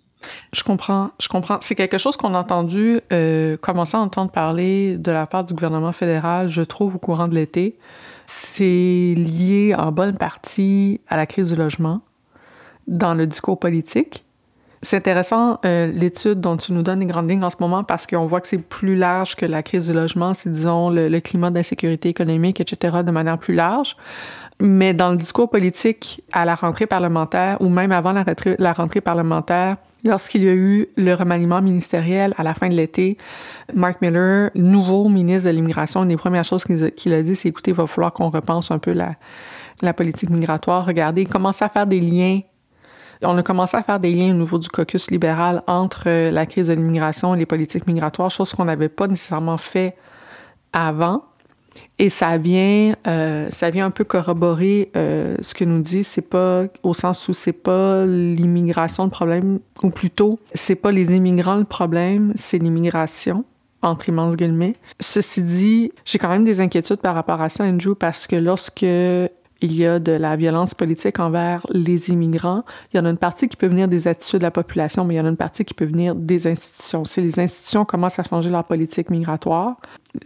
Je 0.52 0.62
comprends, 0.62 1.10
je 1.20 1.26
comprends. 1.26 1.58
C'est 1.60 1.74
quelque 1.74 1.98
chose 1.98 2.16
qu'on 2.16 2.36
a 2.36 2.38
entendu, 2.38 3.00
euh, 3.12 3.56
commencer 3.56 3.96
à 3.96 4.00
entendre 4.00 4.30
parler 4.30 4.96
de 4.96 5.10
la 5.10 5.26
part 5.26 5.42
du 5.42 5.54
gouvernement 5.54 5.90
fédéral, 5.90 6.46
je 6.46 6.62
trouve, 6.62 6.94
au 6.94 6.98
courant 7.00 7.26
de 7.26 7.34
l'été. 7.34 7.76
C'est 8.26 9.14
lié 9.16 9.74
en 9.76 9.90
bonne 9.90 10.16
partie 10.16 11.00
à 11.08 11.16
la 11.16 11.26
crise 11.26 11.50
du 11.50 11.56
logement 11.56 12.00
dans 12.92 13.14
le 13.14 13.26
discours 13.26 13.58
politique. 13.58 14.24
C'est 14.82 14.96
intéressant 14.96 15.60
euh, 15.64 15.86
l'étude 15.86 16.40
dont 16.40 16.56
tu 16.56 16.72
nous 16.72 16.82
donnes 16.82 17.00
les 17.00 17.06
grandes 17.06 17.30
lignes 17.30 17.44
en 17.44 17.50
ce 17.50 17.56
moment 17.60 17.84
parce 17.84 18.06
qu'on 18.06 18.26
voit 18.26 18.40
que 18.40 18.48
c'est 18.48 18.58
plus 18.58 18.96
large 18.96 19.36
que 19.36 19.46
la 19.46 19.62
crise 19.62 19.88
du 19.88 19.94
logement, 19.94 20.34
c'est 20.34 20.50
disons 20.50 20.90
le, 20.90 21.20
climat 21.20 21.50
d'insécurité 21.50 22.08
économique, 22.08 22.60
etc., 22.60 22.98
de 23.04 23.10
manière 23.12 23.38
plus 23.38 23.54
large. 23.54 23.96
Mais 24.60 24.92
dans 24.92 25.10
le 25.10 25.16
discours 25.16 25.48
politique 25.48 26.22
à 26.32 26.44
la 26.44 26.56
rentrée 26.56 26.86
parlementaire 26.86 27.58
ou 27.60 27.68
même 27.68 27.92
avant 27.92 28.12
la, 28.12 28.24
rentrée- 28.24 29.00
parlementaire, 29.00 29.76
lorsqu'il 30.04 30.42
y 30.42 30.48
a 30.48 30.54
eu 30.54 30.88
le 30.96 31.14
remaniement 31.14 31.62
ministériel 31.62 32.34
à 32.36 32.42
la 32.42 32.52
fin 32.52 32.68
de 32.68 32.74
l'été, 32.74 33.18
Mark 33.74 34.02
Miller, 34.02 34.50
nouveau 34.56 35.08
ministre 35.08 35.48
de 35.48 35.54
l'immigration, 35.54 36.02
une 36.02 36.08
des 36.08 36.16
premières 36.16 36.44
choses 36.44 36.64
qu'il 36.64 37.12
a 37.12 37.22
dit, 37.22 37.36
c'est 37.36 37.48
écoutez, 37.48 37.70
il 37.70 37.76
va 37.76 37.86
falloir 37.86 38.12
qu'on 38.12 38.30
repense 38.30 38.72
un 38.72 38.78
peu 38.78 38.92
la, 38.92 39.14
la 39.80 39.92
politique 39.92 40.30
migratoire. 40.30 40.84
Regardez, 40.84 41.24
commencer 41.24 41.64
à 41.64 41.68
faire 41.68 41.86
des 41.86 42.00
liens 42.00 42.40
on 43.24 43.36
a 43.38 43.42
commencé 43.42 43.76
à 43.76 43.82
faire 43.82 44.00
des 44.00 44.12
liens 44.12 44.30
au 44.30 44.38
niveau 44.38 44.58
du 44.58 44.68
caucus 44.68 45.10
libéral 45.10 45.62
entre 45.66 46.04
euh, 46.06 46.30
la 46.30 46.46
crise 46.46 46.68
de 46.68 46.74
l'immigration 46.74 47.34
et 47.34 47.38
les 47.38 47.46
politiques 47.46 47.86
migratoires, 47.86 48.30
chose 48.30 48.52
qu'on 48.52 48.64
n'avait 48.64 48.88
pas 48.88 49.06
nécessairement 49.06 49.58
fait 49.58 49.96
avant. 50.72 51.24
Et 51.98 52.10
ça 52.10 52.36
vient, 52.36 52.94
euh, 53.06 53.48
un 53.62 53.90
peu 53.90 54.04
corroborer 54.04 54.90
euh, 54.96 55.36
ce 55.40 55.54
que 55.54 55.64
nous 55.64 55.80
dit. 55.80 56.04
C'est 56.04 56.20
pas 56.20 56.64
au 56.82 56.94
sens 56.94 57.28
où 57.28 57.32
c'est 57.32 57.52
pas 57.52 58.04
l'immigration 58.04 59.04
le 59.04 59.10
problème, 59.10 59.60
ou 59.82 59.90
plutôt 59.90 60.38
c'est 60.54 60.74
pas 60.74 60.92
les 60.92 61.14
immigrants 61.14 61.56
le 61.56 61.64
problème, 61.64 62.32
c'est 62.34 62.58
l'immigration 62.58 63.44
entre 63.82 64.08
immenses 64.08 64.36
guillemets. 64.36 64.76
Ceci 65.00 65.42
dit, 65.42 65.92
j'ai 66.04 66.18
quand 66.18 66.28
même 66.28 66.44
des 66.44 66.60
inquiétudes 66.60 67.00
par 67.00 67.14
rapport 67.14 67.40
à 67.40 67.48
ça, 67.48 67.64
Andrew, 67.64 67.94
parce 67.94 68.26
que 68.26 68.36
lorsque 68.36 68.86
il 69.62 69.74
y 69.74 69.86
a 69.86 69.98
de 69.98 70.12
la 70.12 70.36
violence 70.36 70.74
politique 70.74 71.18
envers 71.18 71.66
les 71.70 72.10
immigrants. 72.10 72.64
Il 72.92 72.96
y 72.96 73.00
en 73.00 73.04
a 73.04 73.10
une 73.10 73.16
partie 73.16 73.48
qui 73.48 73.56
peut 73.56 73.66
venir 73.66 73.88
des 73.88 74.08
attitudes 74.08 74.40
de 74.40 74.44
la 74.44 74.50
population, 74.50 75.04
mais 75.04 75.14
il 75.14 75.16
y 75.18 75.20
en 75.20 75.26
a 75.26 75.28
une 75.28 75.36
partie 75.36 75.64
qui 75.64 75.74
peut 75.74 75.84
venir 75.84 76.14
des 76.14 76.46
institutions. 76.46 77.04
Si 77.04 77.20
les 77.20 77.38
institutions 77.38 77.84
commencent 77.84 78.18
à 78.18 78.24
changer 78.24 78.50
leur 78.50 78.64
politique 78.64 79.10
migratoire, 79.10 79.76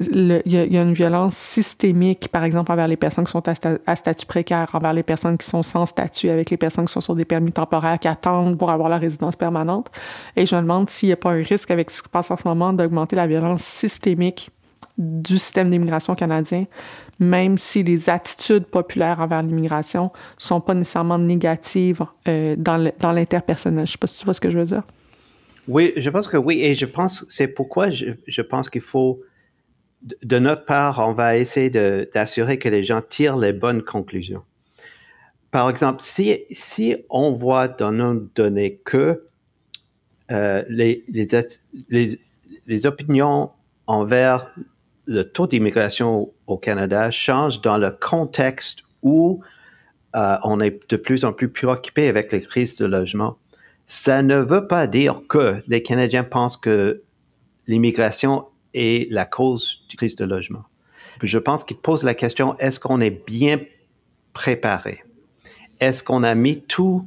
il, 0.00 0.42
y 0.46 0.56
a, 0.56 0.82
une 0.82 0.94
violence 0.94 1.36
systémique, 1.36 2.28
par 2.28 2.44
exemple, 2.44 2.72
envers 2.72 2.88
les 2.88 2.96
personnes 2.96 3.24
qui 3.24 3.30
sont 3.30 3.46
à, 3.48 3.52
à 3.86 3.96
statut 3.96 4.26
précaire, 4.26 4.68
envers 4.72 4.92
les 4.92 5.02
personnes 5.02 5.38
qui 5.38 5.46
sont 5.46 5.62
sans 5.62 5.86
statut, 5.86 6.28
avec 6.28 6.50
les 6.50 6.56
personnes 6.56 6.86
qui 6.86 6.92
sont 6.92 7.00
sur 7.00 7.14
des 7.14 7.24
permis 7.24 7.52
temporaires, 7.52 7.98
qui 7.98 8.08
attendent 8.08 8.58
pour 8.58 8.70
avoir 8.70 8.88
la 8.88 8.98
résidence 8.98 9.36
permanente. 9.36 9.90
Et 10.34 10.46
je 10.46 10.56
me 10.56 10.62
demande 10.62 10.90
s'il 10.90 11.08
n'y 11.08 11.12
a 11.12 11.16
pas 11.16 11.32
un 11.32 11.42
risque 11.42 11.70
avec 11.70 11.90
ce 11.90 12.02
qui 12.02 12.06
se 12.06 12.10
passe 12.10 12.30
en 12.30 12.36
ce 12.36 12.48
moment 12.48 12.72
d'augmenter 12.72 13.14
la 13.14 13.26
violence 13.26 13.62
systémique 13.62 14.50
du 14.98 15.38
système 15.38 15.70
d'immigration 15.70 16.14
canadien, 16.14 16.64
même 17.18 17.58
si 17.58 17.82
les 17.82 18.08
attitudes 18.08 18.64
populaires 18.64 19.20
envers 19.20 19.42
l'immigration 19.42 20.10
sont 20.38 20.60
pas 20.60 20.74
nécessairement 20.74 21.18
négatives 21.18 22.02
euh, 22.28 22.56
dans 22.56 23.12
l'interpersonnel. 23.12 23.86
Je 23.86 23.92
sais 23.92 23.98
pas 23.98 24.06
si 24.06 24.18
tu 24.18 24.24
vois 24.24 24.34
ce 24.34 24.40
que 24.40 24.50
je 24.50 24.58
veux 24.58 24.64
dire. 24.64 24.82
Oui, 25.68 25.92
je 25.96 26.10
pense 26.10 26.28
que 26.28 26.36
oui, 26.36 26.62
et 26.62 26.74
je 26.74 26.86
pense 26.86 27.24
c'est 27.28 27.48
pourquoi 27.48 27.90
je, 27.90 28.06
je 28.26 28.42
pense 28.42 28.70
qu'il 28.70 28.82
faut 28.82 29.20
de 30.02 30.38
notre 30.38 30.64
part, 30.64 30.98
on 31.06 31.12
va 31.12 31.36
essayer 31.36 31.70
d'assurer 31.70 32.58
que 32.58 32.68
les 32.68 32.84
gens 32.84 33.02
tirent 33.02 33.36
les 33.36 33.52
bonnes 33.52 33.82
conclusions. 33.82 34.44
Par 35.50 35.70
exemple, 35.70 36.02
si, 36.02 36.44
si 36.50 36.96
on 37.08 37.32
voit 37.32 37.68
dans 37.68 37.92
nos 37.92 38.14
données 38.34 38.76
que 38.84 39.24
euh, 40.30 40.62
les, 40.68 41.04
les, 41.08 42.18
les, 42.66 42.86
opinions 42.86 43.50
envers 43.86 44.52
le 45.06 45.22
taux 45.24 45.46
d'immigration 45.46 46.32
au 46.46 46.58
Canada 46.58 47.10
changent 47.10 47.60
dans 47.60 47.78
le 47.78 47.90
contexte 47.90 48.80
où 49.02 49.40
euh, 50.16 50.36
on 50.42 50.60
est 50.60 50.90
de 50.90 50.96
plus 50.96 51.24
en 51.24 51.32
plus 51.32 51.48
préoccupé 51.48 52.08
avec 52.08 52.32
les 52.32 52.40
crises 52.40 52.76
de 52.76 52.86
logement, 52.86 53.38
ça 53.86 54.22
ne 54.22 54.38
veut 54.38 54.66
pas 54.66 54.86
dire 54.86 55.22
que 55.28 55.62
les 55.68 55.82
Canadiens 55.82 56.24
pensent 56.24 56.56
que 56.56 57.02
l'immigration 57.66 58.44
est 58.74 59.10
la 59.12 59.24
cause 59.24 59.84
du 59.88 59.96
crise 59.96 60.16
de 60.16 60.24
logement. 60.24 60.64
Je 61.22 61.38
pense 61.38 61.64
qu'il 61.64 61.78
pose 61.78 62.02
la 62.02 62.14
question, 62.14 62.58
est-ce 62.58 62.80
qu'on 62.80 63.00
est 63.00 63.24
bien 63.26 63.60
préparé? 64.32 65.02
Est-ce 65.80 66.02
qu'on 66.02 66.22
a 66.24 66.34
mis 66.34 66.62
toutes 66.62 67.04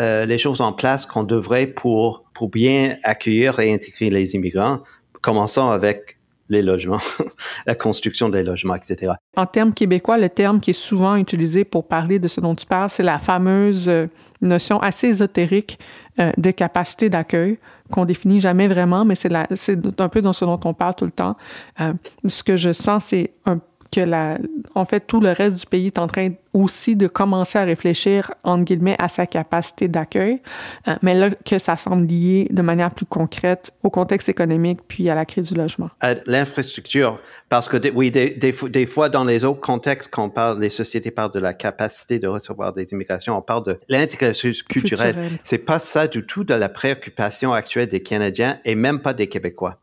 euh, 0.00 0.24
les 0.26 0.38
choses 0.38 0.60
en 0.60 0.72
place 0.72 1.06
qu'on 1.06 1.24
devrait 1.24 1.66
pour, 1.66 2.24
pour 2.34 2.48
bien 2.48 2.96
accueillir 3.02 3.58
et 3.60 3.72
intégrer 3.72 4.10
les 4.10 4.34
immigrants? 4.34 4.80
Commençons 5.20 5.70
avec 5.70 6.18
les 6.52 6.62
logements, 6.62 7.00
la 7.66 7.74
construction 7.74 8.28
des 8.28 8.44
logements, 8.44 8.74
etc. 8.74 9.14
En 9.36 9.46
termes 9.46 9.72
québécois, 9.72 10.18
le 10.18 10.28
terme 10.28 10.60
qui 10.60 10.70
est 10.70 10.74
souvent 10.74 11.16
utilisé 11.16 11.64
pour 11.64 11.88
parler 11.88 12.18
de 12.18 12.28
ce 12.28 12.40
dont 12.40 12.54
tu 12.54 12.66
parles, 12.66 12.90
c'est 12.90 13.02
la 13.02 13.18
fameuse 13.18 13.88
euh, 13.88 14.06
notion 14.40 14.78
assez 14.80 15.08
ésotérique 15.08 15.78
euh, 16.20 16.30
de 16.36 16.50
capacité 16.50 17.08
d'accueil 17.08 17.58
qu'on 17.90 18.04
définit 18.04 18.40
jamais 18.40 18.68
vraiment, 18.68 19.04
mais 19.04 19.14
c'est 19.14 19.30
un 19.32 20.08
peu 20.08 20.22
dans 20.22 20.32
ce 20.32 20.44
dont 20.44 20.60
on 20.64 20.74
parle 20.74 20.94
tout 20.94 21.04
le 21.04 21.10
temps. 21.10 21.36
Euh, 21.80 21.92
ce 22.24 22.42
que 22.42 22.56
je 22.56 22.72
sens, 22.72 23.06
c'est 23.06 23.32
un 23.44 23.58
que 23.92 24.00
la, 24.00 24.38
en 24.74 24.84
fait, 24.84 25.00
tout 25.00 25.20
le 25.20 25.30
reste 25.30 25.60
du 25.60 25.66
pays 25.66 25.86
est 25.86 25.98
en 25.98 26.06
train 26.06 26.30
aussi 26.54 26.96
de 26.96 27.06
commencer 27.06 27.58
à 27.58 27.64
réfléchir, 27.64 28.32
entre 28.42 28.64
guillemets, 28.64 28.96
à 28.98 29.08
sa 29.08 29.26
capacité 29.26 29.88
d'accueil, 29.88 30.40
euh, 30.88 30.94
mais 31.02 31.14
là, 31.14 31.30
que 31.30 31.58
ça 31.58 31.76
semble 31.76 32.06
lié 32.06 32.48
de 32.50 32.62
manière 32.62 32.90
plus 32.90 33.06
concrète 33.06 33.72
au 33.82 33.90
contexte 33.90 34.28
économique 34.28 34.80
puis 34.88 35.08
à 35.08 35.14
la 35.14 35.24
crise 35.24 35.52
du 35.52 35.58
logement. 35.58 35.90
À 36.00 36.14
l'infrastructure, 36.26 37.20
parce 37.48 37.68
que 37.68 37.76
oui, 37.94 38.10
des, 38.10 38.30
des, 38.30 38.86
fois, 38.86 39.08
dans 39.08 39.24
les 39.24 39.44
autres 39.44 39.60
contextes, 39.60 40.10
quand 40.10 40.24
on 40.24 40.30
parle, 40.30 40.60
les 40.60 40.70
sociétés 40.70 41.10
parlent 41.10 41.32
de 41.32 41.40
la 41.40 41.54
capacité 41.54 42.18
de 42.18 42.28
recevoir 42.28 42.72
des 42.72 42.92
immigrations, 42.92 43.36
on 43.36 43.42
parle 43.42 43.64
de 43.64 43.80
l'intégration 43.88 44.50
culturelle. 44.68 45.14
culturelle. 45.14 45.38
C'est 45.42 45.58
pas 45.58 45.78
ça 45.78 46.06
du 46.06 46.24
tout 46.24 46.44
de 46.44 46.54
la 46.54 46.68
préoccupation 46.68 47.52
actuelle 47.52 47.88
des 47.88 48.02
Canadiens 48.02 48.58
et 48.64 48.74
même 48.74 49.00
pas 49.00 49.14
des 49.14 49.28
Québécois 49.28 49.81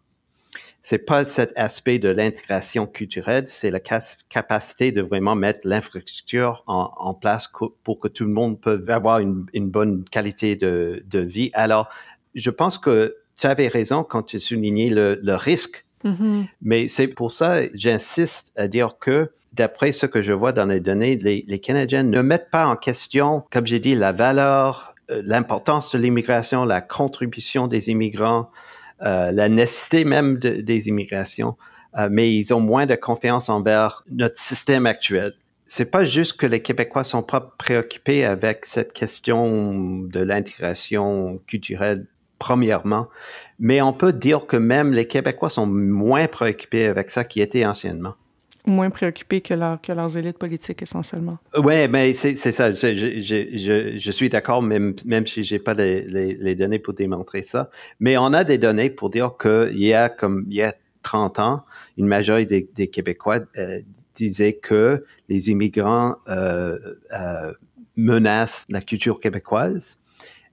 c'est 0.89 1.05
pas 1.05 1.23
cet 1.23 1.53
aspect 1.55 1.99
de 1.99 2.09
l'intégration 2.09 2.87
culturelle, 2.87 3.45
c'est 3.45 3.69
la 3.69 3.79
capacité 3.79 4.91
de 4.91 5.03
vraiment 5.03 5.35
mettre 5.35 5.59
l'infrastructure 5.65 6.63
en, 6.65 7.13
place 7.13 7.47
pour 7.83 7.99
que 7.99 8.07
tout 8.07 8.25
le 8.25 8.31
monde 8.31 8.59
puisse 8.59 8.89
avoir 8.89 9.19
une, 9.19 9.69
bonne 9.69 10.03
qualité 10.05 10.55
de, 10.55 11.03
vie. 11.13 11.51
Alors, 11.53 11.89
je 12.33 12.49
pense 12.49 12.79
que 12.79 13.17
tu 13.37 13.45
avais 13.45 13.67
raison 13.67 14.03
quand 14.03 14.23
tu 14.23 14.39
soulignais 14.39 14.89
le, 14.89 15.19
le 15.21 15.35
risque, 15.35 15.85
mm-hmm. 16.05 16.47
mais 16.63 16.87
c'est 16.87 17.07
pour 17.07 17.31
ça 17.31 17.61
j'insiste 17.75 18.51
à 18.55 18.67
dire 18.67 18.97
que 18.99 19.29
d'après 19.53 19.91
ce 19.91 20.07
que 20.07 20.23
je 20.23 20.33
vois 20.33 20.53
dans 20.53 20.65
les 20.65 20.79
données, 20.79 21.17
les, 21.17 21.45
les 21.47 21.59
Canadiens 21.59 22.01
ne 22.01 22.21
mettent 22.23 22.49
pas 22.49 22.65
en 22.65 22.75
question, 22.75 23.43
comme 23.51 23.67
j'ai 23.67 23.79
dit, 23.79 23.93
la 23.93 24.11
valeur, 24.11 24.95
euh, 25.11 25.21
l'importance 25.23 25.91
de 25.91 25.99
l'immigration, 25.99 26.65
la 26.65 26.81
contribution 26.81 27.67
des 27.67 27.91
immigrants, 27.91 28.49
euh, 29.05 29.31
la 29.31 29.49
nécessité 29.49 30.05
même 30.05 30.37
des 30.39 30.87
immigrations, 30.87 31.55
euh, 31.97 32.09
mais 32.11 32.33
ils 32.33 32.53
ont 32.53 32.59
moins 32.59 32.85
de 32.85 32.95
confiance 32.95 33.49
envers 33.49 34.03
notre 34.11 34.37
système 34.37 34.85
actuel. 34.85 35.33
C'est 35.65 35.85
pas 35.85 36.03
juste 36.03 36.37
que 36.37 36.45
les 36.45 36.61
Québécois 36.61 37.03
sont 37.03 37.23
pas 37.23 37.53
préoccupés 37.57 38.25
avec 38.25 38.65
cette 38.65 38.91
question 38.91 40.01
de 40.01 40.19
l'intégration 40.19 41.39
culturelle 41.45 42.07
premièrement, 42.39 43.07
mais 43.59 43.81
on 43.81 43.93
peut 43.93 44.13
dire 44.13 44.47
que 44.47 44.57
même 44.57 44.93
les 44.93 45.07
Québécois 45.07 45.49
sont 45.49 45.67
moins 45.67 46.27
préoccupés 46.27 46.85
avec 46.85 47.11
ça 47.11 47.23
qu'ils 47.23 47.43
étaient 47.43 47.65
anciennement 47.65 48.15
moins 48.69 48.89
préoccupés 48.89 49.41
que, 49.41 49.53
leurs 49.53 50.17
élites 50.17 50.37
politiques 50.37 50.81
essentiellement. 50.81 51.37
Oui, 51.57 51.87
mais 51.87 52.13
c'est 52.13 52.35
ça. 52.35 52.71
Je, 52.71 53.21
je, 53.21 53.97
je, 53.97 54.11
suis 54.11 54.29
d'accord, 54.29 54.61
même, 54.61 54.95
si 55.25 55.43
j'ai 55.43 55.59
pas 55.59 55.73
les, 55.73 56.55
données 56.55 56.79
pour 56.79 56.93
démontrer 56.93 57.43
ça. 57.43 57.69
Mais 57.99 58.17
on 58.17 58.33
a 58.33 58.43
des 58.43 58.57
données 58.57 58.89
pour 58.89 59.09
dire 59.09 59.33
qu'il 59.39 59.79
y 59.79 59.93
a 59.93 60.09
comme 60.09 60.45
il 60.47 60.55
y 60.55 60.63
a 60.63 60.73
30 61.03 61.39
ans, 61.39 61.65
une 61.97 62.07
majorité 62.07 62.69
des, 62.75 62.87
Québécois 62.87 63.39
euh, 63.57 63.81
disaient 64.15 64.53
que 64.53 65.05
les 65.29 65.49
immigrants 65.49 66.15
euh, 66.27 66.77
euh, 67.13 67.53
menacent 67.95 68.65
la 68.69 68.81
culture 68.81 69.19
québécoise. 69.19 69.99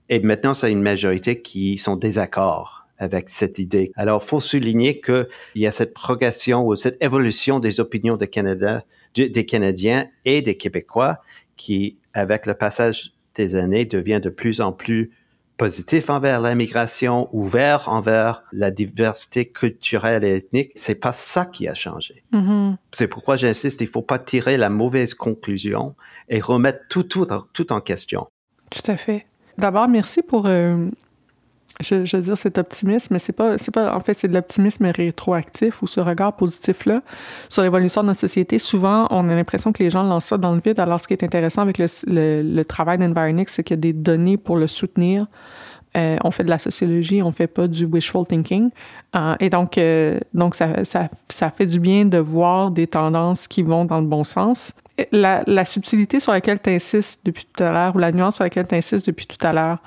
Et 0.09 0.19
maintenant, 0.19 0.53
c'est 0.53 0.71
une 0.71 0.81
majorité 0.81 1.41
qui 1.41 1.77
sont 1.77 1.97
désaccords 1.97 2.76
avec 2.97 3.29
cette 3.29 3.59
idée. 3.59 3.91
Alors, 3.95 4.23
faut 4.23 4.39
souligner 4.39 5.01
qu'il 5.01 5.27
y 5.55 5.67
a 5.67 5.71
cette 5.71 5.93
progression 5.93 6.65
ou 6.65 6.75
cette 6.75 7.01
évolution 7.03 7.59
des 7.59 7.79
opinions 7.79 8.17
des, 8.17 8.27
Canada, 8.27 8.83
des 9.15 9.45
Canadiens 9.45 10.07
et 10.25 10.41
des 10.41 10.57
Québécois 10.57 11.19
qui, 11.55 11.97
avec 12.13 12.45
le 12.45 12.53
passage 12.53 13.13
des 13.35 13.55
années, 13.55 13.85
devient 13.85 14.19
de 14.21 14.29
plus 14.29 14.61
en 14.61 14.71
plus 14.71 15.11
positif 15.57 16.09
envers 16.09 16.39
l'immigration, 16.39 17.29
ouvert 17.33 17.89
envers 17.89 18.43
la 18.51 18.71
diversité 18.71 19.47
culturelle 19.47 20.23
et 20.23 20.35
ethnique. 20.35 20.71
C'est 20.75 20.95
pas 20.95 21.13
ça 21.13 21.45
qui 21.45 21.67
a 21.67 21.73
changé. 21.73 22.23
Mm-hmm. 22.31 22.75
C'est 22.91 23.07
pourquoi 23.07 23.37
j'insiste, 23.37 23.81
il 23.81 23.87
faut 23.87 24.03
pas 24.03 24.19
tirer 24.19 24.57
la 24.57 24.69
mauvaise 24.69 25.13
conclusion 25.15 25.95
et 26.29 26.39
remettre 26.39 26.81
tout, 26.89 27.03
tout, 27.03 27.27
tout 27.53 27.73
en 27.73 27.81
question. 27.81 28.27
Tout 28.69 28.91
à 28.91 28.97
fait. 28.97 29.25
D'abord, 29.57 29.87
merci 29.87 30.21
pour 30.21 30.45
euh, 30.45 30.89
je, 31.81 32.17
veux 32.17 32.23
dire 32.23 32.37
cet 32.37 32.57
optimisme, 32.57 33.07
mais 33.11 33.19
c'est 33.19 33.33
pas, 33.33 33.57
c'est 33.57 33.71
pas, 33.71 33.95
en 33.95 33.99
fait, 33.99 34.13
c'est 34.13 34.27
de 34.27 34.33
l'optimisme 34.33 34.85
rétroactif 34.85 35.81
ou 35.81 35.87
ce 35.87 35.99
regard 35.99 36.35
positif-là 36.35 37.01
sur 37.49 37.63
l'évolution 37.63 38.01
de 38.01 38.07
notre 38.07 38.19
société. 38.19 38.59
Souvent, 38.59 39.07
on 39.11 39.29
a 39.29 39.35
l'impression 39.35 39.71
que 39.71 39.83
les 39.83 39.89
gens 39.89 40.03
lancent 40.03 40.25
ça 40.25 40.37
dans 40.37 40.53
le 40.53 40.61
vide, 40.63 40.79
alors 40.79 40.99
ce 40.99 41.07
qui 41.07 41.13
est 41.13 41.23
intéressant 41.23 41.61
avec 41.61 41.77
le, 41.77 41.85
le, 42.07 42.41
le 42.41 42.65
travail 42.65 42.97
d'Environix, 42.97 43.51
c'est 43.51 43.63
qu'il 43.63 43.75
y 43.75 43.79
a 43.79 43.81
des 43.81 43.93
données 43.93 44.37
pour 44.37 44.57
le 44.57 44.67
soutenir. 44.67 45.27
Euh, 45.95 46.17
on 46.23 46.31
fait 46.31 46.43
de 46.43 46.49
la 46.49 46.59
sociologie, 46.59 47.23
on 47.23 47.31
fait 47.31 47.47
pas 47.47 47.67
du 47.67 47.85
wishful 47.85 48.25
thinking. 48.25 48.69
Euh, 49.15 49.35
et 49.39 49.49
donc, 49.49 49.77
euh, 49.77 50.19
donc 50.33 50.53
ça, 50.53 50.83
ça, 50.83 51.09
ça 51.29 51.49
fait 51.49 51.65
du 51.65 51.79
bien 51.79 52.05
de 52.05 52.17
voir 52.17 52.71
des 52.71 52.87
tendances 52.87 53.47
qui 53.47 53.63
vont 53.63 53.85
dans 53.85 53.99
le 53.99 54.05
bon 54.05 54.23
sens 54.23 54.73
la, 55.11 55.65
subtilité 55.65 56.19
sur 56.19 56.31
laquelle 56.31 56.59
tu 56.59 56.69
insistes 56.69 57.21
depuis 57.23 57.45
tout 57.45 57.63
à 57.63 57.71
l'heure, 57.71 57.95
ou 57.95 57.99
la 57.99 58.11
nuance 58.11 58.35
sur 58.35 58.43
laquelle 58.43 58.67
tu 58.67 58.75
insistes 58.75 59.05
depuis 59.07 59.27
tout 59.27 59.45
à 59.45 59.53
l'heure, 59.53 59.77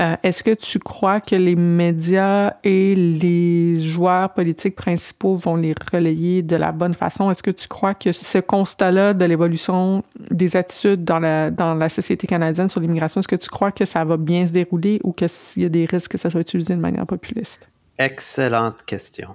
euh, 0.00 0.16
est-ce 0.22 0.42
que 0.42 0.54
tu 0.54 0.78
crois 0.78 1.20
que 1.20 1.34
les 1.34 1.56
médias 1.56 2.54
et 2.62 2.94
les 2.94 3.80
joueurs 3.80 4.32
politiques 4.32 4.76
principaux 4.76 5.36
vont 5.36 5.56
les 5.56 5.74
relayer 5.92 6.42
de 6.42 6.56
la 6.56 6.72
bonne 6.72 6.94
façon? 6.94 7.30
Est-ce 7.30 7.42
que 7.42 7.50
tu 7.50 7.68
crois 7.68 7.94
que 7.94 8.12
ce 8.12 8.38
constat-là 8.38 9.12
de 9.12 9.24
l'évolution 9.24 10.04
des 10.30 10.56
attitudes 10.56 11.04
dans 11.04 11.18
la, 11.18 11.50
dans 11.50 11.74
la 11.74 11.88
société 11.88 12.26
canadienne 12.26 12.68
sur 12.68 12.80
l'immigration, 12.80 13.20
est-ce 13.20 13.28
que 13.28 13.36
tu 13.36 13.50
crois 13.50 13.72
que 13.72 13.84
ça 13.84 14.04
va 14.04 14.16
bien 14.16 14.46
se 14.46 14.52
dérouler 14.52 15.00
ou 15.02 15.12
qu'il 15.12 15.28
y 15.56 15.64
a 15.64 15.68
des 15.68 15.84
risques 15.84 16.12
que 16.12 16.18
ça 16.18 16.30
soit 16.30 16.40
utilisé 16.40 16.74
de 16.74 16.80
manière 16.80 17.06
populiste? 17.06 17.68
Excellente 17.98 18.84
question. 18.86 19.34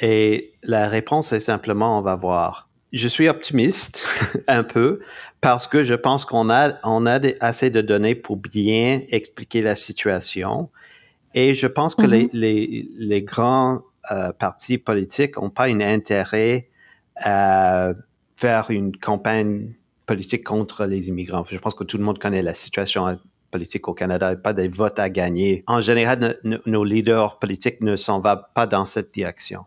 Et 0.00 0.54
la 0.62 0.88
réponse 0.88 1.32
est 1.32 1.40
simplement, 1.40 1.98
on 1.98 2.02
va 2.02 2.16
voir 2.16 2.69
je 2.92 3.08
suis 3.08 3.28
optimiste 3.28 4.04
un 4.48 4.62
peu 4.62 5.00
parce 5.40 5.66
que 5.66 5.84
je 5.84 5.94
pense 5.94 6.24
qu'on 6.24 6.50
a, 6.50 6.74
on 6.84 7.06
a 7.06 7.20
assez 7.40 7.70
de 7.70 7.80
données 7.80 8.14
pour 8.14 8.36
bien 8.36 9.02
expliquer 9.10 9.62
la 9.62 9.76
situation. 9.76 10.70
Et 11.34 11.54
je 11.54 11.66
pense 11.66 11.94
que 11.94 12.02
les, 12.02 12.24
mm-hmm. 12.24 12.30
les, 12.32 12.88
les, 12.98 13.22
grands 13.22 13.82
euh, 14.10 14.32
partis 14.32 14.78
politiques 14.78 15.36
n'ont 15.36 15.50
pas 15.50 15.66
un 15.66 15.80
intérêt 15.80 16.68
à 17.16 17.92
faire 18.36 18.70
une 18.70 18.96
campagne 18.96 19.74
politique 20.06 20.42
contre 20.42 20.86
les 20.86 21.08
immigrants. 21.08 21.44
Je 21.48 21.58
pense 21.58 21.74
que 21.74 21.84
tout 21.84 21.98
le 21.98 22.04
monde 22.04 22.18
connaît 22.18 22.42
la 22.42 22.54
situation 22.54 23.18
politique 23.50 23.86
au 23.88 23.94
Canada, 23.94 24.34
pas 24.36 24.52
des 24.52 24.68
votes 24.68 24.98
à 24.98 25.08
gagner. 25.08 25.62
En 25.66 25.80
général, 25.80 26.38
nos 26.66 26.84
leaders 26.84 27.38
politiques 27.38 27.80
ne 27.80 27.96
s'en 27.96 28.20
vont 28.20 28.38
pas 28.54 28.66
dans 28.66 28.86
cette 28.86 29.12
direction 29.12 29.64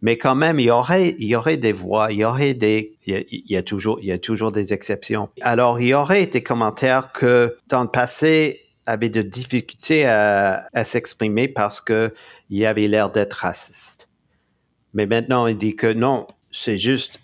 mais 0.00 0.16
quand 0.16 0.34
même, 0.34 0.60
il 0.60 0.66
y 0.66 0.70
aurait, 0.70 1.16
il 1.18 1.26
y 1.26 1.34
aurait 1.34 1.56
des 1.56 1.72
voix, 1.72 2.12
il 2.12 2.18
y 2.18 2.24
aurait 2.24 2.54
des, 2.54 2.96
il 3.06 3.42
y, 3.46 3.56
a, 3.56 3.62
toujours, 3.62 3.98
il 4.00 4.06
y 4.06 4.12
a 4.12 4.18
toujours 4.18 4.52
des 4.52 4.72
exceptions. 4.72 5.28
Alors, 5.40 5.80
il 5.80 5.88
y 5.88 5.94
aurait 5.94 6.26
des 6.26 6.42
commentaires 6.42 7.10
que 7.12 7.56
dans 7.68 7.82
le 7.82 7.88
passé 7.88 8.60
avaient 8.86 9.08
de 9.10 9.22
difficultés 9.22 10.06
à, 10.06 10.66
à 10.72 10.84
s'exprimer 10.84 11.48
parce 11.48 11.80
que 11.80 12.12
il 12.48 12.64
avait 12.64 12.86
l'air 12.86 13.10
d'être 13.10 13.34
raciste. 13.34 14.08
Mais 14.94 15.06
maintenant, 15.06 15.46
il 15.46 15.58
dit 15.58 15.76
que 15.76 15.92
non, 15.92 16.26
c'est 16.50 16.78
juste, 16.78 17.20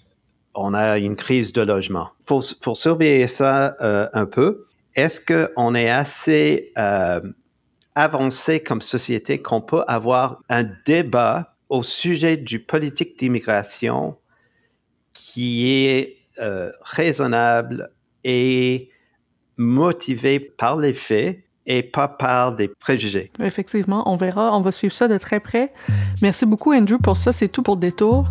on 0.54 0.74
a 0.74 0.98
une 0.98 1.16
crise 1.16 1.52
de 1.52 1.62
logement. 1.62 2.10
Faut, 2.26 2.42
faut 2.60 2.74
surveiller 2.74 3.28
ça 3.28 3.76
euh, 3.80 4.08
un 4.12 4.26
peu. 4.26 4.66
Est-ce 4.94 5.20
qu'on 5.20 5.74
est 5.74 5.90
assez 5.90 6.72
euh, 6.76 7.20
avancé 7.94 8.60
comme 8.60 8.80
société 8.80 9.40
qu'on 9.40 9.60
peut 9.60 9.82
avoir 9.88 10.40
un 10.48 10.64
débat 10.84 11.53
au 11.68 11.82
sujet 11.82 12.36
du 12.36 12.60
politique 12.60 13.18
d'immigration 13.18 14.16
qui 15.12 15.68
est 15.68 16.16
euh, 16.40 16.70
raisonnable 16.82 17.90
et 18.24 18.90
motivé 19.56 20.40
par 20.40 20.76
les 20.76 20.92
faits 20.92 21.44
et 21.66 21.82
pas 21.82 22.08
par 22.08 22.54
des 22.54 22.68
préjugés. 22.68 23.30
Effectivement, 23.40 24.10
on 24.10 24.16
verra, 24.16 24.56
on 24.56 24.60
va 24.60 24.72
suivre 24.72 24.92
ça 24.92 25.08
de 25.08 25.16
très 25.16 25.40
près. 25.40 25.72
Merci 26.22 26.44
beaucoup 26.44 26.74
Andrew 26.74 26.98
pour 27.02 27.16
ça, 27.16 27.32
c'est 27.32 27.48
tout 27.48 27.62
pour 27.62 27.76
détour. 27.76 28.24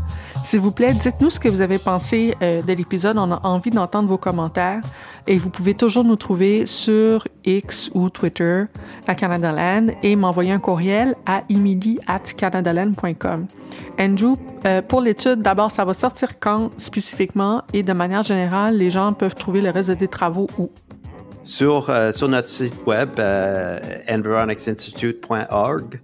S'il 0.44 0.60
vous 0.60 0.74
plaît, 0.74 0.94
dites-nous 0.94 1.30
ce 1.30 1.40
que 1.40 1.48
vous 1.48 1.62
avez 1.62 1.78
pensé 1.78 2.36
euh, 2.42 2.62
de 2.62 2.74
l'épisode, 2.74 3.18
on 3.18 3.32
a 3.32 3.40
envie 3.44 3.72
d'entendre 3.72 4.10
vos 4.10 4.18
commentaires 4.18 4.82
et 5.26 5.38
vous 5.38 5.50
pouvez 5.50 5.74
toujours 5.74 6.04
nous 6.04 6.18
trouver 6.18 6.66
sur 6.66 7.26
X 7.46 7.90
ou 7.94 8.10
Twitter 8.10 8.66
à 9.08 9.16
Canadaland 9.16 9.88
et 10.04 10.18
m'envoyer 10.18 10.52
un 10.52 10.60
courriel 10.60 11.16
à 11.26 11.44
canadaland.com. 12.38 13.48
Andrew, 13.98 14.36
euh, 14.66 14.82
pour 14.82 15.00
l'étude, 15.00 15.42
d'abord, 15.42 15.72
ça 15.72 15.86
va 15.86 15.94
sortir 15.94 16.38
quand 16.40 16.72
spécifiquement? 16.78 17.64
Et 17.72 17.82
de 17.82 17.94
manière 17.94 18.24
générale, 18.24 18.76
les 18.76 18.90
gens 18.90 19.14
peuvent 19.14 19.36
trouver 19.36 19.62
le 19.62 19.70
reste 19.70 19.92
des 19.92 20.10
travaux 20.10 20.48
où? 20.60 20.70
Sur, 21.46 21.90
euh, 21.90 22.12
sur 22.12 22.28
notre 22.28 22.50
site 22.50 22.86
web, 22.86 23.12
environicsinstitute.org. 24.10 26.02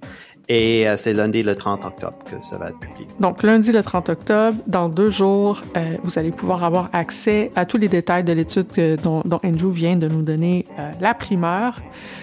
Et 0.52 0.88
euh, 0.88 0.98
c'est 0.98 1.14
lundi 1.14 1.44
le 1.44 1.56
30 1.56 1.86
octobre 1.86 2.18
que 2.26 2.44
ça 2.44 2.58
va 2.58 2.70
être 2.70 2.80
publié. 2.80 3.08
Donc, 3.20 3.44
lundi 3.44 3.72
le 3.72 3.84
30 3.84 4.10
octobre, 4.10 4.58
dans 4.66 4.90
deux 4.90 5.12
jours, 5.12 5.62
euh, 5.78 5.96
vous 6.04 6.18
allez 6.18 6.32
pouvoir 6.32 6.64
avoir 6.64 6.90
accès 6.92 7.52
à 7.56 7.68
tous 7.68 7.78
les 7.78 7.88
détails 7.88 8.24
de 8.24 8.34
l'étude 8.34 8.66
dont, 9.04 9.22
Andrew 9.44 9.70
vient 9.70 9.96
de 9.96 10.08
nous 10.08 10.24
donner 10.24 10.66
euh, 10.80 10.92
la 11.00 11.14
primeur. 11.14 11.80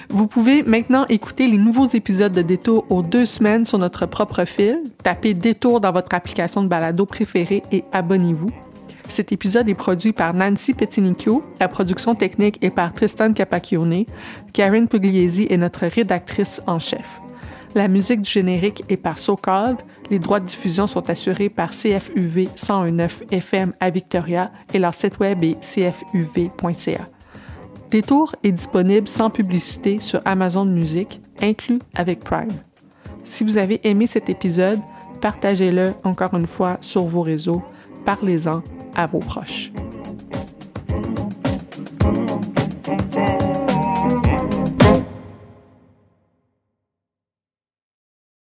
Vous 0.08 0.26
pouvez 0.26 0.64
maintenant 0.64 1.06
écouter 1.08 1.46
les 1.46 1.56
nouveaux 1.56 1.86
épisodes 1.86 2.32
de 2.32 2.42
Détour 2.42 2.84
aux 2.90 3.02
deux 3.02 3.26
semaines 3.26 3.64
sur 3.64 3.78
notre 3.78 4.06
propre 4.06 4.44
fil. 4.44 4.80
Tapez 5.04 5.34
Détour 5.34 5.80
dans 5.80 5.92
votre 5.92 6.12
application 6.14 6.64
de 6.64 6.68
balado 6.68 7.06
préférée 7.06 7.62
et 7.70 7.84
abonnez-vous. 7.92 8.50
Cet 9.06 9.30
épisode 9.30 9.68
est 9.68 9.74
produit 9.74 10.12
par 10.12 10.34
Nancy 10.34 10.74
Pettinicchio. 10.74 11.44
La 11.60 11.68
production 11.68 12.16
technique 12.16 12.58
est 12.60 12.70
par 12.70 12.92
Tristan 12.92 13.32
Capacchione. 13.32 14.04
Karen 14.52 14.88
Pugliesi 14.88 15.46
est 15.48 15.56
notre 15.56 15.86
rédactrice 15.86 16.60
en 16.66 16.80
chef. 16.80 17.20
La 17.74 17.88
musique 17.88 18.22
du 18.22 18.30
générique 18.30 18.84
est 18.88 18.96
par 18.96 19.18
SoCalled. 19.18 19.78
Les 20.10 20.18
droits 20.18 20.40
de 20.40 20.46
diffusion 20.46 20.86
sont 20.86 21.08
assurés 21.10 21.48
par 21.48 21.70
CFUV 21.70 22.48
101.9 22.56 23.32
FM 23.32 23.72
à 23.80 23.90
Victoria 23.90 24.50
et 24.72 24.78
leur 24.78 24.94
site 24.94 25.18
web 25.18 25.42
est 25.44 25.60
cfuv.ca. 25.60 27.08
Détour 27.90 28.34
est 28.42 28.52
disponible 28.52 29.06
sans 29.06 29.30
publicité 29.30 30.00
sur 30.00 30.20
Amazon 30.24 30.64
Music, 30.64 31.20
inclus 31.40 31.80
avec 31.94 32.20
Prime. 32.20 32.48
Si 33.24 33.44
vous 33.44 33.58
avez 33.58 33.80
aimé 33.86 34.06
cet 34.06 34.28
épisode, 34.28 34.80
partagez-le 35.20 35.94
encore 36.04 36.34
une 36.34 36.46
fois 36.46 36.78
sur 36.80 37.04
vos 37.04 37.22
réseaux. 37.22 37.62
Parlez-en 38.04 38.62
à 38.94 39.06
vos 39.06 39.18
proches. 39.18 39.72